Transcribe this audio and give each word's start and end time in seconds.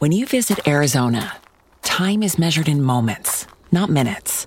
When 0.00 0.12
you 0.12 0.24
visit 0.24 0.66
Arizona, 0.66 1.36
time 1.82 2.22
is 2.22 2.38
measured 2.38 2.68
in 2.68 2.82
moments, 2.82 3.46
not 3.70 3.90
minutes. 3.90 4.46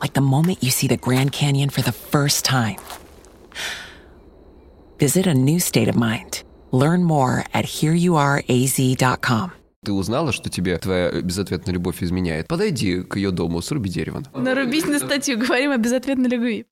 Like 0.00 0.14
the 0.14 0.22
moment 0.22 0.62
you 0.62 0.70
see 0.70 0.88
the 0.88 0.96
Grand 0.96 1.30
Canyon 1.30 1.68
for 1.68 1.82
the 1.82 1.92
first 1.92 2.44
time. 2.44 2.78
Visit 4.98 5.26
a 5.26 5.34
new 5.34 5.60
state 5.60 5.88
of 5.88 5.96
mind. 5.96 6.42
Learn 6.72 7.04
more 7.04 7.44
at 7.52 7.66
hereyouareaz.com. 7.66 9.52
Ты 9.84 9.92
узнала, 9.92 10.32
что 10.32 10.48
тебе 10.48 10.78
твоя 10.78 11.10
безответная 11.20 11.74
любовь 11.74 12.02
изменяет? 12.02 12.48
Подойди 12.48 13.02
к 13.02 13.16
ее 13.16 13.30
дому, 13.30 13.60
сруби 13.60 13.90
дерево. 13.90 14.22
Нарубись 14.32 14.86
на 14.86 14.98
статью, 14.98 15.38
говорим 15.38 15.72
о 15.72 15.76
безответной 15.76 16.30
любви. 16.30 16.64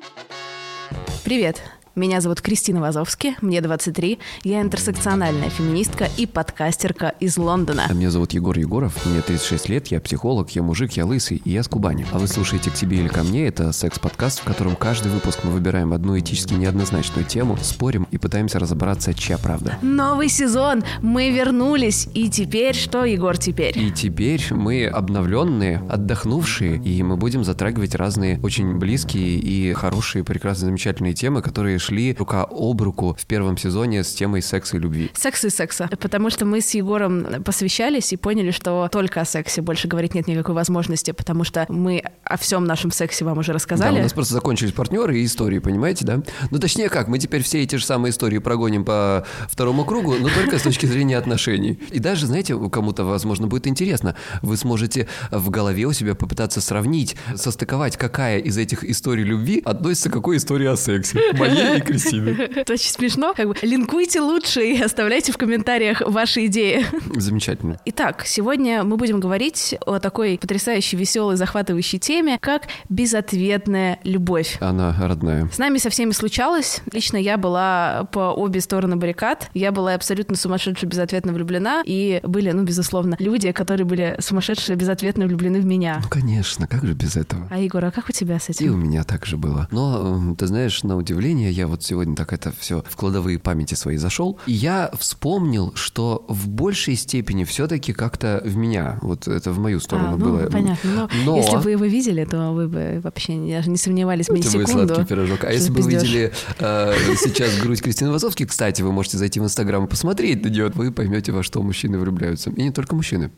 Привет, 1.23 1.61
меня 1.98 2.22
зовут 2.22 2.42
Кристина 2.42 2.80
Вазовски, 2.80 3.36
мне 3.42 3.60
23, 3.60 4.20
я 4.44 4.62
интерсекциональная 4.62 5.50
феминистка 5.50 6.08
и 6.16 6.28
подкастерка 6.28 7.10
из 7.20 7.38
Лондона. 7.38 7.88
А 7.90 7.94
меня 7.94 8.12
зовут 8.12 8.34
Егор 8.34 8.58
Егоров, 8.58 9.06
мне 9.06 9.20
36 9.22 9.70
лет, 9.70 9.88
я 9.88 10.00
психолог, 10.00 10.52
я 10.52 10.62
мужик, 10.62 10.92
я 10.94 11.06
лысый, 11.06 11.42
и 11.44 11.50
я 11.50 11.64
с 11.64 11.68
Кубани. 11.68 12.06
А 12.12 12.20
вы 12.20 12.28
слушаете 12.28 12.70
«К 12.70 12.76
тебе 12.76 13.00
или 13.00 13.08
ко 13.08 13.24
мне»— 13.24 13.48
это 13.48 13.72
секс-подкаст, 13.72 14.42
в 14.42 14.44
котором 14.44 14.76
каждый 14.76 15.12
выпуск 15.12 15.40
мы 15.44 15.52
выбираем 15.52 15.92
одну 15.92 16.18
этически 16.20 16.54
неоднозначную 16.54 17.26
тему, 17.26 17.58
спорим 17.64 18.08
и 18.12 18.20
пытаемся 18.20 18.60
разобраться, 18.60 19.16
чья 19.16 19.40
правда. 19.40 19.80
Новый 19.82 20.30
сезон, 20.30 20.84
мы 21.02 21.32
вернулись, 21.32 22.08
и 22.14 22.30
теперь 22.30 22.76
что, 22.76 23.06
Егор, 23.06 23.38
теперь? 23.38 23.78
И 23.78 23.92
теперь 23.92 24.46
мы 24.52 24.86
обновленные, 24.86 25.82
отдохнувшие, 25.90 26.78
и 26.78 27.02
мы 27.02 27.18
будем 27.18 27.44
затрагивать 27.44 27.96
разные 27.96 28.40
очень 28.44 28.76
близкие 28.78 29.40
и 29.40 29.74
хорошие, 29.74 30.24
прекрасные, 30.24 30.68
замечательные 30.68 31.14
темы, 31.14 31.42
которые 31.42 31.80
шли 31.88 32.14
рука 32.14 32.46
об 32.50 32.82
руку 32.82 33.16
в 33.18 33.26
первом 33.26 33.58
сезоне 33.58 34.04
с 34.04 34.14
темой 34.14 34.42
секса 34.42 34.78
и 34.78 34.80
любви. 34.80 35.10
Секса 35.14 35.48
и 35.48 35.50
секса. 35.50 35.90
Потому 36.00 36.30
что 36.30 36.46
мы 36.46 36.60
с 36.60 36.74
Егором 36.74 37.44
посвящались 37.44 38.12
и 38.12 38.18
поняли, 38.18 38.52
что 38.52 38.90
только 38.92 39.22
о 39.22 39.26
сексе 39.26 39.62
больше 39.62 39.88
говорить 39.88 40.14
нет 40.14 40.28
никакой 40.28 40.54
возможности, 40.54 41.12
потому 41.12 41.46
что 41.46 41.66
мы 41.70 42.04
о 42.24 42.38
всем 42.38 42.66
нашем 42.66 42.92
сексе 42.92 43.24
вам 43.24 43.38
уже 43.38 43.54
рассказали. 43.54 43.94
Да, 43.94 44.00
у 44.00 44.04
нас 44.04 44.14
просто 44.14 44.34
закончились 44.34 44.74
партнеры 44.74 45.20
и 45.20 45.26
истории, 45.26 45.60
понимаете, 45.60 46.06
да? 46.06 46.22
Ну, 46.52 46.60
точнее 46.60 46.90
как, 46.90 47.08
мы 47.08 47.20
теперь 47.20 47.42
все 47.42 47.64
эти 47.64 47.78
же 47.78 47.86
самые 47.86 48.12
истории 48.12 48.40
прогоним 48.40 48.84
по 48.84 49.26
второму 49.50 49.86
кругу, 49.86 50.16
но 50.20 50.28
только 50.30 50.60
с 50.60 50.64
точки 50.64 50.86
зрения 50.86 51.18
отношений. 51.18 51.80
И 51.92 52.00
даже, 52.00 52.28
знаете, 52.28 52.58
кому-то, 52.70 53.06
возможно, 53.06 53.48
будет 53.48 53.68
интересно, 53.68 54.16
вы 54.42 54.58
сможете 54.58 55.08
в 55.32 55.50
голове 55.50 55.86
у 55.86 55.94
себя 55.94 56.16
попытаться 56.16 56.60
сравнить, 56.60 57.16
состыковать, 57.36 57.96
какая 57.96 58.40
из 58.40 58.58
этих 58.58 58.84
историй 58.84 59.24
любви 59.24 59.62
относится 59.64 60.10
к 60.10 60.14
какой 60.14 60.38
истории 60.38 60.68
о 60.68 60.76
сексе. 60.76 61.20
Моей 61.34 61.77
и 61.78 61.82
Кристины. 61.82 62.30
Это 62.56 62.74
очень 62.74 62.92
смешно. 62.92 63.34
Как 63.36 63.48
бы 63.48 63.56
линкуйте 63.62 64.22
лучше 64.22 64.62
и 64.66 64.82
оставляйте 64.82 65.32
в 65.32 65.38
комментариях 65.38 66.02
ваши 66.02 66.46
идеи. 66.48 66.86
Замечательно. 67.16 67.80
Итак, 67.86 68.24
сегодня 68.26 68.84
мы 68.84 68.98
будем 68.98 69.20
говорить 69.20 69.76
о 69.86 70.00
такой 70.00 70.38
потрясающей, 70.40 70.98
веселой, 70.98 71.36
захватывающей 71.36 72.00
теме, 72.00 72.38
как 72.40 72.64
безответная 72.90 74.00
любовь. 74.04 74.58
Она 74.60 74.96
родная. 75.00 75.50
С 75.52 75.58
нами 75.58 75.78
со 75.78 75.90
всеми 75.90 76.12
случалось. 76.12 76.82
Лично 76.92 77.18
я 77.18 77.38
была 77.38 78.08
по 78.12 78.32
обе 78.34 78.62
стороны 78.62 78.96
баррикад. 78.96 79.50
Я 79.54 79.72
была 79.72 79.94
абсолютно 79.96 80.36
сумасшедше 80.36 80.86
безответно 80.86 81.34
влюблена. 81.34 81.82
И 81.86 82.20
были, 82.24 82.52
ну, 82.52 82.64
безусловно, 82.64 83.16
люди, 83.20 83.52
которые 83.52 83.86
были 83.86 84.16
сумасшедше 84.20 84.76
безответно 84.76 85.26
влюблены 85.26 85.60
в 85.60 85.66
меня. 85.66 86.00
Ну, 86.04 86.10
конечно, 86.10 86.68
как 86.68 86.86
же 86.86 86.94
без 86.94 87.16
этого? 87.16 87.48
А, 87.52 87.58
Егор, 87.60 87.84
а 87.86 87.92
как 87.92 88.10
у 88.10 88.12
тебя 88.12 88.40
с 88.40 88.50
И 88.50 88.52
этим? 88.52 88.74
у 88.74 88.78
меня 88.78 89.04
так 89.04 89.26
же 89.26 89.38
было. 89.38 89.68
Но, 89.72 90.36
ты 90.38 90.48
знаешь, 90.48 90.84
на 90.84 90.96
удивление, 90.96 91.52
я 91.52 91.67
вот 91.68 91.84
сегодня 91.84 92.16
так 92.16 92.34
это 92.34 92.52
все 92.60 92.84
в 92.90 92.96
кладовые 92.96 93.40
памяти 93.40 93.74
свои 93.76 93.98
зашел, 93.98 94.40
и 94.48 94.54
я 94.54 94.92
вспомнил, 95.00 95.74
что 95.76 96.26
в 96.28 96.48
большей 96.48 96.96
степени 96.96 97.44
все-таки 97.44 97.94
как-то 97.94 98.42
в 98.44 98.56
меня, 98.56 99.00
вот 99.02 99.28
это 99.28 99.52
в 99.52 99.60
мою 99.60 99.80
сторону 99.80 100.14
А, 100.14 100.18
ну, 100.18 100.26
было. 100.26 100.50
понятно. 100.50 100.90
Но, 100.96 101.08
Но- 101.26 101.38
если 101.38 101.58
бы 101.58 101.72
его 101.72 101.86
видели, 101.86 102.26
то 102.26 102.52
вы 102.52 102.68
бы 102.68 103.00
вообще 103.04 103.34
даже 103.52 103.70
не 103.70 103.78
сомневались 103.78 104.30
ни 104.30 104.40
Это 104.40 104.50
твой 104.52 104.66
секунду. 104.66 104.94
сладкий 104.96 105.10
пирожок. 105.10 105.44
А 105.44 105.52
если 105.52 105.72
бы 105.72 105.82
вы 105.82 105.92
видели 105.92 106.34
э, 106.60 106.94
сейчас 107.20 107.58
грудь 107.60 107.82
Кристины 107.82 108.12
Вазовски, 108.12 108.46
кстати, 108.46 108.82
вы 108.82 108.92
можете 108.92 109.18
зайти 109.18 109.40
в 109.40 109.44
Инстаграм 109.44 109.86
и 109.86 109.88
посмотреть 109.88 110.44
на 110.44 110.50
нее, 110.50 110.72
вы 110.74 110.92
поймете, 110.92 111.32
во 111.32 111.44
что 111.44 111.62
мужчины 111.62 111.98
влюбляются. 112.00 112.50
И 112.52 112.62
не 112.62 112.72
только 112.72 112.96
мужчины. 112.96 113.32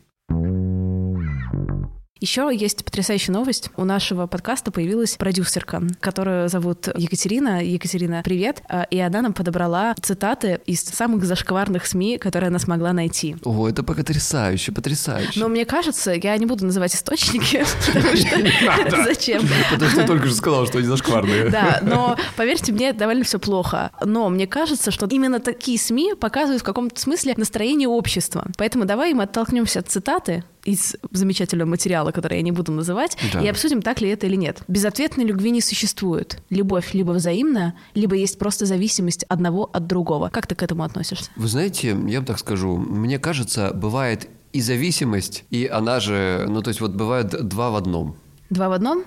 Еще 2.20 2.50
есть 2.52 2.84
потрясающая 2.84 3.32
новость. 3.32 3.70
У 3.78 3.84
нашего 3.84 4.26
подкаста 4.26 4.70
появилась 4.70 5.16
продюсерка, 5.16 5.82
которую 6.00 6.50
зовут 6.50 6.88
Екатерина. 6.94 7.64
Екатерина, 7.64 8.20
привет. 8.22 8.62
А, 8.68 8.82
И 8.90 8.98
она 8.98 9.22
нам 9.22 9.32
подобрала 9.32 9.94
цитаты 10.02 10.60
из 10.66 10.82
самых 10.82 11.24
зашкварных 11.24 11.86
СМИ, 11.86 12.18
которые 12.18 12.48
она 12.48 12.58
смогла 12.58 12.92
найти. 12.92 13.36
О, 13.42 13.66
это 13.66 13.82
потрясающе, 13.82 14.70
потрясающе. 14.70 15.40
Но 15.40 15.48
мне 15.48 15.64
кажется, 15.64 16.12
я 16.12 16.36
не 16.36 16.44
буду 16.44 16.66
называть 16.66 16.94
источники, 16.94 17.64
потому 17.86 18.16
что 18.16 19.02
зачем? 19.02 19.42
Потому 19.72 19.90
что 19.90 20.00
ты 20.02 20.06
только 20.06 20.26
что 20.26 20.36
сказал, 20.36 20.66
что 20.66 20.76
они 20.76 20.88
зашкварные. 20.88 21.48
Да, 21.48 21.78
но 21.80 22.18
поверьте 22.36 22.72
мне, 22.72 22.92
довольно 22.92 23.24
все 23.24 23.38
плохо. 23.38 23.92
Но 24.04 24.28
мне 24.28 24.46
кажется, 24.46 24.90
что 24.90 25.06
именно 25.06 25.40
такие 25.40 25.78
СМИ 25.78 26.16
показывают 26.20 26.60
в 26.60 26.66
каком-то 26.66 27.00
смысле 27.00 27.32
настроение 27.38 27.88
общества. 27.88 28.46
Поэтому 28.58 28.84
давай 28.84 29.14
мы 29.14 29.22
оттолкнемся 29.22 29.78
от 29.78 29.88
цитаты 29.88 30.44
из 30.72 30.96
замечательного 31.10 31.68
материала, 31.68 32.10
который 32.12 32.36
я 32.38 32.42
не 32.42 32.52
буду 32.52 32.72
называть, 32.72 33.16
Да. 33.32 33.40
и 33.40 33.48
обсудим, 33.48 33.82
так 33.82 34.00
ли 34.00 34.08
это 34.08 34.26
или 34.26 34.36
нет. 34.36 34.62
Безответной 34.68 35.24
любви 35.24 35.50
не 35.50 35.60
существует. 35.60 36.38
Любовь 36.50 36.94
либо 36.94 37.12
взаимная, 37.12 37.74
либо 37.94 38.14
есть 38.16 38.38
просто 38.38 38.66
зависимость 38.66 39.24
одного 39.24 39.68
от 39.72 39.86
другого. 39.86 40.28
Как 40.30 40.46
ты 40.46 40.54
к 40.54 40.62
этому 40.62 40.82
относишься? 40.84 41.30
Вы 41.36 41.48
знаете, 41.48 41.88
я 42.08 42.18
вам 42.18 42.26
так 42.26 42.38
скажу, 42.38 42.76
мне 42.76 43.18
кажется, 43.18 43.72
бывает 43.74 44.28
и 44.52 44.60
зависимость, 44.60 45.44
и 45.50 45.66
она 45.66 46.00
же, 46.00 46.46
ну 46.48 46.62
то 46.62 46.68
есть 46.68 46.80
вот 46.80 46.92
бывает 46.92 47.28
два 47.46 47.70
в 47.70 47.76
одном. 47.76 48.16
Два 48.50 48.68
в 48.68 48.72
одном? 48.72 49.04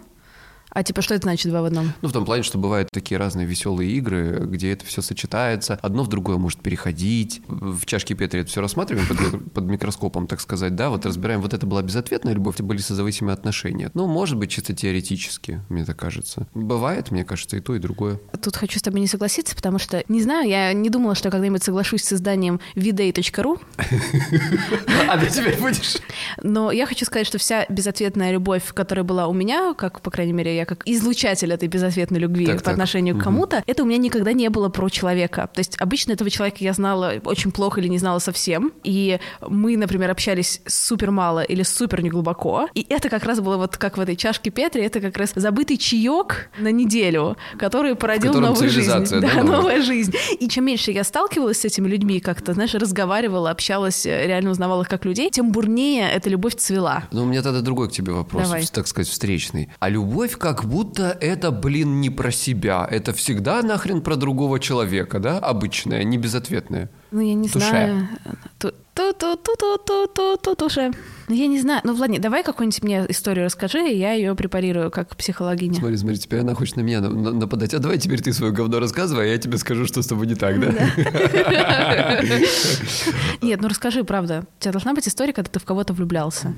А 0.73 0.83
типа 0.83 1.01
что 1.01 1.13
это 1.13 1.23
значит 1.23 1.49
два 1.51 1.61
в 1.61 1.65
одном? 1.65 1.93
Ну, 2.01 2.09
в 2.09 2.11
том 2.11 2.25
плане, 2.25 2.43
что 2.43 2.57
бывают 2.57 2.89
такие 2.91 3.17
разные 3.17 3.45
веселые 3.45 3.91
игры, 3.91 4.41
где 4.45 4.71
это 4.73 4.85
все 4.85 5.01
сочетается. 5.01 5.77
Одно 5.81 6.03
в 6.03 6.07
другое 6.07 6.37
может 6.37 6.59
переходить. 6.61 7.41
В 7.47 7.85
чашке 7.85 8.15
Петри 8.15 8.41
это 8.41 8.49
все 8.49 8.61
рассматриваем 8.61 9.07
под, 9.07 9.53
под 9.53 9.63
микроскопом, 9.65 10.27
так 10.27 10.41
сказать, 10.41 10.75
да, 10.75 10.89
вот 10.89 11.05
разбираем, 11.05 11.41
вот 11.41 11.53
это 11.53 11.65
была 11.65 11.81
безответная 11.81 12.33
любовь, 12.33 12.55
это 12.55 12.63
были 12.63 12.79
созависимые 12.79 13.33
отношения. 13.33 13.91
Ну, 13.93 14.07
может 14.07 14.37
быть, 14.37 14.51
чисто 14.51 14.73
теоретически, 14.73 15.61
мне 15.69 15.85
так 15.85 15.97
кажется. 15.97 16.47
Бывает, 16.53 17.11
мне 17.11 17.23
кажется, 17.23 17.57
и 17.57 17.59
то, 17.59 17.75
и 17.75 17.79
другое. 17.79 18.19
Тут 18.41 18.55
хочу 18.55 18.79
с 18.79 18.81
тобой 18.81 18.99
не 18.99 19.07
согласиться, 19.07 19.55
потому 19.55 19.79
что, 19.79 20.03
не 20.07 20.21
знаю, 20.21 20.49
я 20.49 20.73
не 20.73 20.89
думала, 20.89 21.15
что 21.15 21.29
когда-нибудь 21.29 21.63
соглашусь 21.63 22.03
с 22.03 22.13
изданием 22.13 22.59
viday.ru, 22.75 23.59
А 25.09 25.17
ты 25.17 25.29
теперь 25.29 25.57
будешь? 25.59 25.97
но 26.41 26.71
я 26.71 26.85
хочу 26.85 27.05
сказать, 27.05 27.27
что 27.27 27.37
вся 27.37 27.65
безответная 27.69 28.31
любовь, 28.31 28.73
которая 28.73 29.03
была 29.03 29.27
у 29.27 29.33
меня, 29.33 29.73
как, 29.73 30.01
по 30.01 30.11
крайней 30.11 30.33
мере, 30.33 30.55
я 30.55 30.62
как 30.65 30.81
излучатель 30.85 31.51
этой 31.51 31.67
безответной 31.67 32.19
любви 32.19 32.45
Так, 32.45 32.57
по 32.57 32.63
так. 32.63 32.73
отношению 32.73 33.17
к 33.17 33.23
кому-то, 33.23 33.63
это 33.67 33.83
у 33.83 33.85
меня 33.85 33.97
никогда 33.97 34.33
не 34.33 34.49
было 34.49 34.69
про 34.69 34.89
человека. 34.89 35.49
То 35.53 35.59
есть 35.59 35.75
обычно 35.79 36.13
этого 36.13 36.29
человека 36.29 36.57
я 36.59 36.73
знала 36.73 37.13
очень 37.25 37.51
плохо 37.51 37.79
или 37.81 37.87
не 37.87 37.97
знала 37.97 38.19
совсем. 38.19 38.71
И 38.83 39.19
мы, 39.47 39.77
например, 39.77 40.11
общались 40.11 40.61
супер 40.65 41.11
мало 41.11 41.41
или 41.41 41.63
супер 41.63 42.01
неглубоко. 42.03 42.67
И 42.73 42.85
это 42.89 43.09
как 43.09 43.23
раз 43.23 43.39
было 43.39 43.57
вот 43.57 43.77
как 43.77 43.97
в 43.97 44.01
этой 44.01 44.15
чашке 44.15 44.49
Петри, 44.49 44.83
это 44.83 44.99
как 44.99 45.17
раз 45.17 45.31
забытый 45.35 45.77
чаек 45.77 46.49
на 46.59 46.71
неделю, 46.71 47.37
который 47.57 47.95
породил 47.95 48.33
новую 48.39 48.69
жизнь. 48.69 48.91
да, 49.09 49.19
Да, 49.21 49.43
новая? 49.43 49.81
жизнь. 49.81 50.13
И 50.39 50.47
чем 50.47 50.65
меньше 50.65 50.91
я 50.91 51.03
сталкивалась 51.03 51.59
с 51.61 51.65
этими 51.65 51.87
людьми, 51.87 52.19
как-то, 52.19 52.53
знаешь, 52.53 52.73
разговаривала, 52.73 53.49
общалась, 53.49 54.05
э, 54.05 54.27
реально 54.27 54.51
узнавала 54.51 54.83
их 54.83 54.89
как 54.89 55.05
людей, 55.05 55.29
тем 55.31 55.51
бурнее 55.51 56.09
эта 56.11 56.29
любовь 56.29 56.55
цвела. 56.55 57.03
Ну, 57.11 57.23
у 57.23 57.25
меня 57.25 57.41
тогда 57.41 57.61
другой 57.61 57.89
к 57.89 57.91
тебе 57.91 58.11
вопрос, 58.13 58.43
Давай. 58.43 58.65
так 58.71 58.87
сказать, 58.87 59.07
встречный. 59.09 59.69
А 59.79 59.89
любовь 59.89 60.37
как 60.37 60.52
будто 60.65 61.17
это, 61.21 61.51
блин, 61.51 62.01
не 62.01 62.09
про 62.09 62.31
себя. 62.31 62.87
Это 62.89 63.13
всегда 63.13 63.61
нахрен 63.63 64.01
про 64.01 64.15
другого 64.15 64.59
человека, 64.59 65.19
да? 65.19 65.39
Обычная, 65.39 66.03
не 66.03 66.17
безответная. 66.17 66.89
Ну, 67.11 67.21
я 67.21 67.33
не 67.33 67.47
Туше. 67.49 67.67
знаю. 67.69 68.07
Ту-ту-ту-ту-ту-ту-туше. 68.59 70.91
Ну, 71.27 71.35
я 71.35 71.47
не 71.47 71.59
знаю. 71.61 71.81
Ну, 71.83 71.93
Владимир, 71.95 72.21
давай 72.21 72.43
какую-нибудь 72.43 72.83
мне 72.83 73.05
историю 73.09 73.45
расскажи, 73.45 73.79
и 73.89 73.97
я 73.97 74.13
ее 74.13 74.35
препарирую 74.35 74.91
как 74.91 75.15
психологиня. 75.15 75.75
Смотри, 75.75 75.97
смотри, 75.97 76.17
теперь 76.17 76.39
она 76.41 76.53
хочет 76.55 76.75
на 76.77 76.81
меня 76.81 77.01
на- 77.01 77.09
на- 77.09 77.31
нападать. 77.31 77.73
А 77.73 77.79
давай 77.79 77.97
теперь 77.97 78.21
ты 78.21 78.33
свое 78.33 78.51
говно 78.51 78.79
рассказывай, 78.79 79.25
а 79.25 79.27
я 79.27 79.37
тебе 79.37 79.57
скажу, 79.57 79.85
что 79.85 80.01
с 80.01 80.07
тобой 80.07 80.27
не 80.27 80.35
так, 80.35 80.59
да? 80.59 80.71
Нет, 83.41 83.61
ну 83.61 83.67
расскажи, 83.67 84.03
правда. 84.03 84.45
У 84.59 84.61
тебя 84.61 84.71
должна 84.71 84.93
быть 84.93 85.07
история, 85.07 85.33
когда 85.33 85.49
ты 85.49 85.59
в 85.59 85.65
кого-то 85.65 85.93
влюблялся. 85.93 86.53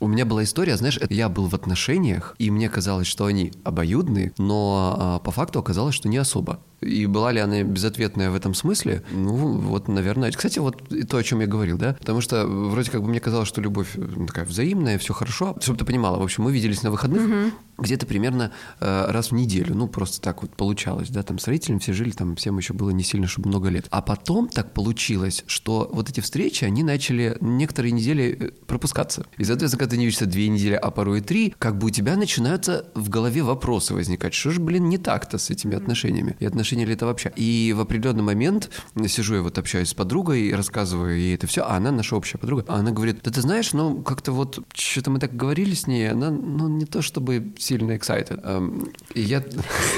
У 0.00 0.06
меня 0.06 0.24
была 0.24 0.44
история, 0.44 0.76
знаешь, 0.76 0.98
я 1.10 1.28
был 1.28 1.48
в 1.48 1.54
отношениях, 1.54 2.36
и 2.38 2.50
мне 2.50 2.68
казалось, 2.68 3.06
что 3.08 3.26
они 3.26 3.52
обоюдные, 3.64 4.32
но 4.38 4.96
а, 4.98 5.18
по 5.18 5.32
факту 5.32 5.58
оказалось, 5.58 5.94
что 5.94 6.08
не 6.08 6.18
особо. 6.18 6.60
И 6.80 7.06
была 7.06 7.32
ли 7.32 7.40
она 7.40 7.62
безответная 7.62 8.30
в 8.30 8.34
этом 8.34 8.54
смысле? 8.54 9.02
Ну, 9.10 9.58
вот, 9.58 9.88
наверное. 9.88 10.30
Кстати, 10.30 10.58
вот 10.58 10.92
и 10.92 11.02
то, 11.02 11.16
о 11.16 11.22
чем 11.22 11.40
я 11.40 11.46
говорил, 11.46 11.76
да? 11.76 11.94
Потому 11.94 12.20
что 12.20 12.46
вроде 12.46 12.90
как 12.90 13.02
бы 13.02 13.08
мне 13.08 13.20
казалось, 13.20 13.48
что 13.48 13.60
любовь 13.60 13.96
такая 14.26 14.44
взаимная, 14.44 14.98
все 14.98 15.12
хорошо. 15.12 15.56
Чтобы 15.60 15.78
ты 15.78 15.84
понимала, 15.84 16.18
в 16.18 16.22
общем, 16.22 16.44
мы 16.44 16.52
виделись 16.52 16.82
на 16.82 16.90
выходных 16.90 17.52
где-то 17.78 18.06
примерно 18.06 18.52
э, 18.80 19.06
раз 19.10 19.30
в 19.30 19.34
неделю. 19.34 19.74
Ну, 19.74 19.86
просто 19.86 20.20
так 20.20 20.42
вот 20.42 20.50
получалось, 20.50 21.10
да? 21.10 21.22
Там 21.22 21.38
с 21.38 21.46
родителями 21.46 21.78
все 21.78 21.92
жили, 21.92 22.10
там 22.10 22.36
всем 22.36 22.58
еще 22.58 22.74
было 22.74 22.90
не 22.90 23.04
сильно, 23.04 23.26
чтобы 23.26 23.48
много 23.48 23.68
лет. 23.68 23.86
А 23.90 24.02
потом 24.02 24.48
так 24.48 24.72
получилось, 24.72 25.44
что 25.46 25.88
вот 25.92 26.10
эти 26.10 26.20
встречи, 26.20 26.64
они 26.64 26.82
начали 26.82 27.36
некоторые 27.40 27.92
недели 27.92 28.36
э, 28.38 28.50
пропускаться. 28.66 29.26
И, 29.36 29.44
соответственно, 29.44 29.78
когда 29.78 29.90
ты 29.92 29.96
не 29.98 30.06
видишься 30.06 30.26
две 30.26 30.48
недели, 30.48 30.74
а 30.74 30.90
порой 30.90 31.18
и 31.18 31.22
три, 31.22 31.54
как 31.58 31.78
бы 31.78 31.86
у 31.86 31.90
тебя 31.90 32.16
начинаются 32.16 32.86
в 32.94 33.08
голове 33.08 33.42
вопросы 33.42 33.94
возникать. 33.94 34.34
Что 34.34 34.50
же, 34.50 34.60
блин, 34.60 34.88
не 34.88 34.98
так-то 34.98 35.38
с 35.38 35.50
этими 35.50 35.76
отношениями? 35.76 36.36
И 36.40 36.46
отношения 36.46 36.67
ли 36.76 36.94
это 36.94 37.06
вообще? 37.06 37.32
И 37.36 37.74
в 37.76 37.80
определенный 37.80 38.22
момент 38.22 38.70
сижу 39.06 39.36
я 39.36 39.42
вот 39.42 39.58
общаюсь 39.58 39.88
с 39.88 39.94
подругой 39.94 40.42
и 40.42 40.52
рассказываю 40.52 41.18
ей 41.18 41.34
это 41.34 41.46
все, 41.46 41.62
а 41.62 41.76
она 41.76 41.90
наша 41.90 42.16
общая 42.16 42.38
подруга. 42.38 42.64
А 42.68 42.76
она 42.76 42.90
говорит, 42.90 43.20
да 43.22 43.30
ты 43.30 43.40
знаешь, 43.40 43.72
ну 43.72 44.02
как-то 44.02 44.32
вот 44.32 44.60
что-то 44.74 45.10
мы 45.10 45.18
так 45.18 45.34
говорили 45.34 45.74
с 45.74 45.86
ней, 45.86 46.10
она 46.10 46.30
ну 46.30 46.68
не 46.68 46.84
то 46.84 47.02
чтобы 47.02 47.52
сильно 47.58 47.92
excited. 47.92 48.40
Эм, 48.44 48.92
И 49.14 49.20
я... 49.20 49.42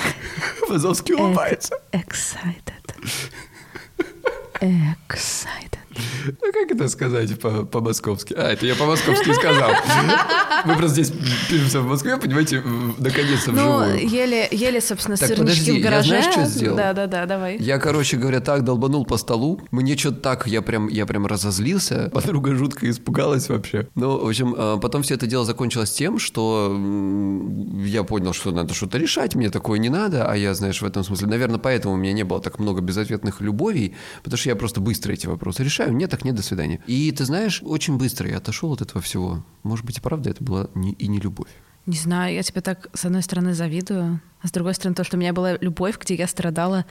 Вазовский 0.69 1.15
улыбается. 1.15 1.75
Excited. 1.93 2.95
Excited. 4.61 5.79
Ну, 6.27 6.53
как 6.53 6.71
это 6.71 6.89
сказать 6.89 7.39
по- 7.39 7.65
по-московски? 7.65 8.35
А, 8.37 8.53
это 8.53 8.67
я 8.67 8.75
по-московски 8.75 9.33
сказал. 9.33 9.71
Мы 10.65 10.77
просто 10.77 11.03
здесь 11.03 11.13
пишемся 11.49 11.81
в 11.81 11.87
Москве, 11.87 12.17
понимаете, 12.17 12.63
наконец-то 12.99 13.53
Ну, 13.53 13.79
вживую. 13.79 14.09
еле, 14.09 14.49
еле, 14.51 14.81
собственно, 14.81 15.17
Так, 15.17 15.37
подожди, 15.37 15.73
в 15.73 15.75
я 15.77 15.83
гараже. 15.83 16.09
знаешь, 16.09 16.33
что 16.33 16.45
сделал? 16.47 16.77
Да, 16.77 16.93
да, 16.93 17.07
да, 17.07 17.27
давай. 17.27 17.57
Я, 17.59 17.79
короче 17.79 18.17
говоря, 18.17 18.41
так 18.41 18.65
долбанул 18.65 19.05
по 19.07 19.17
столу. 19.17 19.61
Мне 19.71 19.97
что-то 19.97 20.21
так, 20.21 20.47
я 20.47 20.63
прям, 20.63 20.89
я 20.89 21.07
прям 21.07 21.27
разозлился. 21.27 22.11
Подруга 22.13 22.55
жутко 22.55 22.89
испугалась 22.91 23.49
вообще. 23.49 23.89
Ну, 23.95 24.19
в 24.25 24.29
общем, 24.29 24.55
а, 24.57 24.77
потом 24.79 25.03
все 25.03 25.15
это 25.15 25.27
дело 25.27 25.45
закончилось 25.45 25.91
тем, 25.93 26.19
что 26.19 26.69
я 27.85 28.05
понял, 28.05 28.33
что 28.33 28.51
надо 28.53 28.75
что-то 28.75 28.99
решать, 28.99 29.35
мне 29.35 29.51
такое 29.51 29.79
не 29.79 29.89
надо, 29.89 30.31
а 30.31 30.37
я, 30.37 30.55
знаешь, 30.55 30.81
в 30.83 30.85
этом 30.85 31.05
смысле, 31.05 31.27
наверное, 31.29 31.59
поэтому 31.59 31.95
у 31.95 31.97
меня 31.97 32.13
не 32.13 32.25
было 32.25 32.41
так 32.41 32.59
много 32.59 32.81
безответных 32.81 33.41
любовей, 33.41 33.95
потому 34.23 34.39
что 34.39 34.49
я 34.49 34.57
просто 34.57 34.81
быстро 34.81 35.13
эти 35.13 35.27
вопросы 35.27 35.63
решаю. 35.65 35.90
Нет, 35.93 36.11
так 36.11 36.25
нет, 36.25 36.35
до 36.35 36.43
свидания. 36.43 36.81
И 36.87 37.11
ты 37.13 37.25
знаешь, 37.25 37.61
очень 37.65 37.97
быстро 37.99 38.29
я 38.29 38.39
отошел 38.39 38.73
от 38.73 38.81
этого 38.83 39.01
всего. 39.01 39.45
Может 39.63 39.85
быть, 39.85 39.99
и 39.99 40.01
правда 40.01 40.31
это 40.31 40.43
была 40.43 40.69
не- 40.75 40.93
и 40.93 41.07
не 41.09 41.19
любовь. 41.19 41.49
Не 41.87 41.97
знаю, 41.97 42.35
я 42.35 42.43
тебе 42.43 42.61
так, 42.61 42.89
с 42.95 43.05
одной 43.05 43.23
стороны, 43.23 43.55
завидую, 43.55 44.21
а 44.43 44.47
с 44.49 44.51
другой 44.53 44.75
стороны, 44.75 44.95
то, 44.95 45.03
что 45.05 45.17
у 45.17 45.21
меня 45.21 45.33
была 45.33 45.57
любовь, 45.61 45.99
где 45.99 46.15
я 46.15 46.27
страдала 46.27 46.85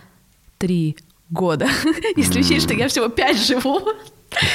три 0.57 0.97
года. 1.29 1.67
Если 2.17 2.39
учесть, 2.41 2.65
что 2.65 2.73
я 2.73 2.87
всего 2.87 3.07
пять 3.09 3.37
живу. 3.37 3.79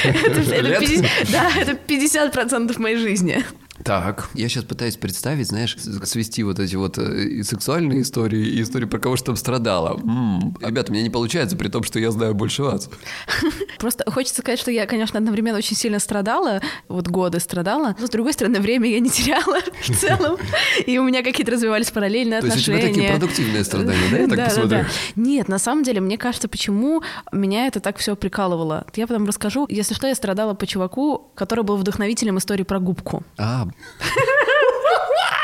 Это- 0.03 0.39
это 0.39 0.61
Лет? 0.61 0.79
50 0.79 1.31
Да, 1.31 1.51
это 1.57 1.71
50% 1.71 2.79
моей 2.79 2.97
жизни. 2.97 3.43
Так, 3.83 4.29
я 4.33 4.47
сейчас 4.47 4.63
пытаюсь 4.63 4.95
представить, 4.95 5.47
знаешь, 5.47 5.75
свести 5.77 6.43
вот 6.43 6.59
эти 6.59 6.75
вот 6.75 6.97
э, 6.97 7.23
и 7.25 7.43
сексуальные 7.43 8.01
истории 8.03 8.45
и 8.45 8.61
истории 8.61 8.85
про 8.85 8.99
кого 8.99 9.17
что 9.17 9.27
там 9.27 9.35
страдала. 9.35 9.99
М, 10.01 10.55
Ребята, 10.61 10.91
у 10.91 10.93
меня 10.93 11.03
не 11.03 11.09
получается, 11.09 11.57
при 11.57 11.67
том, 11.67 11.83
что 11.83 11.99
я 11.99 12.11
знаю 12.11 12.33
больше 12.35 12.63
вас. 12.63 12.89
Просто 13.79 14.09
хочется 14.09 14.41
сказать, 14.41 14.59
что 14.59 14.71
я, 14.71 14.85
конечно, 14.85 15.19
одновременно 15.19 15.57
очень 15.57 15.75
сильно 15.75 15.99
страдала, 15.99 16.61
вот 16.87 17.07
годы 17.09 17.39
страдала, 17.39 17.95
но 17.99 18.07
с 18.07 18.09
другой 18.09 18.33
стороны, 18.33 18.59
время 18.61 18.89
я 18.89 18.99
не 18.99 19.09
теряла 19.09 19.59
в 19.81 19.95
целом, 19.95 20.37
и 20.85 20.97
у 20.97 21.03
меня 21.03 21.21
какие-то 21.21 21.51
развивались 21.51 21.91
параллельные 21.91 22.39
То 22.39 22.47
есть 22.47 22.57
у 22.57 22.61
тебя 22.61 22.75
отношения. 22.77 22.95
такие 23.01 23.19
продуктивные 23.19 23.63
страдания, 23.65 24.09
да, 24.09 24.17
я 24.17 24.27
так 24.29 24.45
посмотрю? 24.45 24.85
Нет, 25.17 25.47
на 25.49 25.59
самом 25.59 25.83
деле, 25.83 25.99
мне 25.99 26.17
кажется, 26.17 26.47
почему 26.47 27.03
меня 27.33 27.67
это 27.67 27.79
так 27.81 27.97
все 27.97 28.15
прикалывало. 28.15 28.85
Я 28.95 29.05
потом 29.05 29.25
расскажу. 29.25 29.65
Если 29.69 29.93
что, 29.93 30.07
я 30.07 30.15
страдала 30.15 30.53
по 30.53 30.65
чуваку, 30.65 31.29
который 31.35 31.63
был 31.65 31.75
вдохновителем 31.75 32.37
истории 32.37 32.63
про 32.63 32.79
губку. 32.79 33.23
А, 33.37 33.64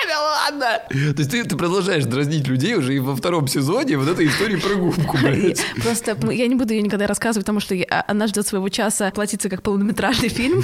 да 0.07 0.21
ладно! 0.21 0.79
То 0.89 0.97
есть 0.97 1.31
ты, 1.31 1.43
ты 1.43 1.55
продолжаешь 1.55 2.03
дразнить 2.05 2.47
людей 2.47 2.75
уже 2.75 2.95
и 2.95 2.99
во 2.99 3.15
втором 3.15 3.47
сезоне 3.47 3.97
вот 3.97 4.07
этой 4.07 4.27
истории 4.27 4.57
про 4.57 4.75
губку, 4.75 5.17
блядь. 5.21 5.63
Просто 5.81 6.17
я 6.31 6.47
не 6.47 6.55
буду 6.55 6.73
ее 6.73 6.81
никогда 6.81 7.07
рассказывать, 7.07 7.45
потому 7.45 7.59
что 7.59 7.75
я- 7.75 8.03
она 8.07 8.27
ждет 8.27 8.47
своего 8.47 8.69
часа 8.69 9.11
платиться 9.11 9.49
как 9.49 9.61
полнометражный 9.61 10.29
фильм. 10.29 10.63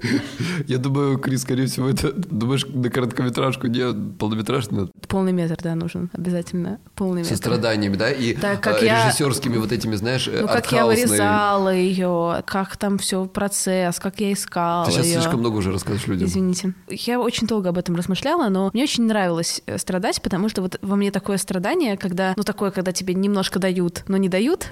Я 0.66 0.78
думаю, 0.78 1.18
Крис, 1.18 1.42
скорее 1.42 1.66
всего, 1.66 1.88
это, 1.88 2.12
думаешь, 2.12 2.66
на 2.66 2.90
короткометражку 2.90 3.66
не 3.66 3.92
полнометражку 4.18 4.74
надо? 4.74 4.90
Полный 5.08 5.32
метр, 5.32 5.56
да, 5.62 5.74
нужен 5.74 6.10
обязательно. 6.12 6.78
Полный 6.94 7.22
метр. 7.22 7.30
Со 7.34 7.36
страданиями, 7.36 7.96
да? 7.96 8.10
И 8.10 8.34
Так 8.34 8.60
как 8.60 8.82
я- 8.82 9.06
режиссерскими 9.06 9.56
вот 9.58 9.72
этими, 9.72 9.94
знаешь, 9.96 10.28
Ну, 10.32 10.46
как 10.48 10.70
я 10.72 10.86
вырезала 10.86 11.72
ее, 11.74 12.42
как 12.46 12.76
там 12.76 12.98
все 12.98 13.26
процесс, 13.26 13.98
как 13.98 14.20
я 14.20 14.32
искала 14.32 14.86
Ты 14.86 14.92
сейчас 14.92 15.06
её. 15.06 15.20
слишком 15.20 15.40
много 15.40 15.56
уже 15.56 15.72
рассказываешь 15.72 16.06
людям. 16.06 16.26
Извините. 16.28 16.74
Я 16.88 17.20
очень 17.20 17.46
долго 17.46 17.68
об 17.70 17.78
этом 17.78 17.94
размышляла, 17.96 18.48
но 18.48 18.70
мне 18.72 18.82
очень 18.84 19.04
нравилось 19.04 19.62
э, 19.66 19.78
страдать, 19.78 20.20
потому 20.22 20.48
что 20.48 20.62
вот 20.62 20.78
во 20.82 20.96
мне 20.96 21.10
такое 21.10 21.36
страдание, 21.38 21.96
когда, 21.96 22.34
ну, 22.36 22.42
такое, 22.42 22.70
когда 22.70 22.92
тебе 22.92 23.14
немножко 23.14 23.58
дают, 23.58 24.04
но 24.08 24.16
не 24.16 24.28
дают. 24.28 24.68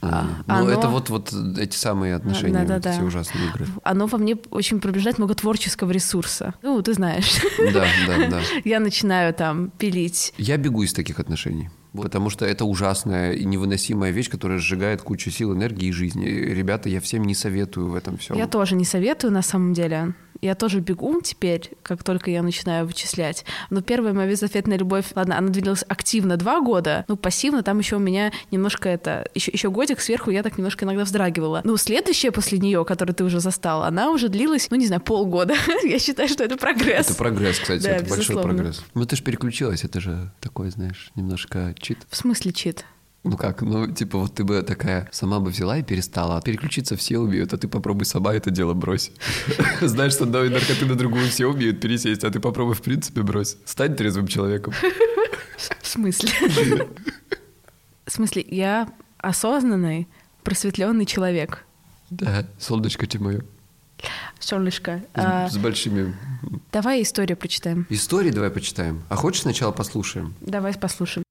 а, 0.00 0.24
Ну, 0.46 0.54
оно- 0.54 0.70
это 0.70 0.88
вот, 0.88 1.10
вот 1.10 1.32
эти 1.58 1.76
самые 1.76 2.14
отношения, 2.14 2.58
вот 2.60 2.66
Да-да-да. 2.66 2.94
эти 2.96 3.02
ужасные 3.02 3.46
игры. 3.48 3.66
Оно 3.82 4.06
во 4.06 4.16
мне 4.18 4.36
очень 4.50 4.65
пробуждает 4.74 5.18
много 5.18 5.34
творческого 5.34 5.90
ресурса. 5.90 6.54
Ну, 6.62 6.82
ты 6.82 6.94
знаешь. 6.94 7.40
Да, 7.72 7.86
да, 8.06 8.28
да. 8.28 8.40
Я 8.64 8.80
начинаю 8.80 9.32
там 9.34 9.70
пилить. 9.70 10.34
Я 10.38 10.56
бегу 10.56 10.82
из 10.82 10.92
таких 10.92 11.20
отношений. 11.20 11.70
Потому 12.02 12.30
что 12.30 12.44
это 12.44 12.64
ужасная 12.64 13.32
и 13.32 13.44
невыносимая 13.44 14.10
вещь, 14.10 14.30
которая 14.30 14.58
сжигает 14.58 15.02
кучу 15.02 15.30
сил, 15.30 15.54
энергии 15.54 15.88
и 15.88 15.92
жизни. 15.92 16.26
Ребята, 16.26 16.88
я 16.88 17.00
всем 17.00 17.24
не 17.24 17.34
советую 17.34 17.88
в 17.88 17.94
этом 17.94 18.18
всем. 18.18 18.36
Я 18.36 18.46
тоже 18.46 18.74
не 18.74 18.84
советую, 18.84 19.32
на 19.32 19.42
самом 19.42 19.72
деле. 19.72 20.14
Я 20.40 20.54
тоже 20.54 20.80
бегу 20.80 21.20
теперь, 21.20 21.70
как 21.82 22.02
только 22.02 22.30
я 22.30 22.42
начинаю 22.42 22.86
вычислять. 22.86 23.44
Но 23.70 23.80
первая 23.80 24.12
моя 24.12 24.28
безответная 24.30 24.78
любовь, 24.78 25.06
ладно, 25.14 25.38
она 25.38 25.48
длилась 25.48 25.84
активно 25.88 26.36
два 26.36 26.60
года, 26.60 27.04
ну, 27.08 27.16
пассивно 27.16 27.62
там 27.62 27.78
еще 27.78 27.96
у 27.96 28.00
меня 28.00 28.32
немножко 28.50 28.88
это... 28.88 29.28
Еще, 29.34 29.50
еще 29.50 29.70
годик 29.70 30.00
сверху 30.00 30.30
я 30.30 30.42
так 30.42 30.58
немножко 30.58 30.84
иногда 30.84 31.04
вздрагивала. 31.04 31.62
Ну, 31.64 31.76
следующая 31.76 32.30
после 32.30 32.58
нее, 32.58 32.84
которую 32.84 33.14
ты 33.14 33.24
уже 33.24 33.40
застал, 33.40 33.82
она 33.82 34.10
уже 34.10 34.28
длилась, 34.28 34.68
ну, 34.70 34.76
не 34.76 34.86
знаю, 34.86 35.00
полгода. 35.00 35.54
я 35.84 35.98
считаю, 35.98 36.28
что 36.28 36.44
это 36.44 36.56
прогресс. 36.56 37.06
Это 37.06 37.14
прогресс, 37.16 37.58
кстати, 37.58 37.82
Да, 37.82 37.90
это 37.96 38.08
большой 38.08 38.42
прогресс. 38.42 38.84
Ну 38.94 39.04
ты 39.06 39.16
же 39.16 39.22
переключилась, 39.22 39.84
это 39.84 40.00
же 40.00 40.32
такой, 40.40 40.70
знаешь, 40.70 41.10
немножко 41.14 41.74
чит. 41.86 41.98
В 42.10 42.16
смысле 42.16 42.52
чит? 42.52 42.84
Ну 43.22 43.36
как, 43.36 43.62
ну 43.62 43.86
типа 43.92 44.18
вот 44.18 44.34
ты 44.34 44.44
бы 44.44 44.62
такая 44.62 45.08
сама 45.12 45.40
бы 45.40 45.50
взяла 45.50 45.78
и 45.78 45.82
перестала. 45.82 46.40
Переключиться 46.42 46.96
все 46.96 47.18
умеют, 47.18 47.52
а 47.52 47.58
ты 47.58 47.68
попробуй 47.68 48.06
сама 48.06 48.34
это 48.34 48.50
дело 48.50 48.74
брось. 48.74 49.10
Знаешь, 49.80 50.12
что 50.12 50.24
одной 50.24 50.48
наркоты 50.50 50.86
на 50.86 50.94
другую 50.94 51.28
все 51.28 51.46
умеют 51.46 51.80
пересесть, 51.80 52.24
а 52.24 52.30
ты 52.30 52.40
попробуй 52.40 52.74
в 52.74 52.82
принципе 52.82 53.22
брось. 53.22 53.56
Стань 53.64 53.94
трезвым 53.96 54.26
человеком. 54.28 54.74
В 55.82 55.86
смысле? 55.86 56.30
В 58.04 58.10
смысле, 58.12 58.44
я 58.48 58.88
осознанный, 59.18 60.06
просветленный 60.44 61.06
человек. 61.06 61.64
Да, 62.10 62.46
солнышко 62.58 63.06
ты 63.06 63.18
мое. 63.18 63.42
солнышко. 64.38 65.02
С, 65.14 65.18
А, 65.18 65.48
с 65.48 65.56
большими... 65.56 66.14
давай 66.70 67.02
историю 67.02 67.36
прочитаем. 67.36 67.86
Истории 67.90 68.30
давай 68.30 68.50
почитаем. 68.50 69.02
А 69.08 69.16
хочешь 69.16 69.42
сначала 69.42 69.72
послушаем? 69.72 70.34
Давай 70.40 70.74
послушаем. 70.74 71.25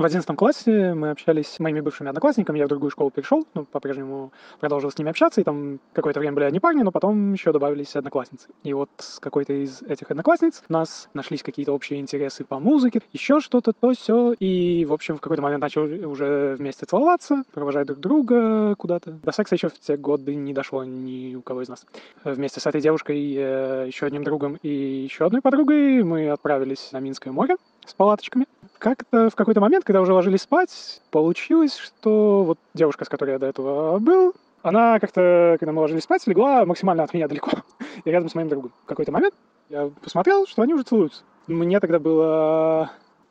В 0.00 0.04
одиннадцатом 0.06 0.36
классе 0.36 0.94
мы 0.94 1.10
общались 1.10 1.46
с 1.46 1.60
моими 1.60 1.80
бывшими 1.80 2.08
одноклассниками, 2.08 2.58
я 2.58 2.64
в 2.64 2.68
другую 2.70 2.90
школу 2.90 3.10
перешел, 3.10 3.46
ну, 3.52 3.66
по-прежнему 3.66 4.32
продолжил 4.58 4.90
с 4.90 4.96
ними 4.96 5.10
общаться, 5.10 5.42
и 5.42 5.44
там 5.44 5.78
какое-то 5.92 6.20
время 6.20 6.36
были 6.36 6.46
одни 6.46 6.58
парни, 6.58 6.82
но 6.82 6.90
потом 6.90 7.34
еще 7.34 7.52
добавились 7.52 7.94
одноклассницы. 7.94 8.48
И 8.62 8.72
вот 8.72 8.88
с 8.96 9.20
какой-то 9.20 9.52
из 9.52 9.82
этих 9.82 10.10
одноклассниц 10.10 10.62
у 10.70 10.72
нас 10.72 11.10
нашлись 11.12 11.42
какие-то 11.42 11.74
общие 11.74 12.00
интересы 12.00 12.44
по 12.44 12.58
музыке, 12.58 13.02
еще 13.12 13.40
что-то, 13.40 13.74
то 13.74 13.92
все, 13.92 14.32
и, 14.32 14.86
в 14.86 14.94
общем, 14.94 15.18
в 15.18 15.20
какой-то 15.20 15.42
момент 15.42 15.60
начали 15.60 16.02
уже 16.06 16.56
вместе 16.58 16.86
целоваться, 16.86 17.42
провожать 17.52 17.86
друг 17.86 18.00
друга 18.00 18.76
куда-то. 18.76 19.10
До 19.22 19.32
секса 19.32 19.56
еще 19.56 19.68
в 19.68 19.78
те 19.78 19.98
годы 19.98 20.34
не 20.34 20.54
дошло 20.54 20.82
ни 20.82 21.34
у 21.34 21.42
кого 21.42 21.60
из 21.60 21.68
нас. 21.68 21.84
Вместе 22.24 22.58
с 22.58 22.66
этой 22.66 22.80
девушкой, 22.80 23.34
э, 23.36 23.84
еще 23.88 24.06
одним 24.06 24.24
другом 24.24 24.56
и 24.62 24.70
еще 24.70 25.26
одной 25.26 25.42
подругой 25.42 26.02
мы 26.04 26.30
отправились 26.30 26.90
на 26.92 27.00
Минское 27.00 27.34
море 27.34 27.56
с 27.84 27.94
палаточками. 27.94 28.46
Как-то 28.78 29.28
в 29.28 29.34
какой-то 29.34 29.60
момент, 29.60 29.84
когда 29.84 30.00
уже 30.00 30.14
ложились 30.14 30.42
спать, 30.42 31.02
получилось, 31.10 31.76
что 31.76 32.44
вот 32.44 32.58
девушка, 32.74 33.04
с 33.04 33.08
которой 33.08 33.32
я 33.32 33.38
до 33.38 33.46
этого 33.46 33.98
был, 33.98 34.34
она 34.62 34.98
как-то, 34.98 35.56
когда 35.58 35.72
мы 35.72 35.80
ложились 35.80 36.04
спать, 36.04 36.26
легла 36.26 36.64
максимально 36.64 37.02
от 37.02 37.14
меня 37.14 37.28
далеко 37.28 37.50
и 38.04 38.10
рядом 38.10 38.28
с 38.28 38.34
моим 38.34 38.48
другом. 38.48 38.72
В 38.84 38.86
какой-то 38.86 39.12
момент 39.12 39.34
я 39.68 39.90
посмотрел, 40.02 40.46
что 40.46 40.62
они 40.62 40.74
уже 40.74 40.84
целуются. 40.84 41.22
Мне 41.46 41.80
тогда 41.80 41.98
было 41.98 42.90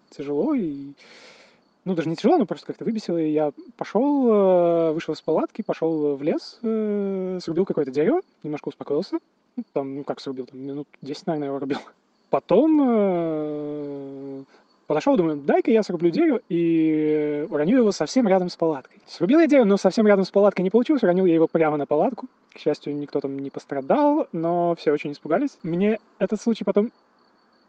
тяжело 0.09 0.53
и... 0.53 0.93
Ну, 1.85 1.95
даже 1.95 2.09
не 2.09 2.15
тяжело, 2.15 2.37
но 2.37 2.45
просто 2.45 2.67
как-то 2.67 2.85
выбесило. 2.85 3.17
И 3.17 3.31
я 3.31 3.51
пошел, 3.77 4.27
э, 4.27 4.91
вышел 4.91 5.13
из 5.13 5.21
палатки, 5.21 5.61
пошел 5.61 6.15
в 6.15 6.21
лес, 6.21 6.59
э, 6.61 7.39
срубил 7.41 7.65
какое-то 7.65 7.89
дерево, 7.89 8.21
немножко 8.43 8.67
успокоился. 8.67 9.17
Ну, 9.55 9.63
там, 9.73 9.95
ну 9.95 10.03
как 10.03 10.19
срубил, 10.19 10.45
там 10.45 10.59
минут 10.59 10.87
10, 11.01 11.27
наверное, 11.27 11.47
его 11.47 11.59
рубил. 11.59 11.79
Потом 12.29 12.79
э, 12.81 14.18
подошел, 14.89 15.15
думаю, 15.15 15.37
дай-ка 15.37 15.69
я 15.69 15.83
срублю 15.83 16.09
дерево 16.09 16.41
и 16.49 17.45
уроню 17.51 17.77
его 17.77 17.91
совсем 17.91 18.27
рядом 18.27 18.49
с 18.49 18.55
палаткой. 18.55 18.99
Срубил 19.05 19.39
я 19.39 19.45
дерево, 19.45 19.65
но 19.65 19.77
совсем 19.77 20.07
рядом 20.07 20.25
с 20.25 20.31
палаткой 20.31 20.63
не 20.63 20.71
получилось, 20.71 21.03
уронил 21.03 21.27
я 21.27 21.35
его 21.35 21.47
прямо 21.47 21.77
на 21.77 21.85
палатку. 21.85 22.25
К 22.51 22.57
счастью, 22.57 22.95
никто 22.95 23.19
там 23.19 23.37
не 23.37 23.51
пострадал, 23.51 24.27
но 24.31 24.73
все 24.79 24.91
очень 24.91 25.11
испугались. 25.11 25.59
Мне 25.61 25.99
этот 26.17 26.41
случай 26.41 26.63
потом 26.63 26.91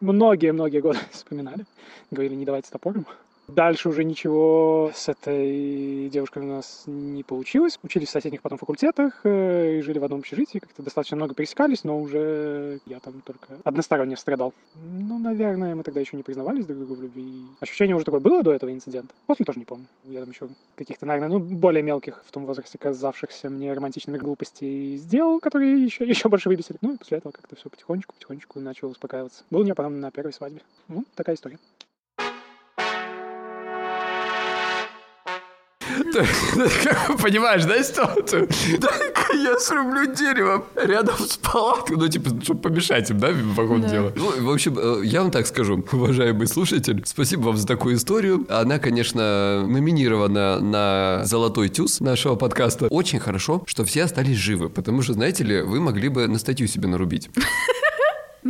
многие-многие 0.00 0.80
годы 0.80 0.98
вспоминали. 1.10 1.66
Говорили, 2.10 2.36
не 2.36 2.46
давайте 2.46 2.70
топором. 2.70 3.04
Дальше 3.54 3.88
уже 3.88 4.04
ничего 4.04 4.92
с 4.94 5.08
этой 5.08 6.08
девушкой 6.08 6.42
у 6.42 6.46
нас 6.46 6.84
не 6.86 7.22
получилось. 7.22 7.78
Учились 7.82 8.08
в 8.08 8.12
соседних 8.12 8.42
потом 8.42 8.58
факультетах 8.58 9.20
э, 9.24 9.78
и 9.78 9.82
жили 9.82 9.98
в 9.98 10.04
одном 10.04 10.20
общежитии. 10.20 10.58
Как-то 10.58 10.82
достаточно 10.82 11.16
много 11.16 11.34
пересекались, 11.34 11.84
но 11.84 12.00
уже 12.00 12.80
я 12.86 13.00
там 13.00 13.20
только 13.24 13.58
односторонне 13.64 14.16
страдал. 14.16 14.52
Ну, 14.76 15.18
наверное, 15.18 15.74
мы 15.74 15.82
тогда 15.82 16.00
еще 16.00 16.16
не 16.16 16.22
признавались 16.22 16.66
друг 16.66 16.78
другу 16.78 16.94
в 16.94 17.02
любви. 17.02 17.44
Ощущение 17.60 17.96
уже 17.96 18.04
такое 18.04 18.20
было 18.20 18.42
до 18.42 18.52
этого 18.52 18.72
инцидента. 18.72 19.12
После 19.26 19.44
тоже 19.44 19.58
не 19.58 19.64
помню. 19.64 19.86
Я 20.04 20.20
там 20.20 20.30
еще 20.30 20.48
каких-то, 20.76 21.06
наверное, 21.06 21.38
ну, 21.38 21.40
более 21.40 21.82
мелких 21.82 22.22
в 22.24 22.30
том 22.30 22.46
возрасте 22.46 22.78
казавшихся 22.78 23.50
мне 23.50 23.72
романтичными 23.72 24.18
глупостей 24.18 24.96
сделал, 24.96 25.40
которые 25.40 25.84
еще, 25.84 26.04
еще 26.04 26.28
больше 26.28 26.48
выбесили. 26.48 26.78
Ну, 26.80 26.94
и 26.94 26.96
после 26.96 27.18
этого 27.18 27.32
как-то 27.32 27.56
все 27.56 27.68
потихонечку, 27.68 28.14
потихонечку 28.14 28.60
начал 28.60 28.88
успокаиваться. 28.90 29.44
Был 29.50 29.60
у 29.60 29.64
меня 29.64 29.74
потом 29.74 30.00
на 30.00 30.10
первой 30.10 30.32
свадьбе. 30.32 30.62
Ну, 30.88 31.04
такая 31.14 31.34
история. 31.34 31.58
понимаешь, 37.22 37.64
да, 37.64 37.82
ситуацию? 37.82 38.48
Я 39.34 39.58
срублю 39.58 40.14
дерево 40.14 40.64
рядом 40.74 41.16
с 41.18 41.36
палаткой. 41.36 41.96
Ну, 41.96 42.08
типа, 42.08 42.30
чтобы 42.42 42.60
помешать 42.60 43.10
им, 43.10 43.18
да, 43.18 43.32
по 43.56 43.66
ходу 43.66 43.88
дела. 43.88 44.12
Ну, 44.14 44.44
в 44.44 44.50
общем, 44.50 44.78
э, 44.78 45.00
я 45.04 45.22
вам 45.22 45.30
так 45.30 45.46
скажу, 45.46 45.84
уважаемый 45.92 46.46
слушатель, 46.46 47.02
спасибо 47.04 47.42
вам 47.42 47.56
за 47.56 47.66
такую 47.66 47.96
историю. 47.96 48.46
Она, 48.48 48.78
конечно, 48.78 49.64
номинирована 49.66 50.60
на 50.60 51.24
золотой 51.24 51.68
тюз 51.68 52.00
нашего 52.00 52.34
подкаста. 52.36 52.86
Очень 52.86 53.20
хорошо, 53.20 53.62
что 53.66 53.84
все 53.84 54.04
остались 54.04 54.36
живы, 54.36 54.68
потому 54.68 55.02
что, 55.02 55.14
знаете 55.14 55.44
ли, 55.44 55.62
вы 55.62 55.80
могли 55.80 56.08
бы 56.08 56.26
на 56.26 56.38
статью 56.38 56.66
себе 56.66 56.88
нарубить. 56.88 57.30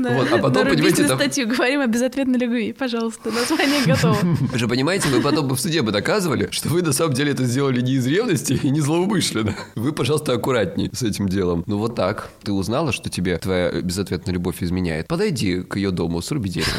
На- 0.00 0.10
Вот, 0.14 0.28
а 0.32 0.38
потом, 0.38 0.64
нарубить 0.64 0.76
понимаете, 0.78 1.02
на 1.02 1.08
там- 1.08 1.18
статью. 1.18 1.46
Говорим 1.48 1.80
о 1.80 1.86
безответной 1.86 2.38
любви. 2.38 2.72
Пожалуйста, 2.72 3.30
название 3.30 3.84
готово. 3.86 4.16
Вы 4.22 4.58
же 4.58 4.66
понимаете, 4.68 5.08
вы 5.08 5.20
потом 5.20 5.48
бы 5.48 5.56
в 5.56 5.60
суде 5.60 5.82
бы 5.82 5.92
доказывали, 5.92 6.48
что 6.52 6.68
вы 6.70 6.82
на 6.82 6.92
самом 6.92 7.12
деле 7.14 7.32
это 7.32 7.44
сделали 7.44 7.80
не 7.80 7.92
из 7.94 8.06
ревности 8.06 8.58
и 8.62 8.70
не 8.70 8.80
злоумышленно. 8.80 9.54
Вы, 9.74 9.92
пожалуйста, 9.92 10.32
аккуратней 10.32 10.90
с 10.92 11.02
этим 11.02 11.28
делом. 11.28 11.64
Ну 11.66 11.78
вот 11.78 11.94
так. 11.96 12.30
Ты 12.42 12.52
узнала, 12.52 12.92
что 12.92 13.10
тебе 13.10 13.36
твоя 13.38 13.70
безответная 13.82 14.32
любовь 14.34 14.62
изменяет. 14.62 15.06
Подойди 15.08 15.60
к 15.62 15.76
ее 15.76 15.90
дому, 15.90 16.22
сруби 16.22 16.48
дерево. 16.48 16.70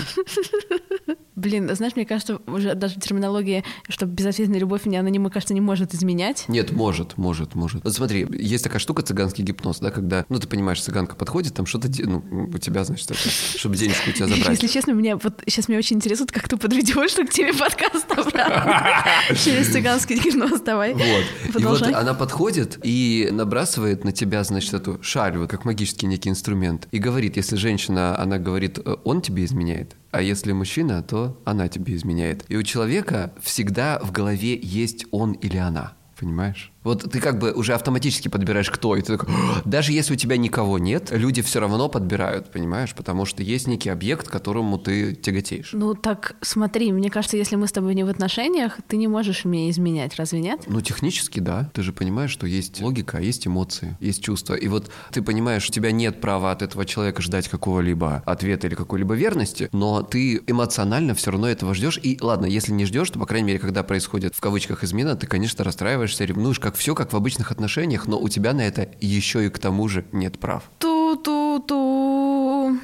Блин, 1.41 1.73
знаешь, 1.75 1.95
мне 1.95 2.05
кажется, 2.05 2.39
уже 2.45 2.75
даже 2.75 2.99
терминология, 2.99 3.63
что 3.89 4.05
безответная 4.05 4.59
любовь 4.59 4.85
она, 4.85 5.09
не, 5.09 5.19
мне 5.19 5.29
кажется, 5.29 5.53
не 5.53 5.61
может 5.61 5.93
изменять. 5.93 6.45
Нет, 6.47 6.71
может, 6.71 7.17
может, 7.17 7.55
может. 7.55 7.83
Вот 7.83 7.93
смотри, 7.93 8.27
есть 8.31 8.63
такая 8.63 8.79
штука 8.79 9.01
цыганский 9.01 9.43
гипноз, 9.43 9.79
да, 9.79 9.89
когда, 9.89 10.25
ну 10.29 10.37
ты 10.37 10.47
понимаешь, 10.47 10.81
цыганка 10.81 11.15
подходит, 11.15 11.53
там 11.53 11.65
что-то, 11.65 11.89
ну, 12.05 12.23
у 12.53 12.57
тебя, 12.57 12.83
значит, 12.83 13.09
это, 13.09 13.19
чтобы 13.57 13.75
денежку 13.75 14.09
у 14.09 14.13
тебя 14.13 14.27
забрать. 14.35 14.49
Если 14.49 14.67
честно, 14.67 14.93
мне 14.93 15.15
вот 15.15 15.41
сейчас 15.47 15.67
мне 15.67 15.77
очень 15.77 15.97
интересует, 15.97 16.31
как 16.31 16.47
ты 16.47 16.57
подведешь 16.57 17.13
к 17.13 17.29
теме 17.31 17.53
подкаста 17.53 18.21
обратно. 18.21 19.03
через 19.35 19.71
цыганский 19.71 20.19
гипноз. 20.19 20.61
Давай. 20.61 20.93
Вот. 20.93 21.59
И 21.59 21.63
вот 21.63 21.81
она 21.81 22.13
подходит 22.13 22.79
и 22.83 23.29
набрасывает 23.31 24.03
на 24.03 24.11
тебя, 24.11 24.43
значит, 24.43 24.73
эту 24.73 24.99
шаль, 25.01 25.37
вот 25.37 25.49
как 25.49 25.65
магический 25.65 26.05
некий 26.05 26.29
инструмент. 26.29 26.87
И 26.91 26.99
говорит, 26.99 27.37
если 27.37 27.55
женщина, 27.55 28.19
она 28.19 28.37
говорит, 28.37 28.79
э, 28.83 28.95
он 29.03 29.21
тебе 29.21 29.45
изменяет, 29.45 29.95
а 30.11 30.21
если 30.21 30.51
мужчина, 30.51 31.01
то 31.03 31.41
она 31.45 31.67
тебе 31.67 31.95
изменяет. 31.95 32.45
И 32.49 32.57
у 32.57 32.63
человека 32.63 33.33
всегда 33.41 33.99
в 33.99 34.11
голове 34.11 34.59
есть 34.61 35.05
он 35.11 35.33
или 35.33 35.57
она. 35.57 35.93
Понимаешь? 36.19 36.70
Вот 36.83 37.11
ты 37.11 37.19
как 37.19 37.37
бы 37.37 37.51
уже 37.51 37.73
автоматически 37.73 38.27
подбираешь, 38.27 38.69
кто, 38.69 38.95
и 38.95 39.01
ты 39.01 39.17
такой, 39.17 39.33
«О!» 39.33 39.61
даже 39.65 39.91
если 39.91 40.13
у 40.13 40.15
тебя 40.15 40.37
никого 40.37 40.79
нет, 40.79 41.09
люди 41.11 41.41
все 41.41 41.59
равно 41.59 41.89
подбирают, 41.89 42.51
понимаешь? 42.51 42.93
Потому 42.95 43.25
что 43.25 43.43
есть 43.43 43.67
некий 43.67 43.89
объект, 43.89 44.27
к 44.27 44.31
которому 44.31 44.77
ты 44.77 45.13
тяготеешь. 45.13 45.71
Ну 45.73 45.93
так 45.93 46.35
смотри, 46.41 46.91
мне 46.91 47.09
кажется, 47.09 47.37
если 47.37 47.55
мы 47.55 47.67
с 47.67 47.71
тобой 47.71 47.93
не 47.95 48.03
в 48.03 48.09
отношениях, 48.09 48.77
ты 48.87 48.97
не 48.97 49.07
можешь 49.07 49.45
мне 49.45 49.69
изменять, 49.69 50.15
разве 50.15 50.41
нет? 50.41 50.63
Ну, 50.67 50.81
технически, 50.81 51.39
да. 51.39 51.69
Ты 51.73 51.83
же 51.83 51.93
понимаешь, 51.93 52.31
что 52.31 52.47
есть 52.47 52.81
логика, 52.81 53.19
а 53.19 53.21
есть 53.21 53.45
эмоции, 53.45 53.97
есть 53.99 54.23
чувства. 54.23 54.55
И 54.55 54.67
вот 54.67 54.89
ты 55.11 55.21
понимаешь, 55.21 55.67
у 55.69 55.71
тебя 55.71 55.91
нет 55.91 56.19
права 56.19 56.51
от 56.51 56.61
этого 56.61 56.85
человека 56.85 57.21
ждать 57.21 57.47
какого-либо 57.47 58.23
ответа 58.25 58.67
или 58.67 58.75
какой-либо 58.75 59.13
верности, 59.13 59.69
но 59.71 60.01
ты 60.01 60.41
эмоционально 60.47 61.13
все 61.13 61.31
равно 61.31 61.47
этого 61.47 61.73
ждешь. 61.75 61.99
И 62.01 62.17
ладно, 62.21 62.45
если 62.45 62.71
не 62.71 62.85
ждешь, 62.85 63.09
то, 63.11 63.19
по 63.19 63.25
крайней 63.25 63.47
мере, 63.47 63.59
когда 63.59 63.83
происходит 63.83 64.33
в 64.35 64.41
кавычках 64.41 64.83
измена, 64.83 65.15
ты, 65.15 65.27
конечно, 65.27 65.63
расстраиваешься, 65.63 66.25
ревнуешь, 66.25 66.59
как 66.59 66.70
все, 66.75 66.95
как 66.95 67.13
в 67.13 67.15
обычных 67.15 67.51
отношениях, 67.51 68.07
но 68.07 68.19
у 68.19 68.29
тебя 68.29 68.53
на 68.53 68.61
это 68.61 68.89
еще 68.99 69.45
и 69.45 69.49
к 69.49 69.59
тому 69.59 69.87
же 69.87 70.05
нет 70.11 70.39
прав. 70.39 70.69
Ту-ту-ту. 70.79 72.77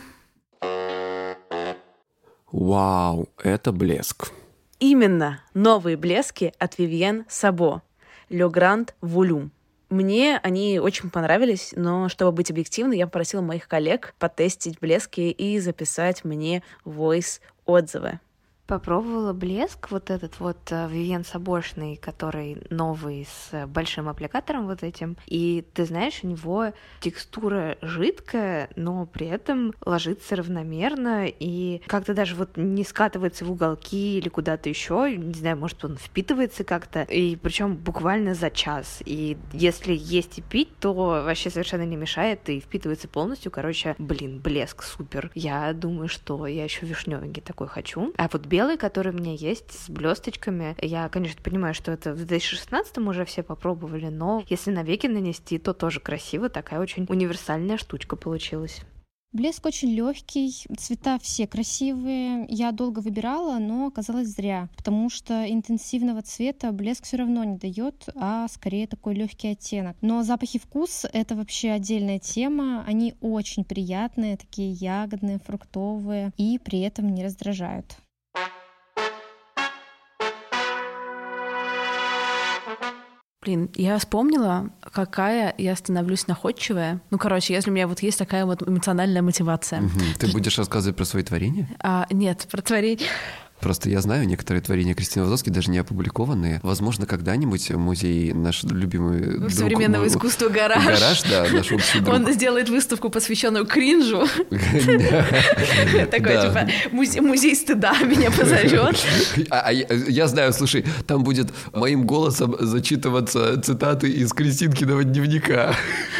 Вау, 2.51 3.29
это 3.43 3.71
блеск. 3.71 4.31
Именно 4.79 5.41
новые 5.53 5.97
блески 5.97 6.53
от 6.59 6.77
Вивьен 6.77 7.25
Сабо. 7.27 7.81
Le 8.29 8.51
Grand 8.51 8.89
Volume. 9.01 9.49
Мне 9.89 10.39
они 10.43 10.79
очень 10.79 11.09
понравились, 11.09 11.73
но 11.75 12.09
чтобы 12.09 12.33
быть 12.33 12.51
объективной, 12.51 12.97
я 12.97 13.07
попросила 13.07 13.41
моих 13.41 13.67
коллег 13.67 14.13
потестить 14.19 14.79
блески 14.79 15.21
и 15.21 15.59
записать 15.59 16.25
мне 16.25 16.61
voice 16.83 17.39
отзывы. 17.65 18.19
Попробовала 18.67 19.31
блеск, 19.31 19.91
вот 19.91 20.09
этот 20.09 20.41
вот 20.41 20.57
э, 20.71 20.89
Вивьен 20.89 21.23
Собошный, 21.23 21.95
который 21.95 22.57
новый 22.69 23.25
с 23.25 23.53
э, 23.53 23.65
большим 23.65 24.09
аппликатором 24.09 24.67
вот 24.67 24.83
этим. 24.83 25.15
И 25.25 25.63
ты 25.73 25.85
знаешь, 25.85 26.19
у 26.23 26.27
него 26.27 26.73
текстура 26.99 27.77
жидкая, 27.81 28.69
но 28.75 29.05
при 29.05 29.27
этом 29.27 29.73
ложится 29.85 30.35
равномерно 30.35 31.27
и 31.27 31.81
как-то 31.87 32.13
даже 32.13 32.35
вот 32.35 32.57
не 32.57 32.83
скатывается 32.83 33.45
в 33.45 33.51
уголки 33.51 34.17
или 34.17 34.27
куда-то 34.27 34.67
еще. 34.67 35.15
Не 35.15 35.33
знаю, 35.33 35.55
может 35.55 35.85
он 35.85 35.95
впитывается 35.95 36.65
как-то. 36.65 37.03
И 37.03 37.37
причем 37.37 37.77
буквально 37.77 38.33
за 38.33 38.49
час. 38.49 39.01
И 39.05 39.37
если 39.53 39.93
есть 39.93 40.39
и 40.39 40.41
пить, 40.41 40.77
то 40.79 40.93
вообще 40.93 41.49
совершенно 41.49 41.85
не 41.85 41.95
мешает 41.95 42.49
и 42.49 42.59
впитывается 42.59 43.07
полностью. 43.07 43.49
Короче, 43.49 43.95
блин, 43.97 44.39
блеск 44.39 44.83
супер. 44.83 45.31
Я 45.35 45.71
думаю, 45.71 46.09
что 46.09 46.45
я 46.47 46.65
еще 46.65 46.85
вишневенький 46.85 47.41
такой 47.41 47.67
хочу. 47.67 48.11
А 48.17 48.27
вот 48.29 48.45
белый, 48.57 48.75
который 48.75 49.13
у 49.13 49.15
меня 49.15 49.33
есть 49.33 49.71
с 49.71 49.87
блесточками, 49.87 50.75
я, 50.81 51.09
конечно, 51.09 51.39
понимаю, 51.43 51.75
что 51.75 51.91
это 51.91 52.13
в 52.13 52.25
2016 52.25 52.97
уже 52.97 53.23
все 53.23 53.43
попробовали, 53.43 54.07
но 54.07 54.43
если 54.49 54.71
на 54.71 54.81
веки 54.81 55.05
нанести, 55.05 55.59
то 55.59 55.75
тоже 55.75 55.99
красиво, 55.99 56.49
такая 56.49 56.79
очень 56.79 57.05
универсальная 57.07 57.77
штучка 57.77 58.15
получилась. 58.15 58.81
Блеск 59.31 59.63
очень 59.67 59.89
легкий, 59.93 60.51
цвета 60.75 61.19
все 61.21 61.45
красивые. 61.45 62.47
Я 62.49 62.71
долго 62.71 62.99
выбирала, 62.99 63.59
но 63.59 63.85
оказалось 63.85 64.29
зря, 64.29 64.69
потому 64.75 65.11
что 65.11 65.45
интенсивного 65.47 66.23
цвета 66.23 66.71
блеск 66.71 67.03
все 67.03 67.17
равно 67.17 67.43
не 67.43 67.57
дает, 67.57 68.09
а 68.15 68.47
скорее 68.47 68.87
такой 68.87 69.13
легкий 69.13 69.49
оттенок. 69.49 69.95
Но 70.01 70.23
запах 70.23 70.55
и 70.55 70.59
вкус— 70.59 71.05
это 71.13 71.35
вообще 71.35 71.69
отдельная 71.69 72.17
тема. 72.17 72.83
Они 72.87 73.13
очень 73.21 73.65
приятные, 73.65 74.35
такие 74.35 74.71
ягодные, 74.71 75.37
фруктовые 75.45 76.31
и 76.37 76.57
при 76.57 76.79
этом 76.79 77.13
не 77.13 77.23
раздражают. 77.23 77.97
Блин, 83.47 83.69
я 83.75 83.97
вспомнила, 83.97 84.71
какая 84.81 85.55
я 85.57 85.73
становлюсь 85.77 86.27
находчивая. 86.27 86.99
Ну, 87.11 87.17
короче, 87.17 87.53
если 87.53 87.69
у 87.69 87.73
меня 87.73 87.87
вот 87.87 88.01
есть 88.01 88.19
такая 88.19 88.45
вот 88.45 88.61
эмоциональная 88.67 89.21
мотивация. 89.21 89.79
Мгм. 89.79 90.01
Ты 90.19 90.27
будешь 90.33 90.57
рассказывать 90.57 90.97
про 90.97 91.05
свои 91.05 91.23
творения? 91.23 91.69
А, 91.79 92.07
нет, 92.11 92.45
про 92.51 92.61
творение. 92.61 93.07
Просто 93.59 93.89
я 93.89 94.01
знаю 94.01 94.27
некоторые 94.27 94.61
творения 94.61 94.93
Кристины 94.93 95.23
Вазовски, 95.25 95.49
даже 95.49 95.71
не 95.71 95.79
опубликованные. 95.79 96.59
Возможно, 96.63 97.05
когда-нибудь 97.07 97.71
музей, 97.71 98.31
наш 98.33 98.63
любимый 98.63 99.19
друг, 99.39 99.51
Современного 99.51 100.01
мой- 100.01 100.09
искусства 100.09 100.49
гараж. 100.49 100.85
Гараж, 100.85 101.23
да, 101.23 101.45
наш 101.51 101.71
общий 101.71 101.99
друг. 101.99 102.15
Он 102.15 102.31
сделает 102.33 102.69
выставку, 102.69 103.09
посвященную 103.09 103.65
кринжу. 103.65 104.25
Такой, 106.11 106.41
типа, 106.41 106.67
музе- 106.91 107.21
музей 107.21 107.55
стыда 107.55 107.93
меня 108.03 108.31
позовет. 108.31 108.97
А- 109.49 109.61
а 109.67 109.71
я, 109.71 109.85
я 110.07 110.27
знаю, 110.27 110.53
слушай, 110.53 110.85
там 111.07 111.23
будет 111.23 111.51
моим 111.73 112.05
голосом 112.05 112.55
зачитываться 112.59 113.59
цитаты 113.61 114.09
из 114.09 114.33
Кристинкиного 114.33 115.03
дневника. 115.03 115.73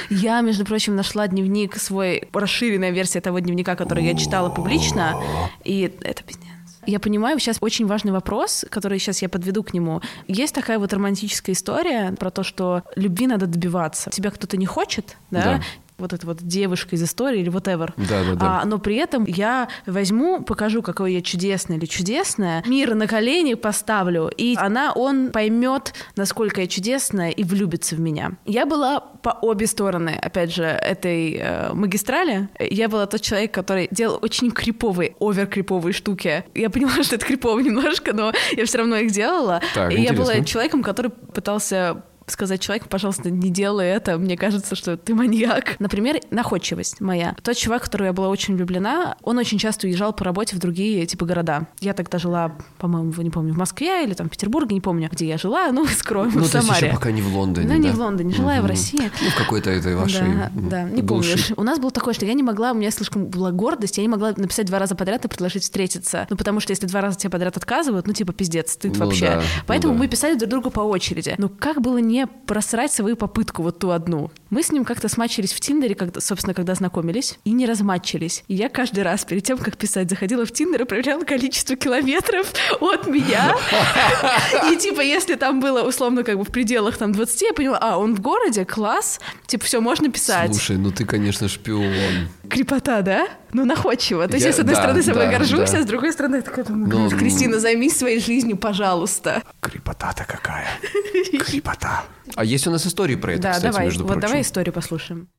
Я, 0.09 0.41
между 0.41 0.65
прочим, 0.65 0.95
нашла 0.95 1.27
дневник 1.27 1.75
свой, 1.77 2.23
расширенная 2.33 2.91
версия 2.91 3.21
того 3.21 3.39
дневника, 3.39 3.75
который 3.75 4.03
я 4.05 4.15
читала 4.15 4.49
публично, 4.49 5.15
и 5.63 5.91
это 6.01 6.23
пиздец. 6.23 6.43
Я 6.87 6.99
понимаю, 6.99 7.37
сейчас 7.37 7.57
очень 7.59 7.85
важный 7.85 8.13
вопрос, 8.13 8.65
который 8.69 8.97
сейчас 8.97 9.21
я 9.21 9.27
подведу 9.27 9.61
к 9.61 9.73
нему. 9.73 10.01
Есть 10.27 10.55
такая 10.55 10.79
вот 10.79 10.93
романтическая 10.93 11.53
история 11.53 12.13
про 12.13 12.31
то, 12.31 12.43
что 12.43 12.81
любви 12.95 13.27
надо 13.27 13.45
добиваться. 13.45 14.09
Тебя 14.09 14.31
кто-то 14.31 14.55
не 14.55 14.65
хочет, 14.65 15.17
да? 15.29 15.43
Да. 15.43 15.61
Вот 15.97 16.13
эта 16.13 16.25
вот 16.25 16.37
девушка 16.41 16.95
из 16.95 17.03
истории 17.03 17.41
или 17.41 17.51
whatever. 17.51 17.91
Да-да-да. 17.97 18.61
А, 18.61 18.65
но 18.65 18.77
при 18.77 18.95
этом 18.95 19.25
я 19.25 19.67
возьму, 19.85 20.43
покажу, 20.43 20.81
какой 20.81 21.13
я 21.13 21.21
чудесная 21.21 21.77
или 21.77 21.85
чудесная, 21.85 22.63
мир 22.67 22.93
на 22.95 23.07
колени 23.07 23.55
поставлю, 23.55 24.31
и 24.35 24.55
она, 24.57 24.93
он 24.93 25.31
поймет, 25.31 25.93
насколько 26.15 26.61
я 26.61 26.67
чудесная, 26.67 27.31
и 27.31 27.43
влюбится 27.43 27.95
в 27.95 27.99
меня. 27.99 28.33
Я 28.45 28.65
была 28.65 28.99
по 28.99 29.29
обе 29.41 29.67
стороны, 29.67 30.17
опять 30.21 30.53
же, 30.53 30.63
этой 30.63 31.33
э, 31.33 31.73
магистрали. 31.73 32.49
Я 32.59 32.87
была 32.87 33.07
тот 33.07 33.21
человек, 33.21 33.51
который 33.51 33.87
делал 33.91 34.19
очень 34.21 34.51
криповые, 34.51 35.15
овер-криповые 35.19 35.93
штуки. 35.93 36.45
Я 36.53 36.69
понимала, 36.69 37.03
что 37.03 37.15
это 37.15 37.25
крипово 37.25 37.59
немножко, 37.59 38.13
но 38.13 38.31
я 38.55 38.65
все 38.65 38.77
равно 38.79 38.97
их 38.97 39.11
делала. 39.11 39.61
Так, 39.73 39.91
и 39.91 40.01
я 40.01 40.13
была 40.13 40.33
интересно. 40.33 40.45
человеком, 40.45 40.83
который 40.83 41.11
пытался 41.11 42.03
сказать 42.27 42.61
человеку, 42.61 42.87
пожалуйста, 42.89 43.29
не 43.31 43.49
делай 43.49 43.87
это, 43.87 44.17
мне 44.17 44.37
кажется, 44.37 44.75
что 44.75 44.97
ты 44.97 45.15
маньяк. 45.15 45.79
Например, 45.79 46.19
находчивость 46.29 46.99
моя. 47.01 47.35
Тот 47.41 47.55
чувак, 47.57 47.81
в 47.83 47.85
которого 47.85 48.07
я 48.07 48.13
была 48.13 48.29
очень 48.29 48.55
влюблена, 48.55 49.15
он 49.23 49.37
очень 49.37 49.57
часто 49.57 49.87
уезжал 49.87 50.13
по 50.13 50.25
работе 50.25 50.55
в 50.55 50.59
другие 50.59 51.05
типа 51.05 51.25
города. 51.25 51.67
Я 51.79 51.93
тогда 51.93 52.17
жила, 52.17 52.55
по-моему, 52.77 53.13
не 53.21 53.29
помню, 53.29 53.53
в 53.53 53.57
Москве 53.57 54.03
или 54.03 54.13
там 54.13 54.27
в 54.27 54.31
Петербурге, 54.31 54.73
не 54.75 54.81
помню, 54.81 55.09
где 55.11 55.27
я 55.27 55.37
жила, 55.37 55.71
ну, 55.71 55.85
скроем, 55.97 56.31
Ну, 56.35 56.43
в 56.43 56.51
то 56.51 56.57
есть 56.57 56.67
Самаре. 56.67 56.87
еще 56.87 56.95
пока 56.95 57.11
не 57.11 57.21
в 57.21 57.35
Лондоне, 57.35 57.67
Ну, 57.67 57.75
не 57.75 57.89
да? 57.89 57.95
в 57.95 57.99
Лондоне, 57.99 58.33
жила 58.33 58.55
я 58.55 58.61
в. 58.61 58.65
России. 58.65 59.09
Ну, 59.21 59.29
в 59.29 59.35
какой-то 59.37 59.69
этой 59.69 59.95
вашей 59.95 60.21
Да, 60.27 60.51
да, 60.53 60.83
не 60.83 61.01
помнишь. 61.01 61.51
У 61.55 61.63
нас 61.63 61.79
было 61.79 61.91
такое, 61.91 62.13
что 62.13 62.25
я 62.25 62.33
не 62.33 62.43
могла, 62.43 62.71
у 62.71 62.75
меня 62.75 62.91
слишком 62.91 63.25
была 63.27 63.51
гордость, 63.51 63.97
я 63.97 64.03
не 64.03 64.09
могла 64.09 64.33
написать 64.35 64.65
два 64.67 64.79
раза 64.79 64.95
подряд 64.95 65.23
и 65.23 65.27
предложить 65.29 65.63
встретиться. 65.63 66.27
Ну, 66.29 66.35
потому 66.35 66.59
что 66.59 66.71
если 66.71 66.85
два 66.87 66.99
раза 67.01 67.17
тебе 67.17 67.29
подряд 67.29 67.55
отказывают, 67.55 68.05
ну, 68.07 68.13
типа, 68.13 68.33
пиздец, 68.33 68.73
стыд 68.73 68.97
Ну 68.97 69.05
вообще. 69.05 69.27
да, 69.27 69.35
ну 69.37 69.41
Поэтому 69.67 69.93
да. 69.93 69.99
мы 69.99 70.07
писали 70.07 70.35
друг 70.35 70.49
другу 70.49 70.69
по 70.71 70.81
очереди. 70.81 71.35
Ну, 71.37 71.47
как 71.49 71.81
было 71.81 71.97
не 71.99 72.16
просрать 72.25 72.91
свою 72.91 73.15
попытку, 73.15 73.61
вот 73.61 73.79
ту 73.79 73.91
одну? 73.91 74.31
Мы 74.49 74.63
с 74.63 74.71
ним 74.71 74.85
как-то 74.85 75.09
смачились 75.09 75.51
в 75.53 75.59
Тиндере, 75.59 75.93
когда, 75.95 76.21
собственно, 76.21 76.53
когда 76.53 76.73
знакомились, 76.75 77.37
и 77.43 77.51
не 77.51 77.65
разматчились. 77.65 78.43
И 78.47 78.55
я 78.55 78.69
каждый 78.69 79.03
раз 79.03 79.25
перед 79.25 79.43
тем, 79.43 79.57
как 79.57 79.77
писать, 79.77 80.09
заходила 80.09 80.45
в 80.45 80.51
Тиндер 80.51 80.83
и 80.83 80.85
проверяла 80.85 81.23
количество 81.23 81.75
километров 81.75 82.51
от 82.81 83.07
меня. 83.07 83.55
И 84.71 84.77
типа, 84.77 85.01
если 85.01 85.35
там 85.35 85.59
было 85.59 85.81
условно 85.87 86.23
как 86.23 86.37
бы 86.37 86.43
в 86.43 86.51
пределах 86.51 86.97
там 86.97 87.11
20, 87.11 87.41
я 87.41 87.53
поняла, 87.53 87.77
а, 87.81 87.97
он 87.97 88.15
в 88.15 88.21
городе, 88.21 88.65
класс, 88.65 89.19
типа, 89.47 89.65
все, 89.65 89.81
можно 89.81 90.09
писать. 90.09 90.51
Слушай, 90.51 90.77
ну 90.77 90.91
ты, 90.91 91.05
конечно, 91.05 91.47
шпион. 91.47 91.91
Крепота, 92.49 93.01
да? 93.01 93.27
Ну, 93.53 93.65
находчиво. 93.65 94.27
То 94.27 94.35
есть 94.35 94.45
Я- 94.45 94.53
с 94.53 94.59
одной 94.59 94.75
да, 94.75 94.81
стороны, 94.81 95.03
собой 95.03 95.25
да, 95.25 95.31
горжусь, 95.37 95.71
да. 95.71 95.79
а 95.79 95.81
с 95.83 95.85
другой 95.85 96.11
стороны, 96.13 96.37
я 96.37 96.41
такая 96.41 96.65
думаю, 96.65 96.89
Ну, 96.89 97.07
«Блин, 97.07 97.19
Кристина, 97.19 97.59
займись 97.59 97.97
своей 97.97 98.19
жизнью, 98.19 98.57
пожалуйста. 98.57 99.41
Крепота-то 99.61 100.25
какая. 100.25 100.67
Крепота. 101.45 102.03
А 102.35 102.43
есть 102.43 102.67
у 102.67 102.71
нас 102.71 102.85
истории 102.85 103.15
про 103.15 103.33
это, 103.33 103.43
да, 103.43 103.51
кстати, 103.53 103.71
давай, 103.71 103.85
между 103.85 104.03
вот 104.03 104.13
прочим. 104.13 104.27
давай 104.27 104.36
историю 104.41 104.73
послушаем. 104.73 105.29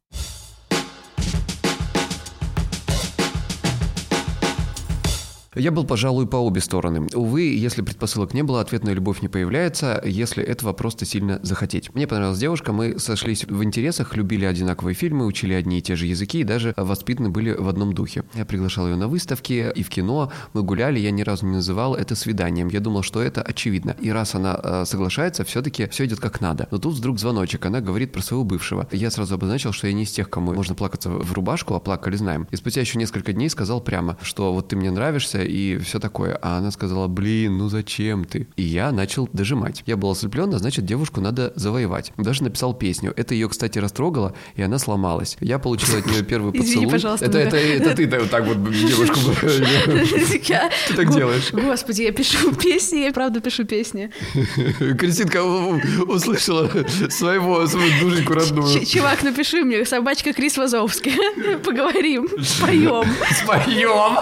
Я 5.55 5.71
был, 5.71 5.85
пожалуй, 5.85 6.27
по 6.27 6.37
обе 6.37 6.61
стороны. 6.61 7.07
Увы, 7.15 7.43
если 7.55 7.81
предпосылок 7.81 8.35
не 8.35 8.43
было, 8.43 8.61
ответная 8.61 8.93
любовь 8.93 9.23
не 9.23 9.29
появляется, 9.29 10.01
если 10.05 10.45
этого 10.45 10.75
просто 10.75 11.07
сильно 11.07 11.41
захотеть. 11.43 11.95
Мне 11.95 12.07
понравилась 12.07 12.39
девушка, 12.39 12.73
мы 12.73 12.99
сошлись 12.99 13.45
в 13.45 13.65
интересах, 13.65 14.15
любили 14.15 14.45
одинаковые 14.45 14.95
фильмы, 14.95 15.25
учили 15.25 15.55
одни 15.55 15.79
и 15.79 15.83
те 15.83 15.97
же 15.97 16.07
языки 16.07 16.41
и 16.41 16.45
даже 16.45 16.75
воспитаны 16.77 17.31
были 17.31 17.53
в 17.53 17.67
одном 17.69 17.95
духе. 17.95 18.25
Я 18.35 18.45
приглашал 18.45 18.89
ее 18.89 18.97
на 18.97 19.09
выставки 19.09 19.73
и 19.75 19.83
в 19.83 19.89
кино, 19.89 20.31
мы 20.53 20.63
гуляли, 20.63 20.99
я 20.99 21.11
ни 21.11 21.23
разу 21.23 21.47
не 21.47 21.55
называл 21.55 21.95
это 21.95 22.15
свиданием. 22.15 22.69
Я 22.69 22.81
думал, 22.81 23.03
что 23.03 23.23
это 23.23 23.41
очевидно. 23.41 23.97
И 24.01 24.11
раз 24.11 24.35
она 24.35 24.61
э, 24.63 24.85
соглашается, 24.85 25.45
все-таки 25.45 25.89
все 25.89 26.05
идет 26.05 26.21
как 26.21 26.43
надо. 26.43 26.69
Но 26.71 26.79
тут 26.79 26.95
вдруг 26.95 27.19
звоночек, 27.19 27.65
она 27.65 27.81
говорит 27.81 28.13
про 28.13 28.21
своего 28.21 28.45
бывшего. 28.45 28.87
Я 28.93 29.11
сразу 29.11 29.35
обозначил, 29.37 29.73
что 29.73 29.87
я 29.87 29.95
не 29.95 30.03
из 30.03 30.11
тех, 30.11 30.29
кому 30.29 30.53
можно 30.53 30.75
плакаться 30.75 31.09
в 31.09 31.33
рубашку, 31.33 31.75
а 31.75 31.81
плакали 31.81 32.17
знаем. 32.17 32.47
И 32.51 32.57
спустя 32.57 32.83
еще 32.83 32.99
несколько 32.99 33.33
дней 33.33 33.49
сказал 33.49 33.81
прямо, 33.81 34.19
что 34.23 34.53
вот 34.53 34.69
ты 34.69 34.77
мне 34.77 34.91
нравишься 34.91 35.48
и 35.49 35.79
все 35.79 35.99
такое. 35.99 36.39
А 36.41 36.59
она 36.59 36.71
сказала, 36.71 37.09
блин, 37.09 37.59
ну 37.59 37.69
зачем 37.69 38.25
ты? 38.25 38.47
И 38.57 38.63
я 38.63 38.93
начал 38.93 39.29
дожимать. 39.33 39.83
Я 39.87 39.97
был 39.97 40.11
ослеплен, 40.11 40.53
а 40.55 40.59
значит, 40.59 40.85
девушку 40.85 41.21
надо 41.21 41.53
завоевать. 41.57 42.13
Даже 42.17 42.43
написал 42.43 42.75
песню. 42.75 43.13
Это 43.17 43.35
ее, 43.35 43.49
кстати, 43.49 43.79
растрогало, 43.79 44.35
и 44.55 44.63
она 44.63 44.79
сломалась. 44.79 45.37
Я 45.41 45.59
получил 45.59 45.99
от 45.99 46.07
нее 46.07 46.23
первый 46.23 46.51
Извини, 46.53 46.67
поцелуй. 46.87 46.91
пожалуйста, 46.93 47.27
это, 47.27 47.39
мы- 47.39 47.45
это, 47.45 47.91
это 47.91 47.97
ты 47.97 48.19
вот 48.19 48.31
так 48.31 48.45
вот 48.47 48.73
девушку... 48.73 49.19
Ты 50.89 50.95
так 50.95 51.13
делаешь. 51.13 51.53
Господи, 51.53 52.03
я 52.03 52.13
пишу 52.13 52.53
песни, 52.55 52.99
я 52.99 53.13
правда 53.13 53.41
пишу 53.41 53.65
песни. 53.65 54.11
Кристинка 54.99 55.43
услышала 55.43 56.69
своего, 57.09 57.67
свою 57.67 57.91
душеньку 58.01 58.35
родную. 58.35 58.85
Чувак, 58.87 59.23
напиши 59.23 59.65
мне, 59.65 59.85
собачка 59.85 60.33
Крис 60.33 60.57
Вазовский. 60.57 61.13
Поговорим, 61.59 62.29
споем. 62.43 63.05
Споем! 63.43 64.19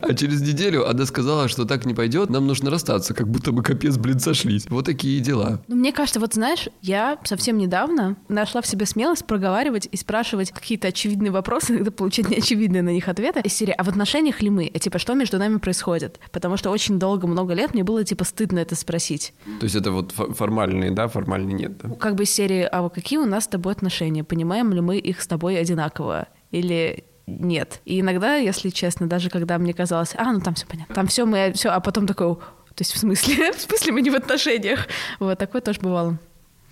А 0.00 0.14
через 0.14 0.40
неделю 0.40 0.88
она 0.88 1.04
сказала, 1.06 1.48
что 1.48 1.64
так 1.64 1.84
не 1.84 1.94
пойдет, 1.94 2.30
нам 2.30 2.46
нужно 2.46 2.70
расстаться, 2.70 3.14
как 3.14 3.28
будто 3.28 3.52
мы 3.52 3.62
капец, 3.62 3.96
блин, 3.96 4.18
сошлись. 4.18 4.66
Вот 4.68 4.86
такие 4.86 5.20
дела. 5.20 5.62
Ну, 5.68 5.76
мне 5.76 5.92
кажется, 5.92 6.20
вот 6.20 6.34
знаешь, 6.34 6.68
я 6.80 7.18
совсем 7.24 7.58
недавно 7.58 8.16
нашла 8.28 8.62
в 8.62 8.66
себе 8.66 8.86
смелость 8.86 9.26
проговаривать 9.26 9.88
и 9.90 9.96
спрашивать 9.96 10.50
какие-то 10.50 10.88
очевидные 10.88 11.30
вопросы, 11.30 11.72
иногда 11.74 11.90
получать 11.90 12.28
неочевидные 12.28 12.82
на 12.82 12.90
них 12.90 13.08
ответы. 13.08 13.40
Из 13.40 13.52
серии, 13.52 13.74
а 13.76 13.84
в 13.84 13.88
отношениях 13.88 14.42
ли 14.42 14.50
мы? 14.50 14.66
И, 14.66 14.78
типа, 14.78 14.98
что 14.98 15.14
между 15.14 15.38
нами 15.38 15.58
происходит? 15.58 16.18
Потому 16.32 16.56
что 16.56 16.70
очень 16.70 16.98
долго, 16.98 17.26
много 17.26 17.54
лет 17.54 17.74
мне 17.74 17.84
было, 17.84 18.04
типа, 18.04 18.24
стыдно 18.24 18.58
это 18.58 18.74
спросить. 18.74 19.34
То 19.60 19.64
есть 19.64 19.76
это 19.76 19.90
вот 19.90 20.12
фо- 20.12 20.32
формальные, 20.34 20.90
да, 20.90 21.08
формальные 21.08 21.54
нет, 21.54 21.78
да? 21.78 21.90
Как 21.96 22.14
бы 22.14 22.24
из 22.24 22.30
серии, 22.30 22.62
а 22.62 22.82
вот 22.82 22.94
какие 22.94 23.18
у 23.18 23.26
нас 23.26 23.44
с 23.44 23.48
тобой 23.48 23.72
отношения? 23.72 24.24
Понимаем 24.24 24.72
ли 24.72 24.80
мы 24.80 24.98
их 24.98 25.20
с 25.20 25.26
тобой 25.26 25.58
одинаково? 25.58 26.28
Или 26.50 27.04
нет. 27.26 27.80
И 27.84 28.00
иногда, 28.00 28.36
если 28.36 28.70
честно, 28.70 29.08
даже 29.08 29.30
когда 29.30 29.58
мне 29.58 29.72
казалось, 29.74 30.12
а, 30.16 30.32
ну 30.32 30.40
там 30.40 30.54
все 30.54 30.66
понятно, 30.66 30.94
там 30.94 31.06
все 31.06 31.24
мы, 31.24 31.52
все, 31.54 31.70
а 31.70 31.80
потом 31.80 32.06
такой, 32.06 32.36
то 32.36 32.80
есть 32.80 32.92
в 32.92 32.98
смысле, 32.98 33.52
в 33.56 33.60
смысле 33.60 33.92
мы 33.92 34.02
не 34.02 34.10
в 34.10 34.14
отношениях. 34.14 34.86
Вот 35.18 35.38
такое 35.38 35.60
тоже 35.60 35.80
бывало. 35.80 36.18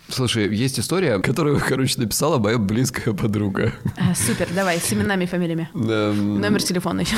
Слушай, 0.09 0.55
есть 0.55 0.81
история, 0.81 1.19
которую, 1.19 1.61
короче, 1.61 2.01
написала 2.01 2.39
моя 2.39 2.57
близкая 2.57 3.13
подруга. 3.15 3.75
А, 3.99 4.15
супер, 4.15 4.49
давай, 4.55 4.79
с 4.79 4.91
именами 4.93 5.25
и 5.25 5.27
фамилиями. 5.27 5.69
Номер 5.75 6.63
телефона 6.63 7.01
еще. 7.01 7.17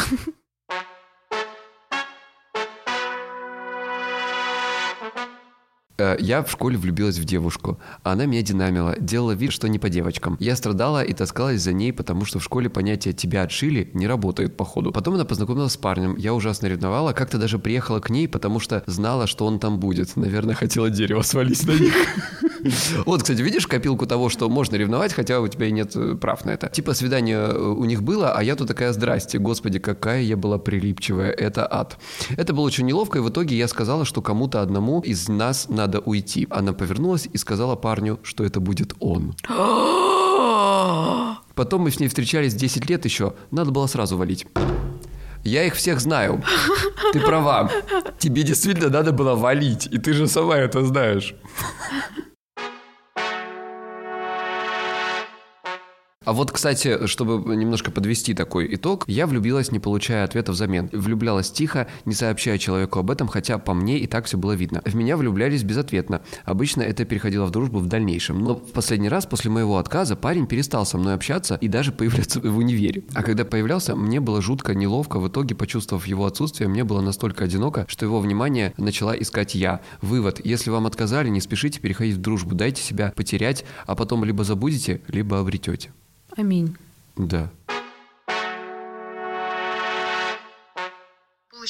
Я 6.19 6.43
в 6.43 6.51
школе 6.51 6.77
влюбилась 6.77 7.19
в 7.19 7.25
девушку. 7.25 7.79
Она 8.03 8.27
меня 8.27 8.43
динамила, 8.43 8.97
делала 8.99 9.33
вид, 9.33 9.53
что 9.53 9.69
не 9.69 9.79
по 9.79 9.89
девочкам. 9.89 10.37
Я 10.41 10.57
страдала 10.57 11.03
и 11.03 11.13
таскалась 11.13 11.61
за 11.61 11.73
ней, 11.73 11.93
потому 11.93 12.25
что 12.25 12.39
в 12.39 12.45
школе 12.45 12.69
понятие 12.69 13.15
«тебя 13.15 13.43
отшили» 13.43 13.91
не 13.95 14.07
работает, 14.07 14.57
походу. 14.57 14.93
Потом 14.93 15.15
она 15.15 15.25
познакомилась 15.25 15.73
с 15.73 15.77
парнем. 15.77 16.17
Я 16.17 16.35
ужасно 16.35 16.67
ревновала, 16.67 17.13
как-то 17.13 17.39
даже 17.39 17.59
приехала 17.59 18.01
к 18.01 18.11
ней, 18.11 18.29
потому 18.29 18.61
что 18.61 18.83
знала, 18.87 19.27
что 19.27 19.47
он 19.47 19.59
там 19.59 19.79
будет. 19.79 20.17
Наверное, 20.17 20.55
хотела 20.55 20.91
дерево 20.91 21.23
свалить 21.23 21.67
на 21.67 21.73
них. 21.73 21.95
Вот, 23.07 23.23
кстати, 23.23 23.41
видишь 23.41 23.67
копилку 23.67 24.07
того, 24.07 24.29
что 24.29 24.49
можно 24.49 24.77
ревновать, 24.77 25.13
хотя 25.13 25.41
у 25.41 25.49
тебя 25.49 25.67
и 25.67 25.73
нет 25.73 25.97
э, 25.97 26.15
прав 26.15 26.45
на 26.45 26.51
это. 26.51 26.69
Типа 26.69 26.95
свидание 26.95 27.39
э, 27.39 27.59
у 27.59 27.85
них 27.85 28.03
было, 28.03 28.33
а 28.33 28.43
я 28.43 28.55
тут 28.55 28.69
такая, 28.69 28.93
здрасте, 28.93 29.39
господи, 29.39 29.79
какая 29.79 30.23
я 30.23 30.37
была 30.37 30.59
прилипчивая, 30.59 31.31
это 31.31 31.67
ад. 31.71 31.99
Это 32.37 32.53
было 32.53 32.65
очень 32.65 32.87
неловко, 32.87 33.19
и 33.19 33.23
в 33.23 33.31
итоге 33.31 33.57
я 33.57 33.69
сказала, 33.69 34.05
что 34.05 34.23
кому-то 34.23 34.61
одному 34.61 35.01
из 35.01 35.29
нас 35.29 35.69
надо 35.69 35.90
уйти. 35.99 36.47
Она 36.51 36.73
повернулась 36.73 37.29
и 37.33 37.37
сказала 37.37 37.75
парню, 37.75 38.21
что 38.23 38.45
это 38.45 38.61
будет 38.61 38.95
он. 39.01 39.35
Потом 41.55 41.83
мы 41.83 41.91
с 41.91 41.99
ней 41.99 42.09
встречались 42.09 42.55
10 42.55 42.89
лет 42.89 43.05
еще, 43.05 43.35
надо 43.51 43.73
было 43.73 43.87
сразу 43.87 44.17
валить. 44.17 44.47
Я 45.43 45.65
их 45.65 45.75
всех 45.75 46.01
знаю. 46.01 46.43
Ты 47.13 47.21
права. 47.21 47.71
Тебе 48.19 48.43
действительно 48.43 48.91
надо 48.91 49.13
было 49.13 49.35
валить, 49.35 49.89
и 49.91 49.99
ты 49.99 50.13
же 50.13 50.27
сама 50.27 50.57
это 50.57 50.85
знаешь. 50.85 51.35
А 56.27 56.35
вот, 56.35 56.53
кстати, 56.53 57.07
чтобы 57.07 57.57
немножко 57.57 57.91
подвести 57.91 58.35
такой 58.35 58.75
итог, 58.75 59.05
я 59.07 59.27
влюбилась, 59.27 59.73
не 59.73 59.79
получая 59.79 60.23
ответа 60.23 60.53
взамен. 60.53 60.91
Влюблялась 60.93 61.51
тихо, 61.51 61.89
не 62.05 62.13
сообщая 62.13 62.59
человеку 62.59 62.99
об 62.99 63.11
этом, 63.11 63.27
хотя 63.27 63.57
по 63.57 63.73
мне 63.73 63.99
и 63.99 64.07
так 64.07 64.27
все 64.27 64.37
было 64.37 64.53
видно. 64.53 64.83
В 64.85 64.95
меня 64.95 65.17
влюблялись 65.17 65.63
безответно. 65.63 66.21
Обычно 66.45 66.83
это 66.83 67.07
переходило 67.07 67.47
в 67.47 67.51
дружбу 67.51 67.79
в 67.79 67.87
дальнейшем. 67.87 68.39
Но 68.39 68.57
в 68.57 68.71
последний 68.73 69.09
раз 69.09 69.25
после 69.25 69.51
моего 69.51 69.79
отказа 69.79 70.15
парень 70.15 70.47
перестал 70.47 70.85
со 70.85 70.99
мной 70.99 71.15
общаться 71.15 71.57
и 71.59 71.69
даже 71.69 71.91
появляться 71.91 72.39
в 72.39 72.59
универе. 72.59 73.03
А 73.15 73.23
когда 73.23 73.47
появлялся, 73.47 73.97
мне 73.97 74.21
было 74.21 74.43
жутко 74.43 74.75
неловко. 74.75 75.19
В 75.21 75.29
итоге, 75.29 75.55
почувствовав 75.55 76.07
его 76.07 76.27
отсутствие, 76.27 76.69
мне 76.69 76.85
было 76.85 77.01
настолько 77.01 77.45
одиноко, 77.45 77.87
что 77.89 78.05
его 78.05 78.21
внимание 78.21 78.75
начала 78.77 79.15
искать 79.15 79.55
я. 79.55 79.81
Вывод. 80.03 80.45
Если 80.45 80.69
вам 80.69 80.85
отказали, 80.85 81.31
не 81.31 81.41
спешите 81.41 81.81
переходить 81.81 82.17
в 82.17 82.21
дружбу. 82.21 82.55
Дайте 82.55 82.83
себя 82.83 83.11
потерять, 83.17 83.65
а 83.87 83.97
потом 83.97 84.23
либо 84.23 84.45
забудете, 84.45 85.01
либо 85.09 85.41
обретете. 85.41 85.91
Аминь. 86.41 86.75
Да. 87.17 87.51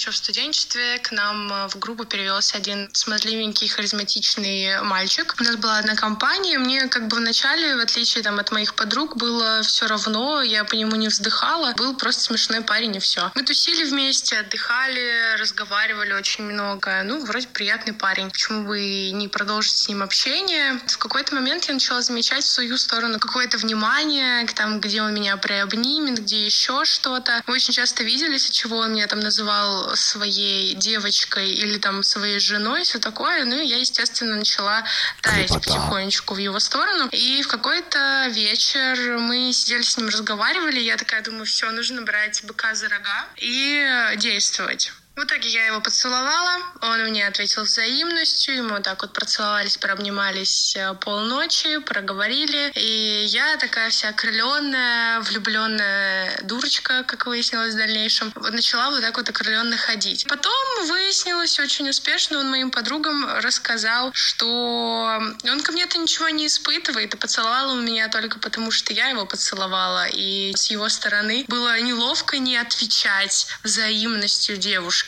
Еще 0.00 0.12
в 0.12 0.16
студенчестве, 0.16 0.98
к 0.98 1.12
нам 1.12 1.52
э, 1.52 1.68
в 1.68 1.78
группу 1.78 2.06
перевелся 2.06 2.56
один 2.56 2.88
смазливенький, 2.94 3.68
харизматичный 3.68 4.80
мальчик. 4.80 5.36
У 5.38 5.44
нас 5.44 5.56
была 5.56 5.76
одна 5.76 5.94
компания, 5.94 6.58
мне 6.58 6.88
как 6.88 7.08
бы 7.08 7.18
вначале, 7.18 7.76
в 7.76 7.80
отличие 7.80 8.24
там, 8.24 8.38
от 8.38 8.50
моих 8.50 8.74
подруг, 8.74 9.18
было 9.18 9.60
все 9.62 9.86
равно, 9.86 10.40
я 10.40 10.64
по 10.64 10.74
нему 10.74 10.96
не 10.96 11.08
вздыхала. 11.08 11.74
Был 11.76 11.94
просто 11.94 12.22
смешной 12.22 12.62
парень 12.62 12.96
и 12.96 12.98
все. 12.98 13.30
Мы 13.34 13.42
тусили 13.42 13.84
вместе, 13.84 14.38
отдыхали, 14.38 15.36
разговаривали 15.38 16.14
очень 16.14 16.44
много. 16.44 17.02
Ну, 17.04 17.22
вроде 17.26 17.48
приятный 17.48 17.92
парень. 17.92 18.30
Почему 18.30 18.66
бы 18.66 19.10
не 19.10 19.28
продолжить 19.28 19.76
с 19.76 19.88
ним 19.88 20.02
общение? 20.02 20.80
В 20.86 20.96
какой-то 20.96 21.34
момент 21.34 21.66
я 21.66 21.74
начала 21.74 22.00
замечать 22.00 22.44
в 22.44 22.48
свою 22.48 22.78
сторону 22.78 23.18
какое-то 23.18 23.58
внимание, 23.58 24.46
там, 24.54 24.80
где 24.80 25.02
он 25.02 25.12
меня 25.12 25.36
приобнимет, 25.36 26.20
где 26.20 26.42
еще 26.42 26.86
что-то. 26.86 27.42
Мы 27.46 27.56
очень 27.56 27.74
часто 27.74 28.02
виделись, 28.02 28.48
чего 28.48 28.78
он 28.78 28.94
меня 28.94 29.06
там 29.06 29.20
называл 29.20 29.89
своей 29.94 30.74
девочкой 30.74 31.50
или 31.50 31.78
там 31.78 32.02
своей 32.02 32.38
женой, 32.38 32.82
все 32.84 32.98
такое. 32.98 33.44
Ну, 33.44 33.58
и 33.58 33.66
я, 33.66 33.78
естественно, 33.78 34.36
начала 34.36 34.84
таять 35.22 35.48
Крепота. 35.48 35.68
потихонечку 35.68 36.34
в 36.34 36.38
его 36.38 36.58
сторону. 36.58 37.08
И 37.12 37.42
в 37.42 37.48
какой-то 37.48 38.28
вечер 38.30 39.18
мы 39.18 39.52
сидели 39.52 39.82
с 39.82 39.96
ним, 39.96 40.08
разговаривали. 40.08 40.80
Я 40.80 40.96
такая 40.96 41.22
думаю, 41.22 41.44
все, 41.44 41.70
нужно 41.70 42.02
брать 42.02 42.42
быка 42.44 42.74
за 42.74 42.88
рога 42.88 43.26
и 43.36 44.14
действовать. 44.16 44.92
В 45.20 45.24
итоге 45.24 45.50
я 45.50 45.66
его 45.66 45.82
поцеловала, 45.82 46.62
он 46.80 47.02
мне 47.10 47.26
ответил 47.26 47.64
взаимностью, 47.64 48.64
мы 48.64 48.76
вот 48.76 48.84
так 48.84 49.02
вот 49.02 49.12
процеловались, 49.12 49.76
прообнимались 49.76 50.74
э, 50.74 50.94
полночи, 50.94 51.76
проговорили, 51.80 52.72
и 52.74 53.26
я 53.26 53.58
такая 53.58 53.90
вся 53.90 54.08
окрыленная, 54.08 55.20
влюбленная 55.20 56.40
дурочка, 56.44 57.02
как 57.02 57.26
выяснилось 57.26 57.74
в 57.74 57.76
дальнейшем, 57.76 58.32
начала 58.34 58.88
вот 58.88 59.02
так 59.02 59.14
вот 59.18 59.28
окрыленно 59.28 59.76
ходить. 59.76 60.26
Потом 60.26 60.54
выяснилось 60.86 61.60
очень 61.60 61.90
успешно, 61.90 62.38
он 62.38 62.48
моим 62.48 62.70
подругам 62.70 63.26
рассказал, 63.40 64.12
что 64.14 65.20
он 65.44 65.60
ко 65.60 65.72
мне-то 65.72 65.98
ничего 65.98 66.30
не 66.30 66.46
испытывает, 66.46 67.12
и 67.12 67.18
поцеловал 67.18 67.72
он 67.72 67.84
меня 67.84 68.08
только 68.08 68.38
потому, 68.38 68.70
что 68.70 68.94
я 68.94 69.08
его 69.08 69.26
поцеловала, 69.26 70.06
и 70.08 70.54
с 70.56 70.70
его 70.70 70.88
стороны 70.88 71.44
было 71.46 71.78
неловко 71.78 72.38
не 72.38 72.56
отвечать 72.56 73.48
взаимностью 73.62 74.56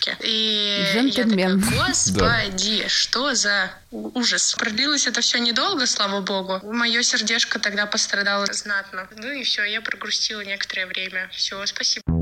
девушке. 0.03 0.17
И 0.23 0.85
Джентльмен. 0.93 1.59
я 1.59 1.67
такая, 1.67 1.87
господи, 1.87 2.89
что 2.89 3.35
за 3.35 3.71
ужас. 3.91 4.55
Продлилось 4.55 5.07
это 5.07 5.21
все 5.21 5.39
недолго, 5.39 5.87
слава 5.87 6.21
богу. 6.21 6.61
Мое 6.63 7.03
сердечко 7.03 7.59
тогда 7.59 7.87
пострадало 7.87 8.47
знатно. 8.53 9.09
Ну 9.17 9.31
и 9.31 9.43
все, 9.43 9.65
я 9.65 9.81
прогрустила 9.81 10.41
некоторое 10.41 10.87
время. 10.87 11.29
Все, 11.33 11.65
спасибо. 11.67 12.22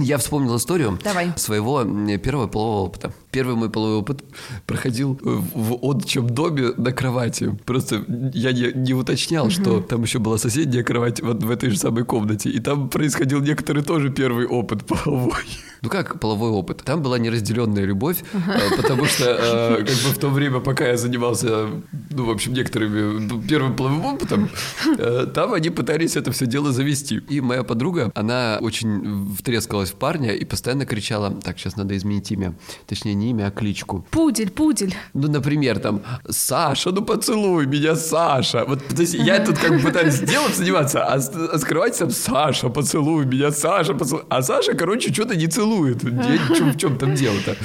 Я 0.00 0.18
вспомнил 0.18 0.56
историю 0.56 0.98
Давай. 1.02 1.32
своего 1.36 1.84
первого 2.18 2.46
полового 2.46 2.86
опыта. 2.86 3.12
Первый 3.30 3.56
мой 3.56 3.70
половой 3.70 3.96
опыт 3.96 4.24
проходил 4.66 5.18
в 5.22 5.64
в 5.64 5.78
отчим 5.80 6.28
доме 6.28 6.72
на 6.76 6.92
кровати. 6.92 7.56
Просто 7.64 8.04
я 8.34 8.52
не, 8.52 8.72
не 8.74 8.94
уточнял, 8.94 9.50
что 9.50 9.80
там 9.80 10.02
еще 10.02 10.18
была 10.18 10.38
соседняя 10.38 10.82
кровать 10.82 11.20
вот 11.22 11.42
в 11.42 11.50
этой 11.50 11.70
же 11.70 11.78
самой 11.78 12.04
комнате. 12.04 12.50
И 12.50 12.60
там 12.60 12.88
происходил 12.88 13.40
некоторый 13.40 13.82
тоже 13.82 14.10
первый 14.10 14.46
опыт 14.46 14.84
половой. 14.86 15.44
Ну 15.82 15.90
как 15.90 16.20
половой 16.20 16.50
опыт? 16.50 16.82
Там 16.84 17.02
была 17.02 17.18
неразделенная 17.18 17.84
любовь, 17.84 18.22
э, 18.32 18.76
потому 18.76 19.04
что 19.04 19.24
э, 19.24 19.76
как 19.84 19.96
бы 19.96 20.10
в 20.14 20.18
то 20.18 20.28
время, 20.28 20.60
пока 20.60 20.86
я 20.86 20.96
занимался, 20.96 21.68
ну, 22.14 22.24
в 22.26 22.30
общем, 22.30 22.52
некоторыми 22.52 23.18
ну, 23.18 23.42
первым 23.42 23.76
половым 23.76 24.04
опытом, 24.04 24.48
э, 24.98 25.26
там 25.34 25.52
они 25.52 25.70
пытались 25.70 26.16
это 26.16 26.32
все 26.32 26.46
дело 26.46 26.72
завести. 26.72 27.16
И 27.28 27.40
моя 27.40 27.62
подруга, 27.62 28.10
она 28.14 28.58
очень 28.60 29.34
втрескалась 29.38 29.90
в 29.90 29.94
парня 29.94 30.32
и 30.32 30.44
постоянно 30.44 30.86
кричала, 30.86 31.30
так, 31.30 31.58
сейчас 31.58 31.76
надо 31.76 31.96
изменить 31.96 32.30
имя. 32.32 32.54
Точнее, 32.86 33.14
не 33.14 33.30
имя, 33.30 33.48
а 33.48 33.50
кличку. 33.50 34.06
Пудель, 34.10 34.50
пудель. 34.50 34.94
Ну, 35.12 35.28
например, 35.28 35.78
там, 35.78 36.02
Саша, 36.28 36.90
ну 36.90 37.02
поцелуй 37.02 37.66
меня, 37.66 37.96
Саша. 37.96 38.64
Вот, 38.64 38.86
то 38.86 39.00
есть 39.00 39.14
я 39.14 39.44
тут 39.44 39.58
как 39.58 39.72
бы 39.72 39.78
пытаюсь 39.78 40.20
делом 40.20 40.52
заниматься, 40.54 41.04
а, 41.04 41.14
а 41.14 41.58
скрывать 41.58 41.98
там, 41.98 42.10
Саша, 42.10 42.68
поцелуй 42.68 43.26
меня, 43.26 43.50
Саша, 43.50 43.94
поцелуй. 43.94 44.24
А 44.28 44.42
Саша, 44.42 44.74
короче, 44.74 45.12
что-то 45.12 45.36
не 45.36 45.46
целует. 45.46 46.02
Я 46.04 46.56
чем, 46.56 46.70
в 46.72 46.76
чем 46.76 46.98
там 46.98 47.14
дело-то? 47.14 47.56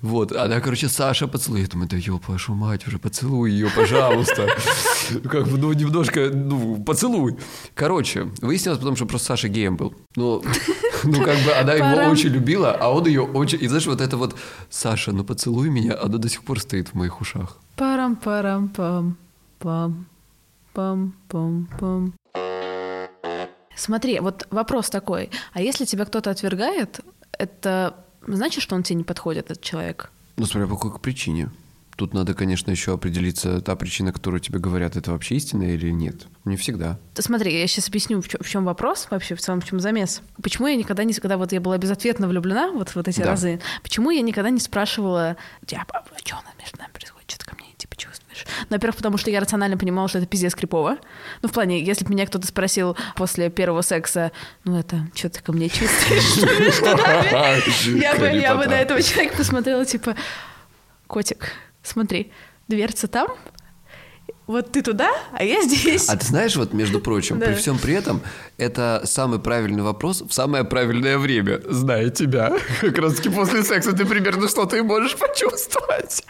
Вот, 0.00 0.32
она, 0.32 0.60
короче, 0.60 0.88
Саша, 0.88 1.26
поцелуй. 1.26 1.62
Я 1.62 1.66
думаю, 1.66 1.88
да 1.88 1.96
ёб 1.96 2.28
вашу 2.28 2.54
мать, 2.54 2.86
уже 2.86 2.98
поцелуй 2.98 3.50
ее, 3.50 3.66
пожалуйста. 3.66 3.87
Как 5.30 5.46
бы, 5.46 5.58
ну, 5.58 5.72
немножко, 5.72 6.30
ну, 6.32 6.82
поцелуй. 6.82 7.36
Короче, 7.74 8.28
выяснилось 8.40 8.78
потом, 8.78 8.96
что 8.96 9.06
просто 9.06 9.28
Саша 9.28 9.48
геем 9.48 9.76
был. 9.76 9.94
Ну, 10.16 10.42
ну, 11.04 11.24
как 11.24 11.38
бы 11.44 11.52
она 11.52 11.72
его 11.72 12.10
очень 12.10 12.30
любила, 12.30 12.72
а 12.72 12.90
он 12.90 13.06
ее 13.06 13.22
очень... 13.22 13.58
И 13.62 13.68
знаешь, 13.68 13.86
вот 13.86 14.00
это 14.00 14.16
вот, 14.16 14.36
Саша, 14.70 15.12
ну 15.12 15.24
поцелуй 15.24 15.70
меня, 15.70 15.98
оно 16.02 16.18
до 16.18 16.28
сих 16.28 16.42
пор 16.42 16.60
стоит 16.60 16.88
в 16.88 16.94
моих 16.94 17.20
ушах. 17.20 17.56
Парам-парам-пам. 17.76 19.16
Пам. 19.58 20.06
Пам-пам-пам. 20.74 22.12
Смотри, 23.74 24.20
вот 24.20 24.46
вопрос 24.50 24.90
такой. 24.90 25.30
А 25.52 25.60
если 25.60 25.84
тебя 25.84 26.04
кто-то 26.04 26.30
отвергает, 26.30 27.00
это 27.32 27.94
значит, 28.26 28.62
что 28.62 28.74
он 28.74 28.82
тебе 28.82 28.96
не 28.96 29.04
подходит, 29.04 29.50
этот 29.50 29.62
человек? 29.62 30.10
Ну, 30.36 30.46
смотря 30.46 30.68
по 30.68 30.76
какой 30.76 31.00
причине. 31.00 31.50
Тут 31.98 32.14
надо, 32.14 32.32
конечно, 32.32 32.70
еще 32.70 32.94
определиться, 32.94 33.60
та 33.60 33.74
причина, 33.74 34.12
которую 34.12 34.38
тебе 34.38 34.60
говорят, 34.60 34.94
это 34.94 35.10
вообще 35.10 35.34
истина 35.34 35.64
или 35.64 35.90
нет. 35.90 36.28
Не 36.44 36.56
всегда. 36.56 37.00
Смотри, 37.14 37.58
я 37.58 37.66
сейчас 37.66 37.88
объясню, 37.88 38.22
в 38.22 38.28
чем, 38.28 38.40
в 38.40 38.48
чем 38.48 38.64
вопрос 38.64 39.08
вообще, 39.10 39.34
в 39.34 39.40
целом, 39.40 39.60
в 39.60 39.64
чем 39.64 39.80
замес. 39.80 40.22
Почему 40.40 40.68
я 40.68 40.76
никогда 40.76 41.02
не, 41.02 41.12
когда 41.12 41.36
вот 41.36 41.50
я 41.50 41.60
была 41.60 41.76
безответно 41.76 42.28
влюблена, 42.28 42.70
вот, 42.70 42.94
вот 42.94 43.08
эти 43.08 43.18
Да. 43.18 43.26
разы, 43.30 43.60
почему 43.82 44.12
я 44.12 44.22
никогда 44.22 44.50
не 44.50 44.60
спрашивала, 44.60 45.36
типа, 45.66 45.84
а 45.90 46.04
что 46.24 46.36
у 46.36 46.42
нас 46.44 46.54
между 46.60 46.78
нами 46.78 46.92
происходит, 46.92 47.28
что 47.32 47.40
ты 47.40 47.46
ко 47.50 47.56
мне, 47.56 47.66
типа, 47.76 47.96
чувствуешь? 47.96 48.46
Ну, 48.70 48.76
во-первых, 48.76 48.96
потому 48.98 49.18
что 49.18 49.32
я 49.32 49.40
рационально 49.40 49.76
понимала, 49.76 50.06
что 50.08 50.18
это 50.18 50.28
пиздец 50.28 50.54
крипово. 50.54 50.98
Ну, 51.42 51.48
в 51.48 51.52
плане, 51.52 51.82
если 51.82 52.04
бы 52.04 52.12
меня 52.12 52.26
кто-то 52.26 52.46
спросил 52.46 52.96
после 53.16 53.50
первого 53.50 53.82
секса, 53.82 54.30
ну, 54.62 54.78
это, 54.78 55.08
что 55.16 55.30
ты 55.30 55.42
ко 55.42 55.52
мне 55.52 55.68
чувствуешь? 55.68 56.22
Что 56.22 56.46
между 56.60 56.84
нами?» 56.84 57.98
Я 58.00 58.14
бы, 58.14 58.26
я 58.28 58.54
бы 58.54 58.66
на 58.66 58.78
этого 58.78 59.02
человека 59.02 59.36
посмотрела, 59.36 59.84
типа, 59.84 60.14
котик, 61.08 61.50
смотри, 61.88 62.30
дверца 62.68 63.08
там, 63.08 63.28
вот 64.48 64.72
ты 64.72 64.82
туда, 64.82 65.10
а 65.32 65.44
я 65.44 65.62
здесь. 65.62 66.08
А 66.08 66.16
ты 66.16 66.26
знаешь, 66.26 66.56
вот, 66.56 66.72
между 66.72 66.98
прочим, 67.00 67.38
Да. 67.38 67.46
при 67.46 67.54
всем 67.54 67.78
при 67.78 67.94
этом, 67.94 68.20
это 68.56 69.02
самый 69.04 69.38
правильный 69.38 69.82
вопрос 69.82 70.22
в 70.22 70.32
самое 70.32 70.64
правильное 70.64 71.18
время. 71.18 71.60
Зная 71.68 72.10
тебя, 72.10 72.52
как 72.80 72.98
раз 72.98 73.14
таки 73.14 73.28
после 73.28 73.62
секса 73.62 73.92
ты 73.92 74.04
примерно 74.04 74.48
что-то 74.48 74.76
и 74.76 74.80
можешь 74.82 75.16
почувствовать. 75.16 76.24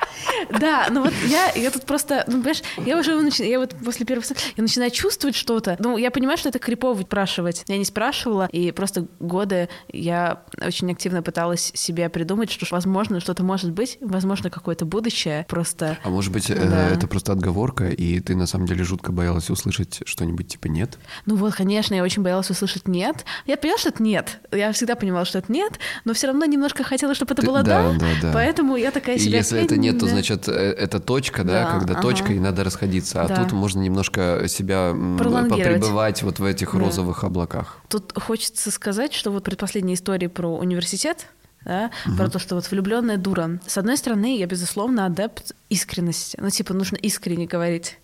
Да, 0.61 0.88
ну 0.90 1.04
вот 1.04 1.14
я, 1.26 1.50
я 1.52 1.70
тут 1.70 1.85
просто, 1.85 2.24
ну, 2.26 2.35
понимаешь, 2.35 2.62
я 2.85 2.98
уже 2.98 3.12
нач- 3.12 3.44
я 3.44 3.59
вот 3.59 3.74
после 3.85 4.04
первого 4.04 4.24
секса, 4.26 4.44
я 4.57 4.62
начинаю 4.62 4.90
чувствовать 4.90 5.37
что-то. 5.37 5.76
Ну, 5.78 5.96
я 5.96 6.11
понимаю, 6.11 6.37
что 6.38 6.48
это 6.48 6.59
крипово 6.59 7.02
спрашивать. 7.02 7.64
Я 7.68 7.78
не 7.78 7.85
спрашивала, 7.85 8.48
и 8.52 8.72
просто 8.72 9.07
годы 9.20 9.68
я 9.92 10.42
очень 10.61 10.90
активно 10.92 11.22
пыталась 11.22 11.70
себе 11.74 12.09
придумать, 12.09 12.50
что, 12.50 12.66
возможно, 12.70 13.20
что-то 13.20 13.42
может 13.44 13.70
быть, 13.70 13.98
возможно, 14.00 14.50
какое-то 14.50 14.85
будущее. 14.85 15.46
Просто 15.48 15.98
А 16.02 16.09
может 16.11 16.33
быть, 16.33 16.50
э, 16.50 16.54
Да. 16.54 16.88
это 16.90 17.07
просто 17.07 17.33
отговорка, 17.33 17.88
и 17.88 18.07
ты 18.24 18.34
на 18.34 18.46
самом 18.46 18.66
деле 18.66 18.84
жутко 18.84 19.12
боялась 19.12 19.50
услышать 19.50 20.00
что-нибудь 20.04 20.48
типа 20.48 20.66
«нет»? 20.66 20.98
Ну 21.26 21.36
вот, 21.36 21.54
конечно, 21.54 21.94
я 21.94 22.02
очень 22.02 22.22
боялась 22.22 22.50
услышать 22.50 22.88
«нет». 22.88 23.24
Я 23.46 23.56
поняла, 23.56 23.78
что 23.78 23.88
это 23.90 24.02
«нет». 24.02 24.40
Я 24.52 24.72
всегда 24.72 24.94
понимала, 24.96 25.24
что 25.24 25.38
это 25.38 25.50
«нет», 25.52 25.78
но 26.04 26.14
все 26.14 26.26
равно 26.28 26.44
немножко 26.44 26.82
хотела, 26.84 27.14
чтобы 27.14 27.32
это 27.34 27.42
Ты- 27.42 27.48
было 27.48 27.62
да, 27.62 27.92
«да». 27.92 27.98
да, 27.98 28.06
да. 28.22 28.30
Поэтому 28.32 28.76
я 28.76 28.90
такая 28.90 29.16
И 29.16 29.18
себя... 29.18 29.38
если 29.38 29.62
это 29.62 29.76
нет, 29.76 29.98
то 29.98 30.06
значит 30.06 30.48
э, 30.48 30.52
это 30.52 31.00
точка, 31.00 31.44
да, 31.44 31.64
Да, 31.64 31.78
когда 31.78 31.92
ага. 31.94 32.02
точка, 32.02 32.32
и 32.32 32.38
надо 32.38 32.64
расходиться. 32.64 33.22
А 33.22 33.28
Да. 33.28 33.36
тут 33.44 33.52
можно 33.52 33.80
немножко 33.80 34.44
себя 34.48 34.92
попребывать 35.18 36.22
вот 36.22 36.38
в 36.38 36.44
этих 36.44 36.72
Да. 36.72 36.78
розовых 36.78 37.24
облаках. 37.24 37.78
Тут 37.88 38.12
хочется 38.16 38.70
сказать, 38.70 39.12
что 39.12 39.30
вот 39.30 39.44
предпоследняя 39.44 39.94
история 39.96 40.28
про 40.28 40.56
университет, 40.56 41.26
да, 41.68 41.90
про 42.16 42.28
то, 42.31 42.38
что 42.38 42.54
вот 42.54 42.68
влюбленная 42.70 43.18
дура. 43.18 43.61
С 43.66 43.76
одной 43.78 43.98
стороны, 43.98 44.38
я, 44.38 44.46
безусловно, 44.46 45.04
адепт 45.04 45.52
искренности. 45.68 46.37
Ну, 46.40 46.48
типа, 46.48 46.72
нужно 46.72 46.96
искренне 46.96 47.46
говорить. 47.46 47.98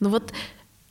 Но 0.00 0.08
вот 0.08 0.32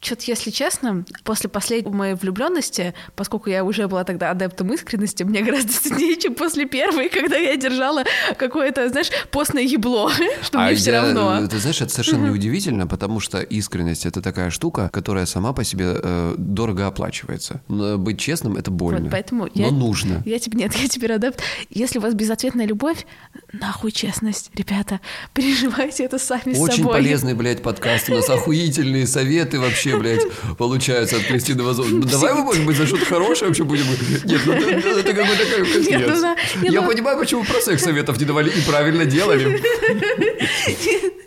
что-то, 0.02 0.24
если 0.28 0.50
честно, 0.50 1.04
после 1.24 1.50
последней 1.50 1.92
моей 1.94 2.14
влюбленности, 2.16 2.94
поскольку 3.16 3.50
я 3.50 3.64
уже 3.64 3.88
была 3.88 4.04
тогда 4.06 4.32
адептом 4.32 4.72
искренности, 4.74 5.24
мне 5.24 5.42
гораздо 5.42 5.72
стыднее, 5.74 6.16
чем 6.16 6.36
после 6.36 6.66
первой, 6.66 7.10
когда 7.10 7.36
я 7.36 7.56
держала 7.58 8.04
какое-то, 8.38 8.88
знаешь, 8.90 9.10
постное 9.32 9.64
ебло, 9.64 10.10
что 10.42 10.60
мне 10.60 10.76
все 10.76 10.92
я, 10.92 11.02
равно. 11.02 11.42
э, 11.44 11.48
Ты 11.48 11.58
знаешь, 11.60 11.82
это 11.82 11.92
совершенно 11.92 12.28
неудивительно, 12.28 12.88
потому 12.88 13.20
что 13.20 13.42
искренность 13.42 14.06
это 14.06 14.22
такая 14.22 14.50
штука, 14.52 14.90
которая 14.94 15.26
сама 15.26 15.52
по 15.54 15.64
себе 15.64 15.86
э, 16.02 16.36
дорого 16.38 16.88
оплачивается. 16.88 17.62
Но 17.68 17.98
быть 17.98 18.20
честным 18.20 18.56
это 18.56 18.72
больно. 18.72 19.02
Вот 19.02 19.12
поэтому 19.12 19.44
но 19.54 19.66
я, 19.66 19.72
нужно. 19.72 20.24
Я 20.26 20.40
тебе 20.40 20.60
нет, 20.60 20.74
я 20.76 20.88
теперь 20.88 21.12
адепт. 21.14 21.42
Если 21.70 22.00
у 22.00 22.02
вас 22.02 22.14
безответная 22.14 22.66
любовь, 22.66 23.06
нахуй 23.52 23.92
честность, 23.92 24.50
ребята, 24.56 25.00
переживайте 25.34 26.04
это 26.06 26.18
сами 26.20 26.54
с 26.54 26.60
Очень 26.60 26.78
собой. 26.78 26.94
полезный, 26.94 27.34
блядь, 27.34 27.62
подкаст. 27.62 28.10
У 28.10 28.14
нас 28.16 28.30
охуительные 28.30 29.06
советы 29.08 29.60
вообще, 29.60 29.89
блядь, 29.98 30.22
получаются 30.58 31.18
от 31.18 31.24
Кристины 31.24 31.64
Вазовой. 31.64 32.02
Давай 32.02 32.34
мы, 32.34 32.44
может 32.44 32.66
быть, 32.66 32.78
за 32.78 32.86
что-то 32.88 33.06
хорошее 33.06 33.48
вообще 33.50 33.64
будем... 33.64 33.86
Нет, 34.26 34.42
ну 34.46 34.54
ну, 34.60 34.98
это 34.98 35.14
какой-то 35.14 35.46
капец. 35.46 35.88
Нет, 35.88 36.08
ну 36.08 36.36
нет, 36.62 36.72
Я 36.74 36.82
ну- 36.82 36.88
понимаю, 36.88 37.18
почему 37.18 37.44
про 37.44 37.60
секс 37.62 37.84
советов 37.84 38.20
не 38.20 38.26
давали 38.26 38.50
и 38.50 38.62
правильно 38.62 39.06
делали. 39.06 39.62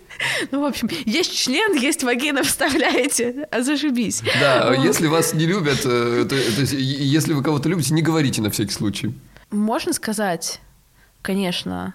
Ну, 0.50 0.60
в 0.60 0.64
общем, 0.64 0.88
есть 1.04 1.36
член, 1.36 1.74
есть 1.74 2.04
вагина, 2.04 2.42
вставляете, 2.44 3.48
а 3.50 3.62
зашибись. 3.62 4.22
Да, 4.40 4.72
Вот. 4.74 4.84
если 4.84 5.06
вас 5.08 5.34
не 5.34 5.46
любят, 5.46 5.80
э, 5.84 6.24
то, 6.28 6.28
то 6.28 6.60
есть, 6.60 6.72
если 6.72 7.32
вы 7.32 7.42
кого-то 7.42 7.68
любите, 7.68 7.92
не 7.92 8.02
говорите 8.02 8.40
на 8.40 8.50
всякий 8.50 8.72
случай. 8.72 9.12
Можно 9.50 9.92
сказать, 9.92 10.60
конечно. 11.22 11.94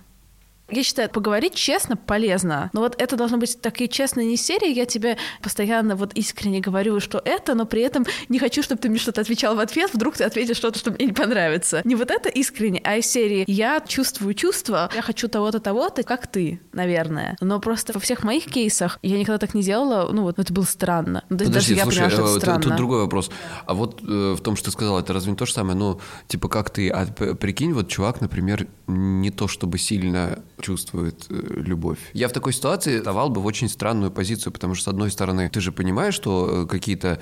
Я 0.69 0.84
считаю, 0.84 1.10
поговорить 1.10 1.56
честно 1.56 1.95
полезно. 1.95 2.69
Но 2.73 2.82
вот 2.82 2.95
это 2.97 3.15
должно 3.15 3.38
быть 3.38 3.62
такие 3.62 3.88
честные 3.88 4.27
не 4.27 4.38
серии. 4.38 4.73
Я 4.73 4.86
тебе 4.86 5.17
постоянно 5.41 5.95
вот 5.95 6.13
искренне 6.13 6.60
говорю, 6.60 6.99
что 6.99 7.21
это, 7.23 7.56
но 7.56 7.65
при 7.65 7.82
этом 7.82 8.06
не 8.27 8.39
хочу, 8.39 8.62
чтобы 8.63 8.82
ты 8.82 8.89
мне 8.89 8.99
что-то 8.99 9.21
отвечал 9.21 9.56
в 9.56 9.60
ответ. 9.60 9.93
Вдруг 9.93 10.17
ты 10.17 10.25
ответишь 10.25 10.58
что-то, 10.58 10.80
что 10.80 10.91
мне 10.91 11.06
не 11.06 11.13
понравится. 11.13 11.82
Не 11.86 11.95
вот 11.95 12.12
это 12.12 12.30
искренне, 12.30 12.82
а 12.84 12.97
из 12.97 13.06
серии 13.06 13.45
я 13.47 13.80
чувствую 13.80 14.34
чувства, 14.34 14.89
я 14.93 15.01
хочу 15.01 15.27
того-то, 15.27 15.60
того-то, 15.60 16.03
как 16.03 16.27
ты, 16.27 16.60
наверное. 16.73 17.38
Но 17.39 17.60
просто 17.60 17.93
во 17.93 17.99
всех 17.99 18.23
моих 18.23 18.45
кейсах 18.45 18.99
я 19.01 19.17
никогда 19.17 19.38
так 19.38 19.53
не 19.53 19.63
делала. 19.63 20.12
Ну 20.12 20.23
вот, 20.23 20.38
это 20.38 20.51
было 20.51 20.65
странно. 20.65 21.23
Ну, 21.30 21.38
есть 21.38 21.49
Подожди, 21.49 21.75
даже 21.75 21.75
я 21.75 21.84
слушай, 21.84 21.95
поняла, 21.97 22.12
что 22.12 22.21
это 22.23 22.39
странно. 22.39 22.63
тут 22.63 22.75
другой 22.75 22.99
вопрос. 23.01 23.32
А 23.65 23.73
вот 23.73 24.01
э, 24.01 24.36
в 24.38 24.41
том, 24.41 24.56
что 24.56 24.65
ты 24.65 24.71
сказал, 24.71 24.99
это 24.99 25.13
разве 25.13 25.32
не 25.32 25.38
то 25.38 25.45
же 25.45 25.53
самое? 25.53 25.77
Ну, 25.77 25.99
типа, 26.27 26.49
как 26.49 26.69
ты, 26.69 26.89
а 26.89 27.06
прикинь, 27.06 27.73
вот 27.73 27.88
чувак, 27.88 28.19
например, 28.21 28.67
не 28.88 29.32
то 29.32 29.47
чтобы 29.47 29.77
сильно 29.77 30.43
чувствует 30.62 31.26
э, 31.30 31.34
любовь. 31.56 32.00
Я 32.13 32.28
в 32.28 32.32
такой 32.32 32.54
ситуации 32.54 33.00
давал 33.00 33.30
бы 33.30 33.41
в 33.41 33.46
очень 33.46 33.70
странную 33.70 34.12
позицию, 34.12 34.54
потому 34.54 34.76
что, 34.76 34.86
с 34.86 34.88
одной 34.88 35.12
стороны, 35.12 35.50
ты 35.50 35.62
же 35.62 35.72
понимаешь, 35.72 36.13
что 36.13 36.63
э, 36.63 36.67
какие-то, 36.67 37.20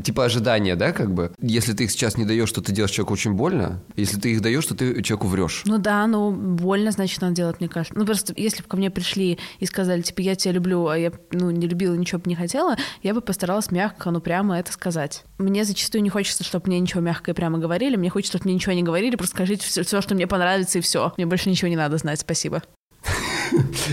типа, 0.00 0.24
ожидания, 0.24 0.76
да, 0.76 0.92
как 0.92 1.12
бы, 1.12 1.32
если 1.40 1.72
ты 1.72 1.84
их 1.84 1.90
сейчас 1.90 2.16
не 2.16 2.24
даешь, 2.24 2.50
то 2.52 2.60
ты 2.60 2.72
делаешь 2.72 2.92
человеку 2.92 3.14
очень 3.14 3.32
больно, 3.32 3.82
если 3.96 4.18
ты 4.18 4.32
их 4.32 4.40
даешь, 4.40 4.66
то 4.66 4.74
ты 4.74 5.02
человеку 5.02 5.26
врешь. 5.26 5.62
Ну 5.66 5.78
да, 5.78 6.06
ну 6.06 6.32
больно, 6.32 6.90
значит, 6.90 7.20
надо 7.20 7.34
делать, 7.34 7.60
мне 7.60 7.68
кажется. 7.68 7.98
Ну 7.98 8.04
просто 8.06 8.32
если 8.36 8.62
бы 8.62 8.68
ко 8.68 8.76
мне 8.76 8.90
пришли 8.90 9.38
и 9.58 9.66
сказали, 9.66 10.02
типа, 10.02 10.20
я 10.20 10.34
тебя 10.34 10.52
люблю, 10.52 10.86
а 10.86 10.98
я 10.98 11.12
ну, 11.32 11.50
не 11.50 11.66
любила, 11.66 11.94
ничего 11.94 12.20
бы 12.20 12.28
не 12.28 12.36
хотела, 12.36 12.76
я 13.02 13.14
бы 13.14 13.20
постаралась 13.20 13.70
мягко, 13.70 14.10
ну 14.10 14.20
прямо 14.20 14.58
это 14.58 14.72
сказать. 14.72 15.24
Мне 15.38 15.64
зачастую 15.64 16.02
не 16.02 16.10
хочется, 16.10 16.44
чтобы 16.44 16.66
мне 16.66 16.80
ничего 16.80 17.00
мягко 17.00 17.30
и 17.30 17.34
прямо 17.34 17.58
говорили, 17.58 17.96
мне 17.96 18.10
хочется, 18.10 18.38
чтобы 18.38 18.48
мне 18.48 18.54
ничего 18.54 18.72
не 18.72 18.82
говорили, 18.82 19.16
просто 19.16 19.36
скажите 19.36 19.66
все, 19.66 20.00
что 20.00 20.14
мне 20.14 20.26
понравится, 20.26 20.78
и 20.78 20.80
все. 20.80 21.12
Мне 21.16 21.26
больше 21.26 21.50
ничего 21.50 21.68
не 21.68 21.76
надо 21.76 21.96
знать, 21.98 22.20
спасибо. 22.20 22.62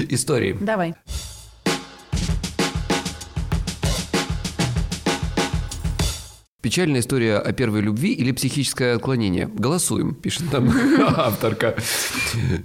Истории. 0.09 0.57
Давай. 0.59 0.95
Печальная 6.65 7.01
история 7.01 7.37
о 7.37 7.51
первой 7.53 7.81
любви 7.81 8.11
или 8.11 8.31
психическое 8.31 8.95
отклонение? 8.95 9.47
Голосуем, 9.53 10.15
пишет 10.15 10.51
нам 10.51 10.73
авторка. 11.15 11.75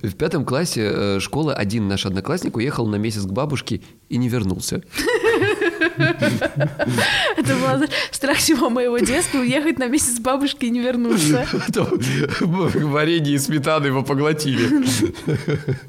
В 0.02 0.14
пятом 0.14 0.46
классе 0.46 0.90
э, 0.90 1.20
школы 1.20 1.52
один 1.52 1.86
наш 1.86 2.06
одноклассник 2.06 2.56
уехал 2.56 2.86
на 2.86 2.96
месяц 2.96 3.24
к 3.24 3.30
бабушке 3.30 3.82
и 4.08 4.16
не 4.16 4.30
вернулся. 4.30 4.82
Это 6.00 7.54
был 7.54 7.88
страх 8.10 8.38
всего 8.38 8.70
моего 8.70 8.98
детства 8.98 9.38
уехать 9.38 9.78
на 9.78 9.86
месяц 9.86 10.18
к 10.18 10.22
бабушке 10.22 10.66
и 10.68 10.70
не 10.70 10.80
вернуться. 10.80 11.46
Варенье 12.40 13.34
и 13.34 13.38
сметаны 13.38 13.86
его 13.86 14.02
поглотили. 14.02 14.68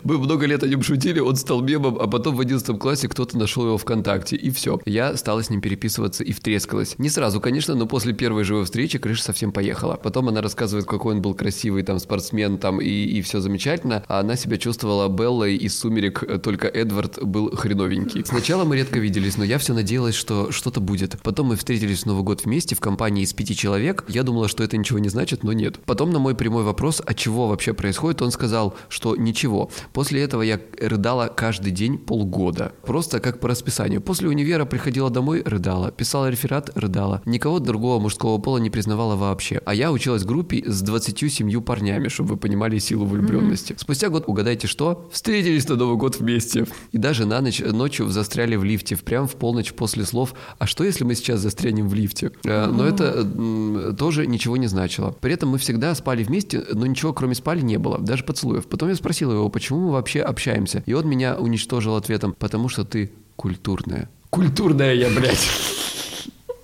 Мы 0.04 0.18
много 0.18 0.46
лет 0.46 0.64
о 0.64 0.68
нем 0.68 0.84
шутили, 0.84 1.20
он 1.20 1.36
стал 1.36 1.62
мемом, 1.62 1.98
а 2.00 2.08
потом 2.08 2.36
в 2.36 2.40
одиннадцатом 2.40 2.78
классе 2.78 3.08
кто-то 3.08 3.38
нашел 3.38 3.66
его 3.66 3.78
ВКонтакте, 3.78 4.36
и 4.36 4.50
все. 4.52 4.80
Я 4.86 5.16
стала 5.18 5.44
с 5.44 5.50
ним 5.50 5.62
переписываться 5.62 6.24
и 6.24 6.32
втрескалась. 6.32 6.96
Не 6.98 7.10
сразу, 7.10 7.40
конечно, 7.40 7.76
но 7.76 7.86
после 7.86 8.14
первой 8.14 8.44
живой 8.44 8.66
встречи 8.66 9.00
крыша 9.00 9.24
совсем 9.24 9.52
поехала. 9.52 9.96
Потом 10.02 10.30
она 10.30 10.42
рассказывает, 10.42 10.86
какой 10.88 11.16
он 11.16 11.22
был 11.22 11.34
красивый 11.34 11.84
там 11.84 12.00
спортсмен 12.00 12.58
там 12.58 12.82
и, 12.82 12.88
и 12.88 13.22
все 13.22 13.40
замечательно, 13.40 14.04
а 14.08 14.20
она 14.20 14.36
себя 14.36 14.58
чувствовала 14.58 15.08
Беллой 15.08 15.56
из 15.56 15.78
«Сумерек», 15.78 16.24
э, 16.24 16.38
только 16.40 16.68
Эдвард 16.68 17.22
был 17.24 17.56
хреновенький. 17.56 18.24
Сначала 18.26 18.64
мы 18.64 18.78
редко 18.78 19.00
виделись, 19.00 19.38
но 19.38 19.44
я 19.44 19.58
все 19.58 19.74
надеялась, 19.74 20.01
что 20.10 20.52
что-то 20.52 20.82
будет. 20.82 21.20
Потом 21.22 21.48
мы 21.48 21.56
встретились 21.56 22.04
в 22.04 22.06
Новый 22.08 22.24
год 22.24 22.46
вместе 22.46 22.76
в 22.76 22.80
компании 22.80 23.24
из 23.24 23.34
пяти 23.34 23.56
человек. 23.56 24.04
Я 24.08 24.24
думала, 24.24 24.48
что 24.48 24.64
это 24.64 24.78
ничего 24.78 25.00
не 25.00 25.10
значит, 25.10 25.44
но 25.44 25.54
нет. 25.54 25.80
Потом 25.86 26.12
на 26.12 26.20
мой 26.20 26.36
прямой 26.36 26.64
вопрос, 26.64 27.02
от 27.06 27.18
чего 27.18 27.48
вообще 27.48 27.74
происходит, 27.74 28.22
он 28.22 28.32
сказал, 28.32 28.76
что 28.90 29.16
ничего. 29.16 29.70
После 29.94 30.22
этого 30.22 30.42
я 30.42 30.60
рыдала 30.80 31.28
каждый 31.28 31.72
день 31.72 31.98
полгода. 31.98 32.74
Просто 32.84 33.20
как 33.20 33.40
по 33.40 33.48
расписанию. 33.48 34.02
После 34.02 34.30
универа 34.30 34.66
приходила 34.66 35.10
домой, 35.10 35.44
рыдала. 35.46 35.92
Писала 35.92 36.30
реферат, 36.30 36.72
рыдала. 36.76 37.22
Никого 37.26 37.60
другого 37.60 38.00
мужского 38.00 38.38
пола 38.38 38.58
не 38.58 38.70
признавала 38.70 39.16
вообще. 39.16 39.62
А 39.66 39.74
я 39.74 39.92
училась 39.92 40.24
в 40.24 40.26
группе 40.26 40.64
с 40.66 40.82
27 40.82 41.62
парнями, 41.62 42.08
чтобы 42.08 42.32
вы 42.32 42.38
понимали 42.38 42.80
силу 42.80 43.06
влюбленности. 43.06 43.76
Спустя 43.78 44.10
год, 44.10 44.24
угадайте 44.28 44.68
что? 44.68 45.10
Встретились 45.12 45.68
на 45.68 45.76
Новый 45.76 45.98
год 45.98 46.20
вместе. 46.20 46.66
И 46.92 46.98
даже 46.98 47.26
на 47.26 47.42
ночь, 47.42 47.60
ночью 47.60 48.08
застряли 48.10 48.56
в 48.56 48.64
лифте, 48.64 48.96
прям 48.96 49.28
в 49.28 49.36
полночь 49.36 49.74
после 49.74 49.91
слов 50.04 50.34
«А 50.60 50.68
что, 50.68 50.84
если 50.84 51.04
мы 51.04 51.16
сейчас 51.16 51.40
застрянем 51.42 51.88
в 51.90 51.94
лифте?» 51.94 52.32
Э, 52.46 52.68
Но 52.68 52.86
это 52.86 53.06
м, 53.22 53.96
тоже 53.98 54.26
ничего 54.28 54.58
не 54.58 54.68
значило. 54.68 55.12
При 55.12 55.34
этом 55.34 55.50
мы 55.50 55.58
всегда 55.58 55.94
спали 55.96 56.24
вместе, 56.24 56.64
но 56.74 56.86
ничего 56.86 57.14
кроме 57.14 57.36
спали 57.36 57.62
не 57.62 57.78
было, 57.78 58.00
даже 58.00 58.24
поцелуев. 58.24 58.68
Потом 58.68 58.90
я 58.90 58.96
спросила 58.96 59.34
его, 59.34 59.50
почему 59.50 59.80
мы 59.88 59.92
вообще 59.92 60.22
общаемся? 60.22 60.84
И 60.86 60.94
он 60.94 61.08
меня 61.08 61.36
уничтожил 61.36 61.96
ответом 61.96 62.34
«Потому 62.38 62.70
что 62.70 62.86
ты 62.86 63.12
культурная». 63.36 64.10
Культурная 64.30 64.94
я, 64.94 65.10
блядь. 65.10 65.50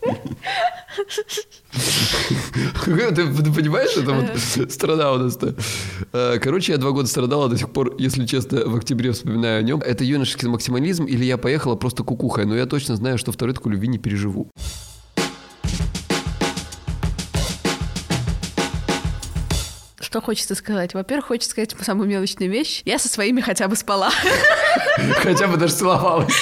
Ты, 2.86 3.12
ты 3.12 3.52
понимаешь, 3.54 3.96
это 3.98 4.14
вот 4.14 4.72
страна 4.72 5.12
у 5.14 5.18
нас-то. 5.18 5.56
Э, 6.14 6.40
Короче, 6.42 6.72
я 6.74 6.78
два 6.78 6.92
года 6.92 7.08
страдала 7.08 7.50
до 7.50 7.58
сих 7.58 7.70
пор, 7.72 7.96
если 7.98 8.26
честно, 8.26 8.66
в 8.66 8.76
октябре 8.76 9.12
вспоминаю 9.12 9.60
о 9.60 9.62
нем. 9.62 9.82
Это 9.82 10.04
юношеский 10.04 10.48
максимализм 10.48 11.06
или 11.06 11.26
я 11.26 11.38
поехала 11.38 11.76
просто 11.76 12.04
кукухой, 12.04 12.46
но 12.46 12.56
я 12.56 12.66
точно 12.66 12.96
знаю, 12.96 13.18
что 13.18 13.32
второй 13.32 13.54
такой 13.54 13.74
любви 13.74 13.88
не 13.88 13.98
переживу. 13.98 14.50
Что 20.00 20.22
хочется 20.22 20.56
сказать? 20.56 20.94
Во-первых, 20.94 21.28
хочется 21.28 21.52
сказать 21.52 21.76
самую 21.82 22.08
мелочную 22.08 22.50
вещь. 22.50 22.82
Я 22.86 22.98
со 22.98 23.10
своими 23.10 23.42
хотя 23.42 23.68
бы 23.68 23.76
спала. 23.76 24.10
Хотя 25.22 25.48
бы 25.48 25.58
даже 25.58 25.74
целовалась. 25.74 26.34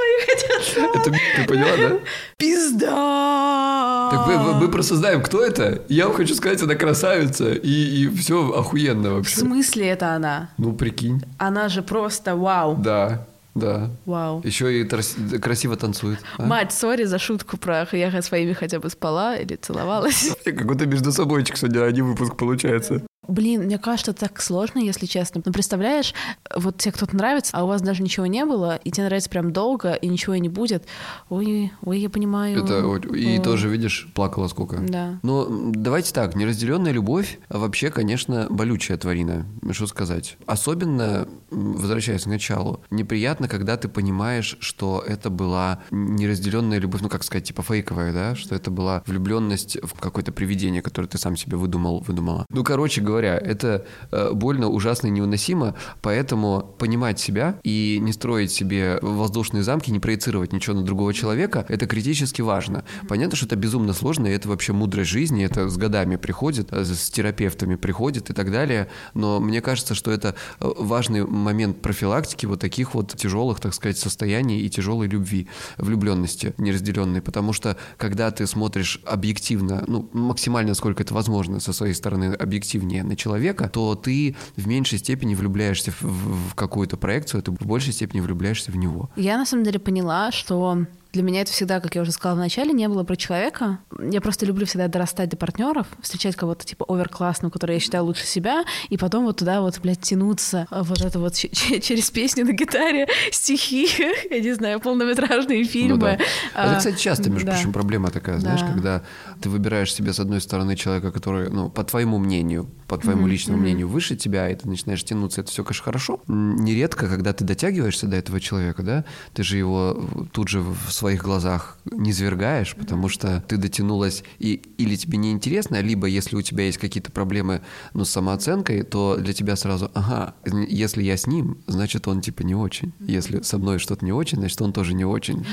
Свои 0.00 0.26
хотят. 0.26 0.96
Это 0.96 1.10
ты 1.36 1.46
поняла, 1.46 1.76
да? 1.76 1.98
Пизда! 2.38 4.08
Так 4.10 4.26
мы, 4.26 4.54
мы- 4.60 4.68
просто 4.70 4.96
знаем, 4.96 5.22
кто 5.22 5.44
это. 5.44 5.82
Я 5.88 6.06
вам 6.06 6.16
хочу 6.16 6.34
сказать, 6.34 6.62
она 6.62 6.74
красавица, 6.74 7.52
и, 7.52 8.04
и 8.04 8.08
все 8.16 8.50
охуенно 8.52 9.10
В 9.10 9.14
вообще. 9.16 9.36
смысле 9.40 9.88
это 9.88 10.14
она? 10.14 10.50
Ну, 10.58 10.72
прикинь. 10.72 11.22
Она 11.38 11.68
же 11.68 11.82
просто 11.82 12.36
вау. 12.36 12.76
Да, 12.76 13.26
да. 13.54 13.90
Вау. 14.06 14.40
Еще 14.44 14.80
и 14.80 14.84
трас- 14.84 15.38
красиво 15.38 15.76
танцует. 15.76 16.18
а? 16.38 16.42
Мать, 16.46 16.72
сори 16.72 17.04
за 17.04 17.18
шутку 17.18 17.56
про 17.56 17.86
я 17.92 18.22
своими 18.22 18.52
хотя 18.52 18.78
бы 18.78 18.88
спала 18.90 19.36
или 19.36 19.56
целовалась. 19.56 20.30
Какой-то 20.44 20.86
между 20.86 21.12
собойчик 21.12 21.56
сегодня, 21.56 21.90
не 21.90 22.02
выпуск 22.02 22.36
получается. 22.36 23.02
Блин, 23.30 23.62
мне 23.62 23.78
кажется, 23.78 24.12
так 24.12 24.40
сложно, 24.40 24.78
если 24.80 25.06
честно. 25.06 25.42
Ну, 25.44 25.52
представляешь, 25.52 26.14
вот 26.54 26.78
тебе 26.78 26.92
кто-то 26.92 27.16
нравится, 27.16 27.56
а 27.56 27.64
у 27.64 27.66
вас 27.66 27.80
даже 27.82 28.02
ничего 28.02 28.26
не 28.26 28.44
было, 28.44 28.76
и 28.76 28.90
тебе 28.90 29.04
нравится 29.04 29.30
прям 29.30 29.52
долго, 29.52 29.94
и 29.94 30.08
ничего 30.08 30.34
и 30.34 30.40
не 30.40 30.48
будет. 30.48 30.84
Ой, 31.28 31.72
ой, 31.82 31.98
я 31.98 32.10
понимаю. 32.10 32.64
Это 32.64 32.84
и 33.14 33.38
тоже, 33.38 33.68
видишь, 33.68 34.08
плакала 34.14 34.48
сколько. 34.48 34.78
Да. 34.78 35.18
Но 35.22 35.46
давайте 35.48 36.12
так, 36.12 36.34
неразделенная 36.34 36.92
любовь 36.92 37.38
а 37.48 37.58
вообще, 37.58 37.90
конечно, 37.90 38.46
болючая 38.50 38.96
тварина. 38.96 39.46
Что 39.72 39.86
сказать? 39.86 40.36
Особенно, 40.46 41.28
возвращаясь 41.50 42.22
к 42.22 42.26
началу, 42.26 42.80
неприятно, 42.90 43.48
когда 43.48 43.76
ты 43.76 43.88
понимаешь, 43.88 44.56
что 44.60 45.02
это 45.06 45.30
была 45.30 45.80
неразделенная 45.90 46.78
любовь, 46.78 47.00
ну 47.02 47.08
как 47.08 47.24
сказать, 47.24 47.44
типа 47.44 47.62
фейковая, 47.62 48.12
да, 48.12 48.34
что 48.34 48.54
это 48.54 48.70
была 48.70 49.02
влюбленность 49.06 49.78
в 49.82 49.98
какое-то 49.98 50.32
привидение, 50.32 50.82
которое 50.82 51.08
ты 51.08 51.18
сам 51.18 51.36
себе 51.36 51.56
выдумал, 51.56 52.00
выдумала. 52.00 52.46
Ну, 52.50 52.64
короче 52.64 53.00
говоря, 53.00 53.19
это 53.28 53.84
э, 54.10 54.32
больно, 54.32 54.68
ужасно 54.68 55.08
и 55.08 55.10
невыносимо, 55.10 55.74
поэтому 56.02 56.74
понимать 56.78 57.18
себя 57.18 57.58
и 57.62 57.98
не 58.00 58.12
строить 58.12 58.50
себе 58.50 58.98
воздушные 59.02 59.62
замки, 59.62 59.90
не 59.90 60.00
проецировать 60.00 60.52
ничего 60.52 60.76
на 60.76 60.82
другого 60.82 61.12
человека, 61.14 61.64
это 61.68 61.86
критически 61.86 62.42
важно. 62.42 62.84
Понятно, 63.08 63.36
что 63.36 63.46
это 63.46 63.56
безумно 63.56 63.92
сложно, 63.92 64.26
и 64.26 64.30
это 64.30 64.48
вообще 64.48 64.72
мудрость 64.72 65.10
жизни, 65.10 65.44
это 65.44 65.68
с 65.68 65.76
годами 65.76 66.16
приходит, 66.16 66.72
э, 66.72 66.84
с 66.84 67.10
терапевтами 67.10 67.76
приходит 67.76 68.30
и 68.30 68.32
так 68.32 68.50
далее, 68.50 68.88
но 69.14 69.40
мне 69.40 69.60
кажется, 69.60 69.94
что 69.94 70.10
это 70.10 70.34
э, 70.60 70.70
важный 70.78 71.26
момент 71.26 71.80
профилактики 71.82 72.46
вот 72.46 72.60
таких 72.60 72.94
вот 72.94 73.14
тяжелых, 73.16 73.60
так 73.60 73.74
сказать, 73.74 73.98
состояний 73.98 74.60
и 74.60 74.70
тяжелой 74.70 75.08
любви, 75.08 75.48
влюбленности 75.78 76.54
неразделенной, 76.58 77.22
потому 77.22 77.52
что 77.52 77.76
когда 77.96 78.30
ты 78.30 78.46
смотришь 78.46 79.00
объективно, 79.04 79.84
ну, 79.86 80.08
максимально, 80.12 80.74
сколько 80.74 81.02
это 81.02 81.14
возможно, 81.14 81.60
со 81.60 81.72
своей 81.72 81.94
стороны 81.94 82.34
объективнее 82.34 82.99
на 83.02 83.16
человека, 83.16 83.68
то 83.68 83.94
ты 83.94 84.36
в 84.56 84.66
меньшей 84.66 84.98
степени 84.98 85.34
влюбляешься 85.34 85.92
в, 85.92 86.02
в- 86.02 86.54
какую-то 86.54 86.96
проекцию, 86.96 87.42
ты 87.42 87.50
в 87.50 87.66
большей 87.66 87.92
степени 87.92 88.20
влюбляешься 88.20 88.70
в 88.72 88.76
него. 88.76 89.10
Я 89.16 89.36
на 89.38 89.46
самом 89.46 89.64
деле 89.64 89.78
поняла, 89.78 90.30
что 90.32 90.86
для 91.12 91.22
меня 91.22 91.40
это 91.42 91.50
всегда, 91.52 91.80
как 91.80 91.94
я 91.94 92.02
уже 92.02 92.12
сказала 92.12 92.36
вначале, 92.36 92.72
не 92.72 92.88
было 92.88 93.02
про 93.04 93.16
человека. 93.16 93.78
Я 94.00 94.20
просто 94.20 94.46
люблю 94.46 94.64
всегда 94.66 94.88
дорастать 94.88 95.28
до 95.30 95.36
партнеров, 95.36 95.86
встречать 96.00 96.36
кого-то 96.36 96.64
типа 96.64 96.86
оверклассного, 96.88 97.50
который 97.50 97.74
я 97.74 97.80
считаю 97.80 98.04
лучше 98.04 98.24
себя, 98.26 98.64
и 98.88 98.96
потом 98.96 99.24
вот 99.24 99.38
туда 99.38 99.60
вот, 99.60 99.78
блядь, 99.80 100.00
тянуться 100.00 100.66
а, 100.70 100.82
вот 100.82 101.00
это 101.00 101.18
вот 101.18 101.34
через 101.34 102.10
песню 102.10 102.44
на 102.44 102.52
гитаре, 102.52 103.08
стихи, 103.32 103.88
я 104.30 104.40
не 104.40 104.52
знаю, 104.52 104.80
полнометражные 104.80 105.64
фильмы. 105.64 105.90
Ну 105.96 106.00
да. 106.00 106.12
Это, 106.14 106.24
А, 106.54 106.76
кстати, 106.76 106.98
часто, 107.00 107.30
между 107.30 107.46
да. 107.46 107.52
прочим, 107.54 107.72
проблема 107.72 108.10
такая, 108.10 108.38
знаешь, 108.38 108.60
Да. 108.60 108.66
когда 108.68 109.02
ты 109.40 109.48
выбираешь 109.48 109.92
себе, 109.92 110.12
с 110.12 110.20
одной 110.20 110.40
стороны, 110.40 110.76
человека, 110.76 111.10
который, 111.10 111.50
ну, 111.50 111.70
по 111.70 111.82
твоему 111.84 112.18
мнению, 112.18 112.68
по 112.86 112.98
твоему 112.98 113.26
личному 113.26 113.58
мнению, 113.60 113.88
выше 113.88 114.16
тебя, 114.16 114.48
и 114.48 114.54
ты 114.54 114.68
начинаешь 114.68 115.02
тянуться, 115.04 115.40
это 115.40 115.50
все, 115.50 115.64
конечно, 115.64 115.84
хорошо. 115.84 116.20
Нередко, 116.28 117.08
когда 117.08 117.32
ты 117.32 117.44
дотягиваешься 117.44 118.06
до 118.06 118.16
этого 118.16 118.40
человека, 118.40 118.82
да, 118.82 119.04
ты 119.32 119.42
же 119.42 119.56
его 119.56 120.08
тут 120.32 120.48
же 120.48 120.60
в 120.60 120.92
своих 121.00 121.22
глазах 121.22 121.78
не 121.90 122.12
звергаешь, 122.12 122.74
потому 122.76 123.08
что 123.08 123.42
ты 123.48 123.56
дотянулась, 123.56 124.22
и 124.38 124.54
или 124.78 124.96
тебе 124.96 125.18
неинтересно, 125.18 125.80
либо 125.80 126.06
если 126.06 126.36
у 126.36 126.42
тебя 126.42 126.64
есть 126.64 126.78
какие-то 126.78 127.10
проблемы, 127.10 127.62
ну, 127.94 128.04
с 128.04 128.10
самооценкой, 128.10 128.82
то 128.82 129.16
для 129.16 129.32
тебя 129.32 129.56
сразу, 129.56 129.90
ага, 129.94 130.34
если 130.44 131.02
я 131.02 131.16
с 131.16 131.26
ним, 131.26 131.58
значит, 131.66 132.06
он 132.08 132.20
типа 132.20 132.42
не 132.42 132.54
очень. 132.54 132.92
Если 133.00 133.42
со 133.42 133.58
мной 133.58 133.78
что-то 133.78 134.04
не 134.04 134.12
очень, 134.12 134.38
значит, 134.38 134.60
он 134.62 134.72
тоже 134.72 134.94
не 134.94 135.04
очень. 135.04 135.44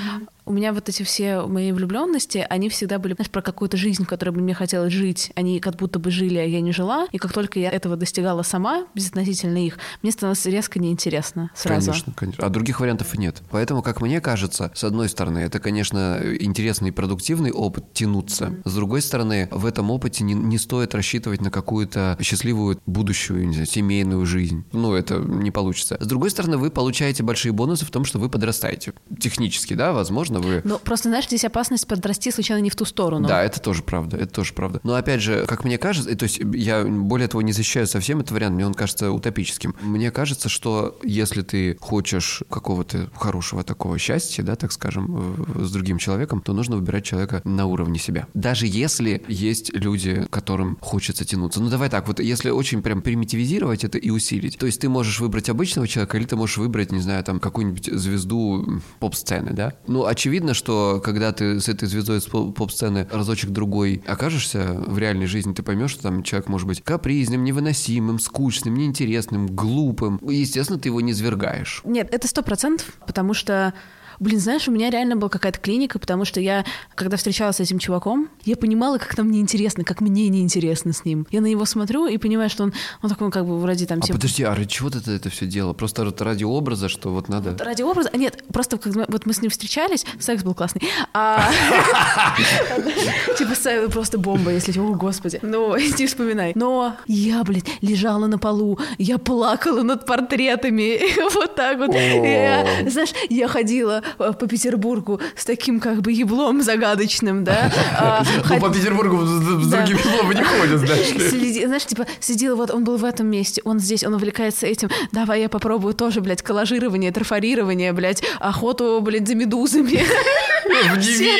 У 0.47 0.53
меня 0.53 0.71
вот 0.71 0.87
эти 0.87 1.03
все 1.03 1.41
мои 1.45 1.73
влюбленности, 1.73 2.45
они 2.49 2.69
всегда 2.69 2.99
были, 2.99 3.13
знаешь, 3.15 3.29
про 3.29 3.41
какую-то 3.41 3.75
жизнь, 3.75 4.05
в 4.05 4.07
которой 4.07 4.29
бы 4.29 4.39
мне 4.39 4.53
хотелось 4.53 4.93
жить. 4.93 5.33
Они 5.35 5.59
как 5.59 5.75
будто 5.75 5.99
бы 5.99 6.09
жили, 6.09 6.37
а 6.37 6.45
я 6.45 6.61
не 6.61 6.71
жила. 6.71 7.05
И 7.11 7.17
как 7.17 7.33
только 7.33 7.59
я 7.59 7.69
этого 7.69 7.97
достигала 7.97 8.43
сама, 8.43 8.87
безотносительно 8.95 9.57
их, 9.57 9.77
мне 10.01 10.13
становилось 10.13 10.45
резко 10.45 10.79
неинтересно 10.79 11.51
сразу. 11.53 11.91
Конечно, 11.91 12.13
конечно. 12.15 12.45
А 12.45 12.49
других 12.49 12.79
вариантов 12.79 13.13
и 13.13 13.17
нет. 13.17 13.41
Поэтому, 13.51 13.81
как 13.81 13.99
мне 13.99 14.21
кажется, 14.21 14.71
с 14.73 14.85
одной 14.85 15.09
стороны, 15.09 15.39
это, 15.39 15.59
конечно, 15.59 16.21
интересный 16.39 16.89
и 16.89 16.91
продуктивный 16.93 17.51
опыт 17.51 17.91
тянуться. 17.91 18.55
С 18.63 18.73
другой 18.73 19.01
стороны, 19.01 19.49
в 19.51 19.65
этом 19.65 19.91
опыте 19.91 20.23
не, 20.23 20.33
не 20.33 20.57
стоит 20.57 20.95
рассчитывать 20.95 21.41
на 21.41 21.51
какую-то 21.51 22.17
счастливую 22.21 22.79
будущую, 22.85 23.45
не 23.47 23.53
знаю, 23.53 23.67
семейную 23.67 24.25
жизнь. 24.25 24.63
Ну, 24.71 24.93
это 24.93 25.17
не 25.17 25.51
получится. 25.51 25.97
С 25.99 26.07
другой 26.07 26.29
стороны, 26.29 26.57
вы 26.57 26.71
получаете 26.71 27.21
большие 27.23 27.51
бонусы 27.51 27.85
в 27.85 27.91
том, 27.91 28.05
что 28.05 28.17
вы 28.17 28.29
подрастаете. 28.29 28.93
Технически, 29.19 29.73
да, 29.73 29.91
возможно, 29.91 30.36
вы 30.39 30.61
Но 30.63 30.79
просто, 30.79 31.09
знаешь, 31.09 31.25
здесь 31.25 31.45
опасность 31.45 31.87
подрасти 31.87 32.31
случайно 32.31 32.61
не 32.61 32.69
в 32.69 32.75
ту 32.75 32.85
сторону. 32.85 33.27
да, 33.27 33.43
это 33.43 33.61
тоже 33.61 33.83
правда, 33.83 34.17
это 34.17 34.27
тоже 34.27 34.53
правда. 34.53 34.79
Но 34.83 34.95
опять 34.95 35.21
же, 35.21 35.45
как 35.45 35.63
мне 35.63 35.77
кажется, 35.77 36.15
то 36.15 36.23
есть 36.23 36.39
я 36.53 36.83
более 36.83 37.27
того 37.27 37.41
не 37.41 37.51
защищаю 37.51 37.87
совсем 37.87 38.19
этот 38.19 38.31
вариант, 38.31 38.55
мне 38.55 38.65
он 38.65 38.73
кажется 38.73 39.11
утопическим. 39.11 39.75
Мне 39.81 40.11
кажется, 40.11 40.49
что 40.49 40.99
если 41.03 41.41
ты 41.41 41.77
хочешь 41.79 42.43
какого-то 42.49 43.09
хорошего 43.15 43.63
такого 43.63 43.97
счастья, 43.97 44.43
да, 44.43 44.55
так 44.55 44.71
скажем, 44.71 45.45
с 45.55 45.71
другим 45.71 45.97
человеком, 45.97 46.41
то 46.41 46.53
нужно 46.53 46.75
выбирать 46.75 47.05
человека 47.05 47.41
на 47.43 47.65
уровне 47.65 47.99
себя. 47.99 48.27
Даже 48.33 48.67
если 48.67 49.23
есть 49.27 49.73
люди, 49.73 50.25
которым 50.29 50.77
хочется 50.81 51.25
тянуться. 51.25 51.61
Ну 51.61 51.69
давай 51.69 51.89
так, 51.89 52.07
вот 52.07 52.19
если 52.19 52.49
очень 52.49 52.81
прям 52.81 53.01
примитивизировать 53.01 53.83
это 53.83 53.97
и 53.97 54.09
усилить, 54.09 54.57
то 54.57 54.65
есть 54.65 54.81
ты 54.81 54.89
можешь 54.89 55.19
выбрать 55.19 55.49
обычного 55.49 55.87
человека, 55.87 56.17
или 56.17 56.25
ты 56.25 56.35
можешь 56.35 56.57
выбрать, 56.57 56.91
не 56.91 56.99
знаю, 56.99 57.23
там 57.23 57.39
какую-нибудь 57.39 57.85
звезду 57.93 58.81
поп-сцены, 58.99 59.51
да? 59.53 59.73
Ну, 59.87 60.05
очевидно, 60.05 60.26
что 60.53 61.01
когда 61.03 61.31
ты 61.31 61.59
с 61.59 61.69
этой 61.69 61.87
звездой 61.87 62.21
поп-сцены 62.21 63.07
разочек 63.11 63.51
другой 63.51 64.01
окажешься 64.05 64.73
в 64.73 64.97
реальной 64.97 65.27
жизни, 65.27 65.53
ты 65.53 65.63
поймешь, 65.63 65.91
что 65.91 66.03
там 66.03 66.23
человек 66.23 66.47
может 66.47 66.67
быть 66.67 66.83
капризным, 66.83 67.43
невыносимым, 67.43 68.19
скучным, 68.19 68.75
неинтересным, 68.75 69.47
глупым. 69.47 70.19
Естественно, 70.21 70.79
ты 70.79 70.89
его 70.89 71.01
не 71.01 71.13
свергаешь. 71.13 71.81
Нет, 71.83 72.09
это 72.11 72.27
сто 72.27 72.41
процентов, 72.41 72.93
потому 73.05 73.33
что 73.33 73.73
Блин, 74.19 74.39
знаешь, 74.39 74.67
у 74.67 74.71
меня 74.71 74.89
реально 74.89 75.15
была 75.15 75.29
какая-то 75.29 75.59
клиника, 75.59 75.99
потому 75.99 76.25
что 76.25 76.39
я, 76.39 76.65
когда 76.95 77.17
встречалась 77.17 77.57
с 77.57 77.59
этим 77.59 77.79
чуваком, 77.79 78.29
я 78.45 78.55
понимала, 78.55 78.97
как 78.97 79.17
нам 79.17 79.31
неинтересно, 79.31 79.83
как 79.83 80.01
мне 80.01 80.27
неинтересно 80.29 80.93
с 80.93 81.05
ним. 81.05 81.27
Я 81.31 81.41
на 81.41 81.47
него 81.47 81.65
смотрю 81.65 82.07
и 82.07 82.17
понимаю, 82.17 82.49
что 82.49 82.63
он, 82.63 82.73
он 83.01 83.09
такой, 83.09 83.31
как 83.31 83.45
бы, 83.45 83.59
вроде 83.59 83.85
там, 83.85 83.99
А 83.99 84.01
типа... 84.01 84.17
подожди, 84.17 84.43
а 84.43 84.55
ради 84.55 84.67
чего 84.67 84.89
ты 84.89 84.99
это 85.11 85.29
все 85.29 85.45
делал? 85.45 85.73
Просто 85.73 86.03
вот 86.03 86.21
ради 86.21 86.43
образа, 86.43 86.89
что 86.89 87.09
вот 87.09 87.29
надо... 87.29 87.55
Ради 87.63 87.81
образа? 87.83 88.09
А 88.13 88.17
Нет, 88.17 88.43
просто 88.51 88.77
когда 88.77 89.05
вот 89.07 89.25
мы 89.25 89.33
с 89.33 89.41
ним 89.41 89.51
встречались, 89.51 90.05
секс 90.19 90.43
был 90.43 90.53
классный. 90.53 90.81
А, 91.13 91.49
Типа 93.37 93.53
просто 93.89 94.17
бомба, 94.17 94.51
если... 94.51 94.77
О, 94.79 94.93
господи. 94.93 95.39
Ну, 95.41 95.75
не 95.77 96.07
вспоминай. 96.07 96.53
Но 96.55 96.95
я, 97.07 97.43
блядь, 97.43 97.65
лежала 97.81 98.27
на 98.27 98.37
полу, 98.37 98.79
я 98.97 99.17
плакала 99.17 99.83
над 99.83 100.05
портретами. 100.05 100.97
Вот 101.37 101.55
так 101.55 101.77
вот. 101.77 101.91
Знаешь, 101.91 103.13
я 103.29 103.47
ходила 103.47 104.01
по 104.17 104.33
Петербургу 104.33 105.19
с 105.35 105.45
таким 105.45 105.79
как 105.79 106.01
бы 106.01 106.11
еблом 106.11 106.61
загадочным, 106.61 107.43
да. 107.43 107.71
А, 107.99 108.23
Ну, 108.49 108.59
по 108.59 108.69
Петербургу 108.69 109.25
с 109.25 109.67
Да. 109.69 109.77
другими 109.77 109.99
словами 109.99 110.35
не 110.35 110.43
ходят, 110.43 110.79
знаешь 110.79 111.67
знаешь, 111.67 111.85
типа, 111.85 112.05
сидела, 112.19 112.55
вот 112.55 112.71
он 112.71 112.83
был 112.83 112.97
в 112.97 113.03
этом 113.05 113.27
месте, 113.27 113.61
он 113.65 113.79
здесь, 113.79 114.03
он 114.03 114.13
увлекается 114.13 114.65
этим. 114.67 114.89
Давай 115.11 115.41
я 115.41 115.49
попробую 115.49 115.93
тоже, 115.93 116.21
блядь, 116.21 116.41
коллажирование, 116.41 117.11
трафарирование, 117.11 117.93
блядь, 117.93 118.23
охоту, 118.39 118.99
блядь, 119.01 119.27
за 119.27 119.35
медузами. 119.35 120.03
В 120.67 120.97
Неве. 120.97 121.31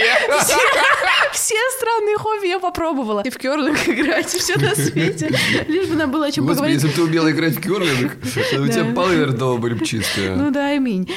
Все, 1.34 1.56
странные 1.78 2.18
хобби 2.18 2.48
я 2.48 2.60
попробовала. 2.60 3.22
И 3.22 3.30
в 3.30 3.38
керлинг 3.38 3.78
играть, 3.88 4.34
и 4.34 4.40
все 4.40 4.58
на 4.58 4.74
свете. 4.74 5.32
Лишь 5.68 5.88
бы 5.88 5.96
нам 5.96 6.10
было 6.12 6.26
о 6.28 6.32
чем 6.32 6.46
Господи, 6.46 6.74
поговорить. 6.76 6.84
если 6.84 6.88
бы 6.88 6.94
ты 6.96 7.02
умела 7.12 7.32
играть 7.32 7.56
в 7.58 7.62
керлинг, 7.62 8.14
у 8.24 8.68
тебя 8.68 8.94
полы, 8.96 9.10
наверное, 9.10 9.38
дома 9.38 9.58
были 9.60 9.74
бы 9.76 9.86
чистые. 9.86 10.36
Ну 10.36 10.50
да, 10.52 10.68
аминь. 10.70 11.10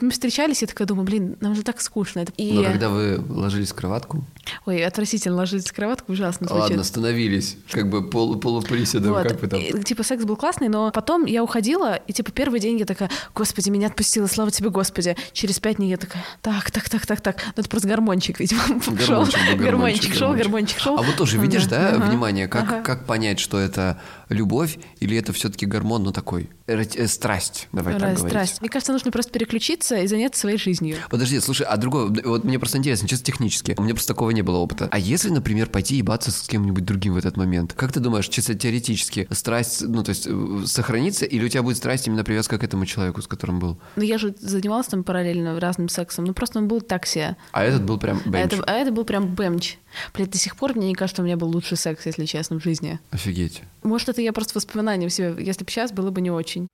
Мы 0.00 0.10
встречались, 0.10 0.62
я 0.62 0.68
такая 0.68 0.86
думаю, 0.88 1.06
блин, 1.06 1.36
нам 1.40 1.54
же 1.54 1.62
так 1.62 1.80
скучно. 1.80 2.20
Это- 2.20 2.32
И 2.36 2.52
Но 2.52 2.62
когда 2.64 2.88
вы 2.88 3.22
ложились 3.28 3.70
в 3.70 3.74
кроватку, 3.74 4.24
Ой, 4.66 4.84
отвратительно 4.84 5.36
ложиться 5.36 5.68
в 5.70 5.72
кроватку, 5.76 6.12
ужасно 6.12 6.46
Ладно, 6.48 6.66
звучит. 6.66 6.80
остановились. 6.80 7.56
Как 7.70 7.88
бы 7.88 8.08
полу 8.08 8.36
полуприседом, 8.36 9.12
Вот. 9.12 9.22
как 9.28 9.40
вы 9.42 9.48
там? 9.48 9.60
И, 9.60 9.82
Типа 9.82 10.02
секс 10.02 10.24
был 10.24 10.36
классный, 10.36 10.68
но 10.68 10.90
потом 10.90 11.24
я 11.24 11.42
уходила, 11.42 11.96
и 11.96 12.12
типа 12.12 12.30
первый 12.32 12.60
день 12.60 12.78
я 12.78 12.84
такая, 12.86 13.10
господи, 13.34 13.70
меня 13.70 13.88
отпустила, 13.88 14.26
слава 14.26 14.50
тебе, 14.50 14.70
господи. 14.70 15.16
Через 15.32 15.58
пять 15.60 15.76
дней 15.76 15.90
я 15.90 15.96
такая, 15.96 16.24
так, 16.42 16.70
так, 16.70 16.88
так, 16.88 17.06
так, 17.06 17.20
так. 17.20 17.42
Ну 17.46 17.52
это 17.60 17.68
просто 17.68 17.88
гармончик, 17.88 18.40
видимо, 18.40 18.62
шел. 19.04 19.24
Гармончик 19.24 19.58
Гармончик 19.58 20.14
шел, 20.14 20.34
гармончик 20.34 20.78
шел. 20.78 20.98
А 20.98 21.02
вот 21.02 21.16
тоже 21.16 21.38
видишь, 21.38 21.66
да, 21.66 21.90
Ага. 21.90 22.06
внимание, 22.06 22.48
как, 22.48 22.64
Ага. 22.64 22.82
как 22.82 23.06
понять, 23.06 23.38
что 23.40 23.58
это 23.58 24.00
любовь 24.28 24.78
или 25.00 25.16
это 25.16 25.32
все-таки 25.32 25.64
гормон, 25.66 26.02
ну 26.04 26.12
такой, 26.12 26.50
эро- 26.66 26.86
э, 26.96 27.06
страсть, 27.08 27.68
давай 27.72 27.94
так 27.94 28.02
Раз, 28.02 28.12
говорить. 28.18 28.30
страсть. 28.32 28.60
Мне 28.60 28.68
кажется, 28.68 28.92
нужно 28.92 29.10
просто 29.10 29.32
переключиться 29.32 29.96
и 29.96 30.06
заняться 30.06 30.40
своей 30.40 30.58
жизнью. 30.58 30.96
Подожди, 31.10 31.40
слушай, 31.40 31.66
а 31.66 31.76
другое, 31.78 32.10
вот 32.24 32.44
мне 32.44 32.58
просто 32.58 32.78
интересно, 32.78 33.08
чисто 33.08 33.24
технически, 33.24 33.74
у 33.78 33.82
меня 33.82 33.94
просто 33.94 34.12
такого 34.12 34.30
не 34.38 34.42
было 34.42 34.58
опыта. 34.58 34.88
А 34.90 34.98
если, 34.98 35.30
например, 35.30 35.68
пойти 35.68 35.96
ебаться 35.96 36.30
с 36.30 36.46
кем-нибудь 36.46 36.84
другим 36.84 37.14
в 37.14 37.16
этот 37.16 37.36
момент, 37.36 37.72
как 37.74 37.92
ты 37.92 37.98
думаешь, 38.00 38.28
чисто 38.28 38.54
теоретически, 38.54 39.26
страсть, 39.32 39.82
ну 39.86 40.04
то 40.04 40.10
есть 40.10 40.26
э, 40.28 40.62
сохранится, 40.64 41.24
или 41.24 41.44
у 41.44 41.48
тебя 41.48 41.62
будет 41.64 41.76
страсть 41.76 42.06
именно 42.06 42.22
привязка 42.22 42.56
к 42.58 42.62
этому 42.64 42.86
человеку, 42.86 43.20
с 43.20 43.26
которым 43.26 43.58
был? 43.58 43.78
Но 43.96 44.04
я 44.04 44.16
же 44.18 44.34
занималась 44.38 44.86
там 44.86 45.02
параллельно 45.02 45.58
разным 45.58 45.88
сексом. 45.88 46.24
Ну 46.24 46.34
просто 46.34 46.60
он 46.60 46.68
был 46.68 46.80
так 46.80 47.04
себе. 47.06 47.36
А 47.52 47.64
этот 47.64 47.82
был 47.84 47.98
прям 47.98 48.20
А 48.24 48.28
бенч. 48.28 48.52
это, 48.52 48.62
а 48.64 48.72
это 48.74 48.92
был 48.92 49.04
прям 49.04 49.34
бэмч. 49.34 49.76
Блядь, 50.14 50.30
до 50.30 50.38
сих 50.38 50.54
пор 50.56 50.76
мне 50.76 50.88
не 50.88 50.94
кажется, 50.94 51.22
у 51.22 51.24
меня 51.24 51.36
был 51.36 51.48
лучший 51.48 51.76
секс, 51.76 52.06
если 52.06 52.24
честно, 52.24 52.60
в 52.60 52.62
жизни. 52.62 53.00
Офигеть. 53.10 53.62
Может, 53.82 54.08
это 54.10 54.20
я 54.22 54.32
просто 54.32 54.52
воспоминания 54.54 55.08
в 55.08 55.12
себе. 55.12 55.34
Если 55.38 55.64
бы 55.64 55.70
сейчас, 55.70 55.92
было 55.92 56.10
бы 56.10 56.20
не 56.20 56.30
очень. 56.30 56.68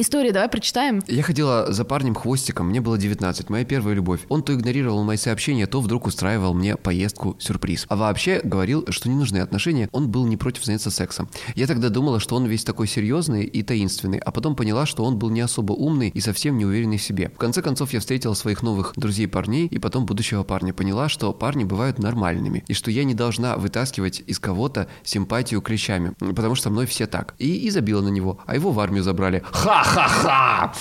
Истории 0.00 0.30
давай 0.30 0.48
прочитаем. 0.48 1.02
Я 1.08 1.24
ходила 1.24 1.72
за 1.72 1.84
парнем 1.84 2.14
хвостиком, 2.14 2.68
мне 2.68 2.80
было 2.80 2.96
19, 2.96 3.50
моя 3.50 3.64
первая 3.64 3.96
любовь. 3.96 4.20
Он 4.28 4.44
то 4.44 4.54
игнорировал 4.54 5.02
мои 5.02 5.16
сообщения, 5.16 5.66
то 5.66 5.80
вдруг 5.80 6.06
устраивал 6.06 6.54
мне 6.54 6.76
поездку-сюрприз. 6.76 7.86
А 7.88 7.96
вообще 7.96 8.40
говорил, 8.44 8.84
что 8.90 9.08
не 9.08 9.16
нужны 9.16 9.38
отношения, 9.38 9.88
он 9.90 10.08
был 10.08 10.24
не 10.28 10.36
против 10.36 10.64
заняться 10.64 10.92
сексом. 10.92 11.28
Я 11.56 11.66
тогда 11.66 11.88
думала, 11.88 12.20
что 12.20 12.36
он 12.36 12.46
весь 12.46 12.62
такой 12.62 12.86
серьезный 12.86 13.42
и 13.42 13.64
таинственный, 13.64 14.18
а 14.18 14.30
потом 14.30 14.54
поняла, 14.54 14.86
что 14.86 15.02
он 15.02 15.18
был 15.18 15.30
не 15.30 15.40
особо 15.40 15.72
умный 15.72 16.10
и 16.10 16.20
совсем 16.20 16.58
не 16.58 16.64
уверенный 16.64 16.98
в 16.98 17.02
себе. 17.02 17.32
В 17.34 17.38
конце 17.38 17.60
концов, 17.60 17.92
я 17.92 17.98
встретила 17.98 18.34
своих 18.34 18.62
новых 18.62 18.92
друзей-парней 18.94 19.66
и 19.66 19.80
потом 19.80 20.06
будущего 20.06 20.44
парня. 20.44 20.72
Поняла, 20.72 21.08
что 21.08 21.32
парни 21.32 21.64
бывают 21.64 21.98
нормальными, 21.98 22.62
и 22.68 22.72
что 22.72 22.92
я 22.92 23.02
не 23.02 23.14
должна 23.14 23.56
вытаскивать 23.56 24.22
из 24.24 24.38
кого-то 24.38 24.86
симпатию 25.02 25.60
клещами, 25.60 26.12
потому 26.20 26.54
что 26.54 26.70
мной 26.70 26.86
все 26.86 27.08
так. 27.08 27.34
И, 27.38 27.66
и 27.66 27.70
забила 27.70 28.00
на 28.00 28.10
него, 28.10 28.38
а 28.46 28.54
его 28.54 28.70
в 28.70 28.78
армию 28.78 29.02
забрали. 29.02 29.42
Ха-ха-ха! 29.88 30.72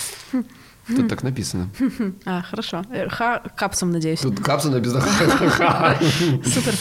Тут 0.88 1.10
так 1.10 1.24
написано. 1.24 1.70
А, 2.26 2.42
хорошо. 2.42 2.84
Э, 2.92 3.10
Ха, 3.10 3.40
капсом, 3.58 3.92
надеюсь. 3.92 4.20
Тут 4.20 4.40
капса 4.40 4.70
написано. 4.70 5.02
Супер. 6.46 6.74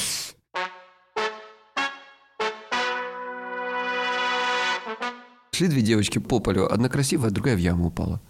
Шли 5.53 5.69
две 5.69 5.81
девочки 5.83 6.19
по 6.19 6.39
полю, 6.39 6.71
одна 6.71 6.89
красивая, 6.89 7.31
другая 7.31 7.57
в 7.57 7.59
яму 7.59 7.87
упала. 7.87 8.21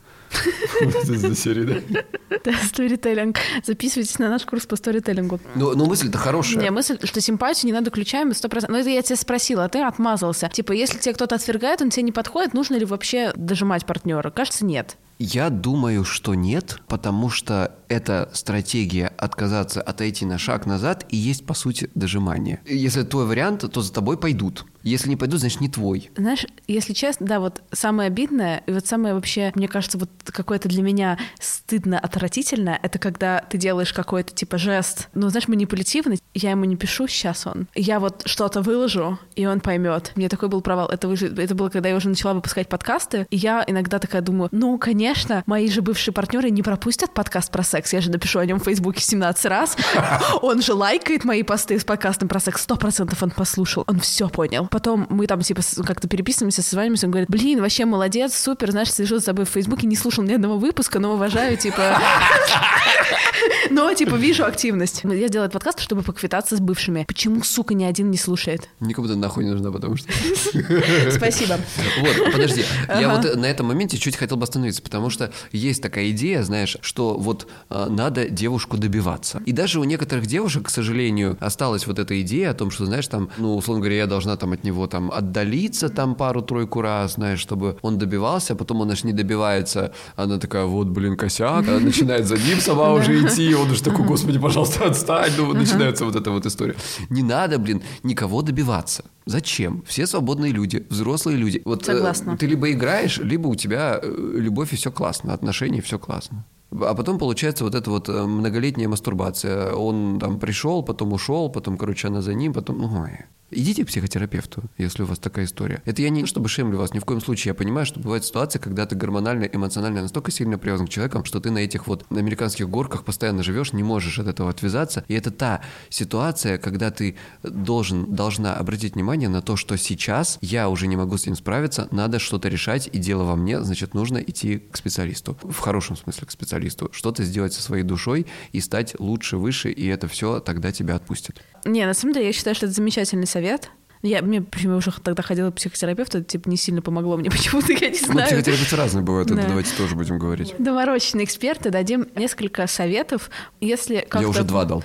Да? 1.65 2.41
Да, 2.45 2.53
сторителлинг. 2.67 3.39
Записывайтесь 3.65 4.19
на 4.19 4.29
наш 4.29 4.45
курс 4.45 4.67
по 4.67 4.77
сторителлингу. 4.77 5.41
Ну, 5.55 5.75
ну 5.75 5.87
мысль-то 5.87 6.19
хорошая. 6.19 6.61
Не, 6.61 6.71
мысль, 6.71 6.99
что 7.03 7.21
симпатию 7.21 7.67
не 7.67 7.73
надо 7.73 7.91
ключами 7.91 8.33
100%. 8.33 8.67
Но 8.69 8.79
это 8.79 8.91
я 8.91 9.03
тебя 9.03 9.17
спросила, 9.17 9.65
а 9.65 9.69
ты 9.69 9.81
отмазался. 9.81 10.49
Типа, 10.49 10.73
если 10.73 10.99
тебе 10.99 11.15
кто-то 11.15 11.35
отвергает, 11.35 11.83
он 11.83 11.91
тебе 11.91 12.03
не 12.03 12.13
подходит, 12.13 12.55
нужно 12.55 12.77
ли 12.77 12.85
вообще 12.85 13.33
дожимать 13.37 13.87
партнера? 13.87 14.31
Кажется, 14.31 14.65
нет. 14.65 14.97
Я 15.19 15.51
думаю, 15.51 16.05
что 16.05 16.35
нет, 16.35 16.81
потому 16.89 17.31
что 17.31 17.75
эта 17.89 18.29
стратегия 18.33 19.13
отказаться, 19.17 19.81
отойти 19.81 20.27
на 20.27 20.39
шаг 20.39 20.67
назад 20.67 21.07
и 21.09 21.17
есть, 21.17 21.47
по 21.47 21.55
сути, 21.55 21.91
дожимание. 21.95 22.61
Если 22.67 23.03
твой 23.03 23.27
вариант, 23.27 23.65
то 23.71 23.81
за 23.81 23.93
тобой 23.93 24.19
пойдут. 24.19 24.67
Если 24.83 25.09
не 25.09 25.17
пойдут, 25.17 25.41
значит, 25.41 25.61
не 25.61 25.69
твой. 25.69 26.11
Знаешь, 26.17 26.47
если 26.69 26.93
честно, 26.93 27.27
да, 27.27 27.41
вот 27.41 27.63
самое 27.73 28.09
обидное, 28.09 28.63
и 28.67 28.73
вот 28.73 28.87
самое 28.87 29.15
вообще, 29.15 29.53
мне 29.55 29.69
кажется, 29.69 29.99
вот 29.99 30.11
какое-то 30.27 30.69
для 30.69 30.83
меня 30.83 31.19
стыдно, 31.41 31.99
отвратительное, 31.99 32.79
это 32.83 32.99
когда 32.99 33.41
ты 33.41 33.59
делаешь 33.59 33.93
какой-то 33.93 34.35
типа 34.35 34.59
жест, 34.59 35.09
ну, 35.15 35.29
знаешь, 35.29 35.49
манипулятивный, 35.49 36.21
я 36.35 36.51
ему 36.51 36.65
не 36.65 36.77
пишу, 36.77 37.09
сейчас 37.09 37.47
он. 37.47 37.67
Я 37.75 37.99
вот 37.99 38.23
что-то 38.27 38.63
выложу, 38.63 39.19
и 39.35 39.47
он 39.47 39.61
поймет. 39.61 40.13
Мне 40.15 40.29
такой 40.29 40.49
был 40.49 40.61
провал. 40.61 40.89
Это, 40.89 41.13
это 41.13 41.55
было, 41.55 41.69
когда 41.69 41.89
я 41.89 41.97
уже 41.97 42.09
начала 42.09 42.35
выпускать 42.35 42.69
подкасты, 42.69 43.27
и 43.31 43.37
я 43.37 43.65
иногда 43.67 43.99
такая 43.99 44.23
думаю, 44.23 44.49
ну, 44.53 44.79
конечно, 44.79 45.06
мои 45.47 45.69
же 45.71 45.83
бывшие 45.83 46.13
партнеры 46.13 46.51
не 46.51 46.63
пропустят 46.63 47.13
подкаст 47.13 47.51
про 47.51 47.63
секс, 47.63 47.93
я 47.93 48.01
же 48.01 48.11
напишу 48.11 48.39
о 48.39 48.47
нем 48.47 48.59
в 48.59 48.65
Фейсбуке 48.65 49.03
17 49.03 49.45
раз. 49.47 49.77
Он 50.43 50.63
же 50.63 50.75
лайкает 50.75 51.25
мои 51.25 51.43
посты 51.43 51.79
с 51.79 51.85
подкастом 51.85 52.29
про 52.29 52.41
секс, 52.41 52.63
сто 52.63 52.77
процентов 52.77 53.23
он 53.23 53.31
послушал, 53.31 53.85
он 53.87 54.01
все 54.01 54.29
понял. 54.29 54.67
Потом 54.69 55.07
мы 55.11 55.27
там 55.27 55.41
типа 55.41 55.63
как-то 55.85 56.09
переписываемся, 56.09 56.63
созваниваемся, 56.63 57.07
он 57.07 57.13
говорит, 57.13 57.31
блин, 57.31 57.61
вообще 57.61 57.85
молодец, 57.85 58.37
супер, 58.37 58.71
знаешь, 58.71 58.93
слежу 58.93 59.19
за 59.19 59.27
тобой 59.27 59.45
в 59.45 59.51
Фейсбуке, 59.51 59.87
не 59.87 59.97
слушал 59.97 60.25
ни 60.25 60.33
одного 60.33 60.59
выпуска, 60.59 60.99
но 60.99 61.15
уважаю, 61.15 61.57
типа... 61.57 61.99
Но, 63.71 63.93
типа, 63.93 64.15
вижу 64.15 64.45
активность. 64.45 65.03
Я 65.05 65.29
делаю 65.29 65.51
подкаст, 65.51 65.81
чтобы 65.81 66.03
поквитаться 66.03 66.57
с 66.57 66.61
бывшими. 66.61 67.05
Почему, 67.07 67.43
сука, 67.43 67.75
ни 67.75 67.85
один 67.85 68.11
не 68.11 68.17
слушает? 68.17 68.69
Никому 68.81 69.09
ты 69.09 69.17
нахуй 69.17 69.45
не 69.45 69.51
нужна, 69.51 69.71
потому 69.71 69.97
что... 69.97 70.11
Спасибо. 71.11 71.59
Вот, 72.01 72.33
подожди. 72.33 72.65
Я 72.89 73.15
вот 73.15 73.37
на 73.37 73.47
этом 73.47 73.67
моменте 73.67 73.99
чуть 73.99 74.17
хотел 74.17 74.37
бы 74.37 74.45
остановиться, 74.45 74.83
потому 74.83 74.96
что 75.11 75.33
есть 75.53 75.83
такая 75.83 76.11
идея, 76.11 76.43
знаешь, 76.43 76.77
что 76.81 77.17
вот 77.17 77.47
э, 77.71 77.87
надо 77.89 78.29
девушку 78.29 78.77
добиваться. 78.77 79.43
И 79.47 79.53
даже 79.53 79.81
у 79.81 79.85
некоторых 79.85 80.27
девушек, 80.27 80.67
к 80.67 80.71
сожалению, 80.71 81.37
осталась 81.41 81.87
вот 81.87 81.99
эта 81.99 82.21
идея 82.21 82.51
о 82.51 82.55
том, 82.55 82.71
что, 82.71 82.87
знаешь, 82.87 83.07
там, 83.09 83.31
ну, 83.39 83.57
условно 83.57 83.83
говоря, 83.83 83.99
я 83.99 84.07
должна 84.07 84.37
там 84.37 84.53
от 84.53 84.65
него 84.65 84.87
там 84.87 85.11
отдалиться 85.11 85.89
там 85.89 86.15
пару-тройку 86.15 86.81
раз, 86.81 87.15
знаешь, 87.15 87.41
чтобы 87.41 87.77
он 87.83 87.99
добивался, 87.99 88.55
а 88.55 88.57
потом 88.57 88.81
он 88.81 88.91
аж 88.91 89.05
не 89.05 89.13
добивается. 89.13 89.93
Она 90.17 90.39
такая, 90.39 90.65
вот, 90.65 90.89
блин, 90.89 91.17
косяк. 91.17 91.69
Она 91.69 91.81
начинает 91.81 92.27
за 92.27 92.37
ним 92.37 92.61
сама 92.61 92.93
уже 92.95 93.25
идти, 93.25 93.55
он 93.55 93.71
уже 93.71 93.83
такой, 93.83 94.05
господи, 94.05 94.39
пожалуйста, 94.39 94.87
отстань. 94.87 95.33
Ну, 95.37 95.53
начинается 95.53 96.05
вот 96.05 96.17
эта 96.17 96.31
вот 96.31 96.47
история. 96.47 96.77
Не 97.11 97.23
надо, 97.23 97.59
блин, 97.59 97.83
никого 98.03 98.43
добиваться. 98.43 99.05
Зачем? 99.27 99.83
Все 99.85 100.07
свободные 100.07 100.53
люди, 100.53 100.87
взрослые 100.89 101.37
люди. 101.37 101.61
Вот 101.65 101.83
э, 101.83 101.93
Согласна. 101.95 102.37
ты 102.37 102.47
либо 102.47 102.71
играешь, 102.71 103.19
либо 103.19 103.49
у 103.49 103.57
тебя 103.57 103.99
э, 104.01 104.09
любовь 104.37 104.73
и 104.73 104.77
все 104.77 104.93
классно, 104.93 105.35
отношения 105.35 105.81
все 105.81 105.99
классно. 105.99 106.45
А 106.71 106.95
потом 106.95 107.19
получается 107.19 107.65
вот 107.65 107.75
эта 107.75 107.91
вот 107.91 108.09
э, 108.09 108.13
многолетняя 108.13 108.89
мастурбация. 108.89 109.73
Он 109.73 110.21
там 110.21 110.39
пришел, 110.39 110.85
потом 110.85 111.13
ушел, 111.13 111.51
потом, 111.51 111.77
короче, 111.77 112.07
она 112.07 112.23
за 112.23 112.35
ним, 112.35 112.53
потом... 112.53 112.79
Ну, 112.79 113.03
ой. 113.03 113.25
Идите 113.51 113.85
к 113.85 113.89
психотерапевту, 113.89 114.65
если 114.77 115.05
у 115.05 115.07
вас 115.07 115.21
такая 115.21 115.45
история. 115.45 115.81
Это 115.85 116.03
я 116.03 116.11
не 116.11 116.27
чтобы 116.27 116.49
шемлю 116.49 116.79
вас, 116.79 116.93
ни 116.93 116.99
в 116.99 117.05
коем 117.05 117.21
случае. 117.21 117.51
Я 117.51 117.55
понимаю, 117.55 117.87
что 117.87 118.01
бывает 118.01 118.25
ситуация, 118.25 118.59
когда 118.59 118.87
ты 118.87 118.97
гормонально, 118.97 119.45
эмоционально 119.45 120.03
настолько 120.03 120.33
сильно 120.33 120.59
привязан 120.59 120.87
к 120.87 120.91
человеку, 120.91 121.25
что 121.25 121.39
ты 121.41 121.53
на 121.53 121.59
этих 121.59 121.87
вот 121.87 122.05
американских 122.11 122.69
горках 122.69 123.05
постоянно 123.05 123.45
живешь, 123.45 123.73
не 123.73 123.85
можешь 123.85 124.19
от 124.19 124.27
этого 124.27 124.51
отвязаться. 124.51 125.05
И 125.07 125.15
это 125.15 125.31
та 125.31 125.61
ситуация, 125.91 126.59
когда 126.59 126.91
ты 126.91 127.17
должен, 127.45 128.13
должна 128.15 128.57
обратить 128.57 128.95
внимание 128.95 129.29
на 129.29 129.43
то, 129.43 129.55
что 129.57 129.77
сейчас 129.77 130.39
я 130.41 130.69
уже 130.69 130.89
не 130.89 130.97
могу 130.97 131.17
с 131.17 131.27
ним 131.27 131.37
справиться, 131.37 131.87
надо 131.93 132.19
что-то 132.19 132.49
решать, 132.49 132.89
и 132.93 132.99
дело 132.99 133.23
во 133.23 133.37
мне, 133.37 133.63
значит, 133.63 133.95
нужно 133.95 134.19
идти 134.19 134.59
к 134.59 134.77
специалисту. 134.77 135.39
В 135.43 135.59
хорошем 135.59 135.97
смысле 135.97 136.27
к 136.27 136.33
специалисту. 136.33 136.91
Что-то 136.93 137.23
сделать 137.23 137.53
со 137.53 137.63
своей 137.63 137.85
душой 137.85 138.27
и 138.51 138.61
стать 138.61 138.99
лучше, 138.99 139.37
выше, 139.37 139.71
и 139.71 139.87
это 139.87 140.09
все 140.09 140.41
тогда 140.41 140.73
тебя 140.73 140.97
отпустит. 140.97 141.41
Не, 141.65 141.85
на 141.85 141.95
самом 141.95 142.15
деле, 142.15 142.27
я 142.27 142.33
считаю, 142.33 142.55
что 142.55 142.67
это 142.67 142.75
замечательный 142.75 143.27
совет. 143.37 143.69
Я, 144.03 144.23
мне, 144.23 144.41
почему 144.41 144.73
я 144.73 144.79
уже 144.79 144.93
тогда 145.03 145.23
ходила 145.23 145.51
к 145.51 145.57
психотерапевту, 145.57 146.19
это, 146.19 146.27
типа, 146.27 146.49
не 146.49 146.57
сильно 146.57 146.81
помогло 146.81 147.17
мне 147.19 147.31
почему-то, 147.37 147.73
я 147.73 147.91
не 147.91 147.99
Ну, 148.07 148.13
знаю. 148.13 148.27
психотерапевты 148.29 148.77
разные 148.77 149.03
бывают, 149.05 149.31
это 149.31 149.43
Да. 149.43 149.49
давайте 149.49 149.75
тоже 149.77 149.95
будем 149.95 150.19
говорить. 150.19 150.55
Доморощенные 150.59 151.25
эксперты, 151.25 151.71
дадим 151.71 152.07
несколько 152.15 152.67
советов, 152.67 153.31
если 153.61 153.97
как-то... 153.97 154.21
Я 154.21 154.29
уже 154.29 154.45
два 154.45 154.65
дал. 154.65 154.83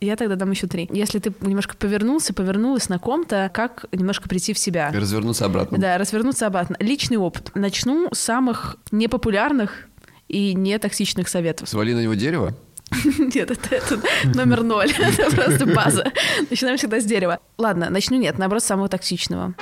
Я 0.00 0.16
тогда 0.16 0.36
дам 0.36 0.50
еще 0.52 0.66
три. 0.68 0.88
Если 0.92 1.18
ты 1.18 1.32
немножко 1.40 1.76
повернулся, 1.76 2.32
повернулась 2.34 2.88
на 2.88 2.98
ком-то, 2.98 3.50
как 3.52 3.86
немножко 3.92 4.28
прийти 4.28 4.52
в 4.52 4.58
себя. 4.58 4.90
Развернуться 4.94 5.44
обратно. 5.46 5.78
Да, 5.78 5.98
развернуться 5.98 6.46
обратно. 6.46 6.76
Личный 6.78 7.16
опыт. 7.16 7.50
Начну 7.54 8.08
с 8.12 8.18
самых 8.18 8.76
непопулярных 8.92 9.88
и 10.28 10.54
нетоксичных 10.54 11.28
советов. 11.28 11.68
Свали 11.68 11.94
на 11.94 12.00
него 12.02 12.14
дерево? 12.14 12.54
Нет, 13.34 13.50
это, 13.50 13.74
это 13.74 14.00
номер 14.34 14.62
ноль. 14.62 14.90
Это 14.98 15.34
просто 15.34 15.66
база. 15.66 16.12
Начинаем 16.50 16.78
всегда 16.78 17.00
с 17.00 17.04
дерева. 17.04 17.40
Ладно, 17.58 17.90
начну 17.90 18.16
нет, 18.16 18.38
наоборот, 18.38 18.62
с 18.62 18.66
самого 18.66 18.88
токсичного. 18.88 19.54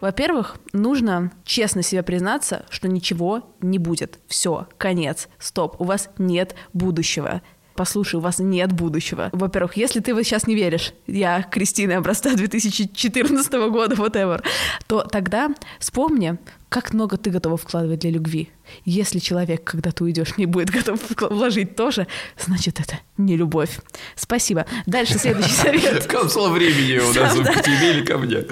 Во-первых, 0.00 0.56
нужно 0.72 1.30
честно 1.44 1.82
себе 1.82 2.02
признаться, 2.02 2.64
что 2.70 2.88
ничего 2.88 3.54
не 3.60 3.78
будет. 3.78 4.18
Все, 4.28 4.66
конец, 4.78 5.28
стоп, 5.38 5.78
у 5.78 5.84
вас 5.84 6.08
нет 6.16 6.54
будущего. 6.72 7.42
Послушай, 7.80 8.16
у 8.16 8.20
вас 8.20 8.40
нет 8.40 8.72
будущего. 8.72 9.30
Во-первых, 9.32 9.74
если 9.78 10.00
ты 10.00 10.12
вот 10.12 10.24
сейчас 10.24 10.46
не 10.46 10.54
веришь, 10.54 10.92
я 11.06 11.42
Кристина 11.42 11.96
образца 11.96 12.34
2014 12.34 13.52
года, 13.70 13.94
whatever, 13.94 14.44
то 14.86 15.00
тогда 15.00 15.48
вспомни, 15.78 16.36
как 16.68 16.92
много 16.92 17.16
ты 17.16 17.30
готова 17.30 17.56
вкладывать 17.56 18.00
для 18.00 18.10
любви. 18.10 18.50
Если 18.84 19.18
человек, 19.18 19.64
когда 19.64 19.92
ты 19.92 20.04
уйдешь, 20.04 20.36
не 20.36 20.44
будет 20.44 20.68
готов 20.68 21.00
вложить 21.30 21.74
тоже, 21.74 22.06
значит, 22.38 22.80
это 22.80 23.00
не 23.16 23.38
любовь. 23.38 23.80
Спасибо. 24.14 24.66
Дальше 24.84 25.18
следующий 25.18 25.52
совет. 25.54 26.06
Капсула 26.06 26.50
времени 26.50 26.98
у 26.98 27.14
нас 27.14 27.34
к 27.34 27.62
тебе 27.62 27.92
или 27.94 28.04
ко 28.04 28.18
мне. 28.18 28.44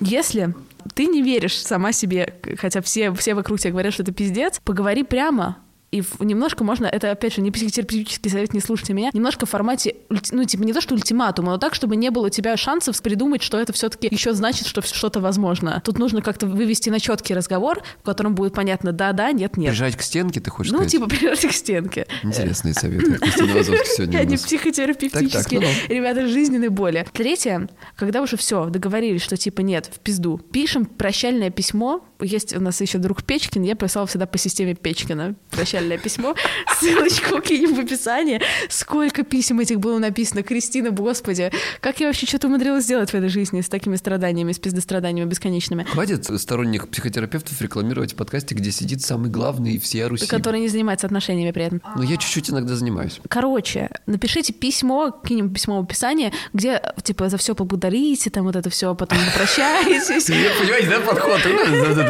Если 0.00 0.54
ты 0.94 1.04
не 1.04 1.20
веришь 1.20 1.60
сама 1.60 1.92
себе, 1.92 2.36
хотя 2.56 2.80
все, 2.80 3.12
все 3.12 3.34
вокруг 3.34 3.60
тебя 3.60 3.72
говорят, 3.72 3.92
что 3.92 4.02
это 4.02 4.12
пиздец, 4.12 4.62
поговори 4.64 5.02
прямо, 5.02 5.58
и 5.92 6.02
немножко 6.20 6.64
можно, 6.64 6.86
это 6.86 7.10
опять 7.10 7.34
же 7.34 7.42
не 7.42 7.50
психотерапевтический 7.50 8.30
совет, 8.30 8.54
не 8.54 8.60
слушайте 8.60 8.94
меня, 8.94 9.10
немножко 9.12 9.44
в 9.44 9.50
формате, 9.50 9.96
ну 10.30 10.44
типа 10.44 10.62
не 10.62 10.72
то 10.72 10.80
что 10.80 10.94
ультиматума, 10.94 11.52
но 11.52 11.58
так, 11.58 11.74
чтобы 11.74 11.96
не 11.96 12.10
было 12.10 12.26
у 12.26 12.30
тебя 12.30 12.56
шансов 12.56 13.00
придумать, 13.02 13.42
что 13.42 13.58
это 13.58 13.74
все-таки 13.74 14.08
еще 14.10 14.32
значит, 14.32 14.66
что 14.66 14.80
что-то 14.80 15.20
возможно. 15.20 15.82
Тут 15.84 15.98
нужно 15.98 16.22
как-то 16.22 16.46
вывести 16.46 16.88
на 16.88 16.98
четкий 16.98 17.34
разговор, 17.34 17.82
в 18.00 18.04
котором 18.04 18.34
будет 18.34 18.54
понятно 18.54 18.92
да-да, 18.92 19.32
нет-нет. 19.32 19.70
Прижать 19.70 19.96
к 19.96 20.02
стенке, 20.02 20.40
ты 20.40 20.50
хочешь 20.50 20.72
ну, 20.72 20.78
сказать? 20.78 20.94
Ну 20.94 21.06
типа 21.06 21.18
прижать 21.18 21.46
к 21.46 21.52
стенке. 21.52 22.06
Интересные 22.22 22.72
советы. 22.72 23.18
Сегодня 23.36 24.18
Они 24.18 24.36
психотерапевтические, 24.36 25.60
ну, 25.60 25.94
ребята, 25.94 26.26
жизненной 26.26 26.70
боли. 26.70 27.06
Третье, 27.12 27.68
когда 27.96 28.22
уже 28.22 28.38
все, 28.38 28.66
договорились, 28.66 29.20
что 29.20 29.36
типа 29.36 29.60
нет, 29.60 29.90
в 29.94 30.00
пизду, 30.00 30.38
пишем 30.38 30.86
прощальное 30.86 31.50
письмо, 31.50 32.02
есть 32.22 32.54
у 32.56 32.60
нас 32.60 32.80
еще 32.80 32.98
друг 32.98 33.22
Печкин, 33.22 33.62
я 33.62 33.74
писала 33.74 34.06
всегда 34.06 34.26
по 34.26 34.38
системе 34.38 34.74
Печкина 34.74 35.34
прощальное 35.50 35.98
письмо, 35.98 36.34
ссылочку 36.78 37.40
кинем 37.40 37.74
в 37.74 37.78
описании. 37.80 38.40
Сколько 38.68 39.22
писем 39.22 39.60
этих 39.60 39.80
было 39.80 39.98
написано, 39.98 40.42
Кристина, 40.42 40.90
господи, 40.90 41.50
как 41.80 42.00
я 42.00 42.06
вообще 42.06 42.26
что-то 42.26 42.48
умудрилась 42.48 42.84
сделать 42.84 43.10
в 43.10 43.14
этой 43.14 43.28
жизни 43.28 43.60
с 43.60 43.68
такими 43.68 43.96
страданиями, 43.96 44.52
с 44.52 44.58
пиздостраданиями 44.58 45.28
бесконечными. 45.28 45.84
Хватит 45.84 46.24
сторонних 46.40 46.88
психотерапевтов 46.88 47.60
рекламировать 47.60 48.12
в 48.12 48.16
подкасте, 48.16 48.54
где 48.54 48.70
сидит 48.72 49.02
самый 49.02 49.30
главный 49.30 49.78
все 49.78 50.06
Руси. 50.06 50.26
Который 50.26 50.60
не 50.60 50.68
занимается 50.68 51.06
отношениями 51.06 51.50
при 51.52 51.64
этом. 51.64 51.82
Ну, 51.96 52.02
я 52.02 52.16
чуть-чуть 52.16 52.50
иногда 52.50 52.74
занимаюсь. 52.76 53.20
Короче, 53.28 53.90
напишите 54.06 54.52
письмо, 54.52 55.10
кинем 55.10 55.52
письмо 55.52 55.80
в 55.80 55.84
описании, 55.84 56.32
где, 56.52 56.80
типа, 57.02 57.28
за 57.28 57.36
все 57.36 57.54
поблагодарите, 57.54 58.30
там 58.30 58.44
вот 58.44 58.56
это 58.56 58.70
все, 58.70 58.94
потом 58.94 59.18
попрощаетесь. 59.32 60.26
Понимаете, 60.26 60.88
да, 60.88 61.00
подход? 61.00 61.40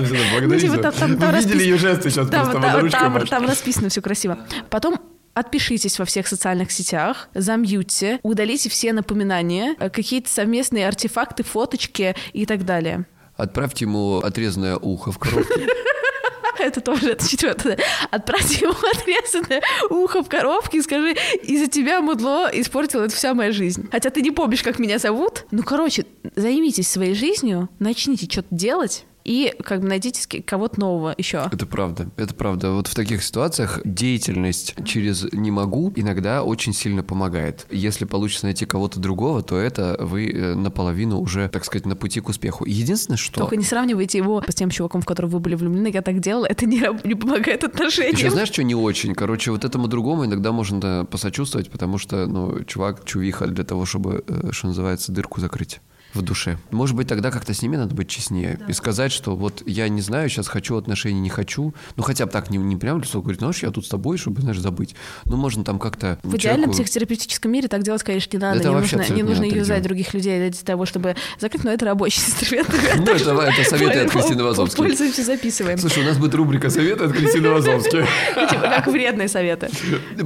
Ну, 0.08 0.58
типа, 0.58 0.90
Вы 0.90 1.38
видели 1.38 1.62
ее 1.62 1.76
жесты 1.76 2.10
сейчас 2.10 2.28
просто, 2.28 3.26
Там 3.28 3.46
расписано 3.46 3.88
все 3.88 4.02
красиво. 4.02 4.38
Потом 4.70 4.98
Отпишитесь 5.34 5.98
во 5.98 6.04
всех 6.04 6.28
социальных 6.28 6.70
сетях, 6.70 7.30
замьютьте, 7.32 8.20
удалите 8.22 8.68
все 8.68 8.92
напоминания, 8.92 9.76
э, 9.78 9.88
какие-то 9.88 10.28
совместные 10.28 10.86
артефакты, 10.86 11.42
фоточки 11.42 12.14
и 12.34 12.44
так 12.44 12.66
далее. 12.66 13.06
Отправьте 13.36 13.86
ему 13.86 14.18
отрезанное 14.18 14.76
ухо 14.76 15.10
в 15.10 15.18
коробке. 15.18 15.66
Это 16.58 16.80
тоже, 16.80 17.12
это 17.12 17.28
четвертое. 17.28 17.76
Отправьте 18.10 18.66
ему 18.66 18.74
отрезанное 18.74 19.62
ухо 19.90 20.22
в 20.22 20.28
коробке 20.28 20.78
и 20.78 20.82
скажи, 20.82 21.16
из-за 21.42 21.66
тебя, 21.66 22.00
мудло, 22.00 22.48
испортила 22.52 23.04
это 23.04 23.16
вся 23.16 23.34
моя 23.34 23.50
жизнь. 23.50 23.88
Хотя 23.90 24.10
ты 24.10 24.20
не 24.20 24.30
помнишь, 24.30 24.62
как 24.62 24.78
меня 24.78 24.98
зовут. 24.98 25.46
Ну, 25.50 25.64
короче, 25.64 26.06
займитесь 26.36 26.88
своей 26.88 27.14
жизнью, 27.14 27.68
начните 27.80 28.30
что-то 28.30 28.48
делать, 28.50 29.06
и 29.24 29.54
как 29.62 29.80
бы 29.80 29.88
найдите 29.88 30.42
кого-то 30.42 30.80
нового 30.80 31.14
еще. 31.16 31.48
Это 31.50 31.66
правда, 31.66 32.08
это 32.16 32.34
правда. 32.34 32.72
Вот 32.72 32.86
в 32.86 32.94
таких 32.94 33.22
ситуациях 33.22 33.80
деятельность 33.84 34.74
через 34.84 35.26
«не 35.32 35.50
могу» 35.50 35.92
иногда 35.96 36.42
очень 36.42 36.72
сильно 36.72 37.02
помогает. 37.02 37.66
Если 37.70 38.04
получится 38.04 38.46
найти 38.46 38.66
кого-то 38.66 39.00
другого, 39.00 39.42
то 39.42 39.58
это 39.58 39.96
вы 40.00 40.30
э, 40.30 40.54
наполовину 40.54 41.20
уже, 41.20 41.48
так 41.48 41.64
сказать, 41.64 41.86
на 41.86 41.96
пути 41.96 42.20
к 42.20 42.28
успеху. 42.28 42.64
Единственное, 42.64 43.16
что... 43.16 43.40
Только 43.40 43.56
не 43.56 43.64
сравнивайте 43.64 44.18
его 44.18 44.42
с 44.46 44.54
тем 44.54 44.70
чуваком, 44.70 45.02
в 45.02 45.06
которого 45.06 45.32
вы 45.32 45.40
были 45.40 45.54
влюблены. 45.54 45.88
Я 45.92 46.02
так 46.02 46.20
делала, 46.20 46.46
это 46.46 46.66
не, 46.66 46.82
не 47.04 47.14
помогает 47.14 47.64
отношениям. 47.64 48.16
Еще 48.16 48.30
знаешь, 48.30 48.48
что 48.48 48.62
не 48.62 48.74
очень? 48.74 49.14
Короче, 49.14 49.50
вот 49.50 49.64
этому 49.64 49.88
другому 49.88 50.24
иногда 50.24 50.52
можно 50.52 51.06
посочувствовать, 51.10 51.70
потому 51.70 51.98
что, 51.98 52.26
ну, 52.26 52.64
чувак, 52.64 53.04
чувиха 53.04 53.46
для 53.46 53.64
того, 53.64 53.86
чтобы, 53.86 54.24
э, 54.26 54.50
что 54.52 54.68
называется, 54.68 55.12
дырку 55.12 55.40
закрыть 55.40 55.80
в 56.14 56.22
душе. 56.22 56.58
Может 56.70 56.96
быть, 56.96 57.08
тогда 57.08 57.30
как-то 57.30 57.54
с 57.54 57.62
ними 57.62 57.76
надо 57.76 57.94
быть 57.94 58.08
честнее 58.08 58.58
да. 58.58 58.66
и 58.66 58.72
сказать, 58.72 59.12
что 59.12 59.36
вот 59.36 59.62
я 59.66 59.88
не 59.88 60.00
знаю, 60.00 60.28
сейчас 60.28 60.48
хочу 60.48 60.76
отношений, 60.76 61.20
не 61.20 61.30
хочу. 61.30 61.74
Ну, 61.96 62.02
хотя 62.02 62.26
бы 62.26 62.32
так 62.32 62.50
не, 62.50 62.58
не 62.58 62.76
прям 62.76 63.00
лицо 63.00 63.20
говорить, 63.20 63.40
знаешь, 63.40 63.62
я 63.62 63.70
тут 63.70 63.86
с 63.86 63.88
тобой, 63.88 64.18
чтобы, 64.18 64.42
знаешь, 64.42 64.58
забыть. 64.58 64.94
Ну, 65.24 65.36
можно 65.36 65.64
там 65.64 65.78
как-то... 65.78 66.18
В 66.22 66.22
человеку... 66.22 66.36
идеальном 66.36 66.70
психотерапевтическом 66.72 67.50
мире 67.50 67.68
так 67.68 67.82
делать, 67.82 68.02
конечно, 68.02 68.36
не 68.36 68.40
надо. 68.40 68.60
Это 68.60 68.68
не 68.68 68.74
нужно, 68.74 69.14
не 69.14 69.22
нужно 69.22 69.44
юзать 69.44 69.82
других 69.82 70.14
людей 70.14 70.50
для 70.50 70.60
того, 70.62 70.86
чтобы 70.86 71.16
закрыть, 71.38 71.64
но 71.64 71.70
это 71.70 71.84
рабочий 71.86 72.20
инструмент. 72.26 72.68
Ну, 72.96 73.12
это, 73.12 73.30
это 73.30 73.70
советы 73.70 74.00
от 74.00 74.10
Кристины 74.10 74.42
Вазовской. 74.42 74.86
Пользуемся, 74.86 75.22
записываем. 75.24 75.78
Слушай, 75.78 76.02
у 76.02 76.06
нас 76.06 76.18
будет 76.18 76.34
рубрика 76.34 76.70
«Советы 76.70 77.04
от 77.04 77.12
Кристины 77.12 77.48
Вазовской». 77.50 78.06
Типа 78.48 78.72
как 78.76 78.86
вредные 78.86 79.28
советы. 79.28 79.70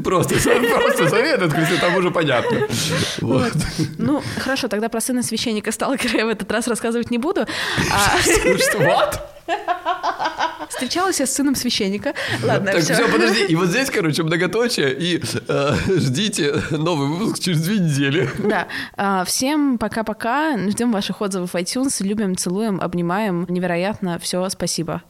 Просто, 0.02 0.34
просто 0.40 1.08
советы 1.08 1.44
от 1.44 1.52
Кристины, 1.52 1.78
там 1.78 1.96
уже 1.96 2.10
понятно. 2.10 2.58
Ну, 3.98 4.22
хорошо, 4.38 4.68
тогда 4.68 4.88
про 4.88 5.00
сына 5.00 5.22
священника 5.22 5.72
сталкера 5.76 6.18
я 6.18 6.26
в 6.26 6.28
этот 6.28 6.50
раз 6.50 6.66
рассказывать 6.66 7.10
не 7.10 7.18
буду. 7.18 7.46
А 7.92 8.16
вот? 8.78 9.20
Встречалась 10.68 11.20
я 11.20 11.26
с 11.26 11.34
сыном 11.34 11.54
священника. 11.54 12.14
Ладно, 12.42 12.72
так, 12.72 12.82
все. 12.82 12.94
все, 12.94 13.08
подожди. 13.08 13.44
И 13.44 13.54
вот 13.54 13.68
здесь, 13.68 13.90
короче, 13.90 14.22
многоточие. 14.22 14.92
И 14.92 15.22
э, 15.48 15.74
ждите 15.88 16.54
новый 16.70 17.08
выпуск 17.08 17.38
через 17.40 17.62
две 17.62 17.78
недели. 17.78 18.28
Да. 18.38 18.66
А, 18.96 19.24
всем 19.24 19.78
пока-пока. 19.78 20.58
Ждем 20.68 20.92
ваших 20.92 21.20
отзывов 21.20 21.52
в 21.52 21.56
iTunes. 21.56 22.02
Любим, 22.02 22.36
целуем, 22.36 22.80
обнимаем. 22.80 23.46
Невероятно. 23.48 24.18
Все, 24.18 24.48
спасибо. 24.48 25.02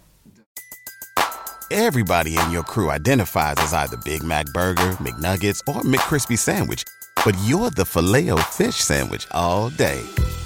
Everybody 1.70 2.36
in 2.36 2.52
your 2.52 2.62
crew 2.62 2.90
identifies 2.90 3.56
as 3.58 3.72
either 3.72 3.96
Big 4.04 4.22
Mac 4.22 4.46
Burger, 4.54 4.92
McNuggets, 5.00 5.60
or 5.66 5.82
McCrispy 5.82 6.38
Sandwich. 6.38 6.84
But 7.24 7.34
you're 7.44 7.70
the 7.70 7.84
filet 7.84 8.30
fish 8.52 8.76
Sandwich 8.76 9.26
all 9.32 9.70
day. 9.70 10.00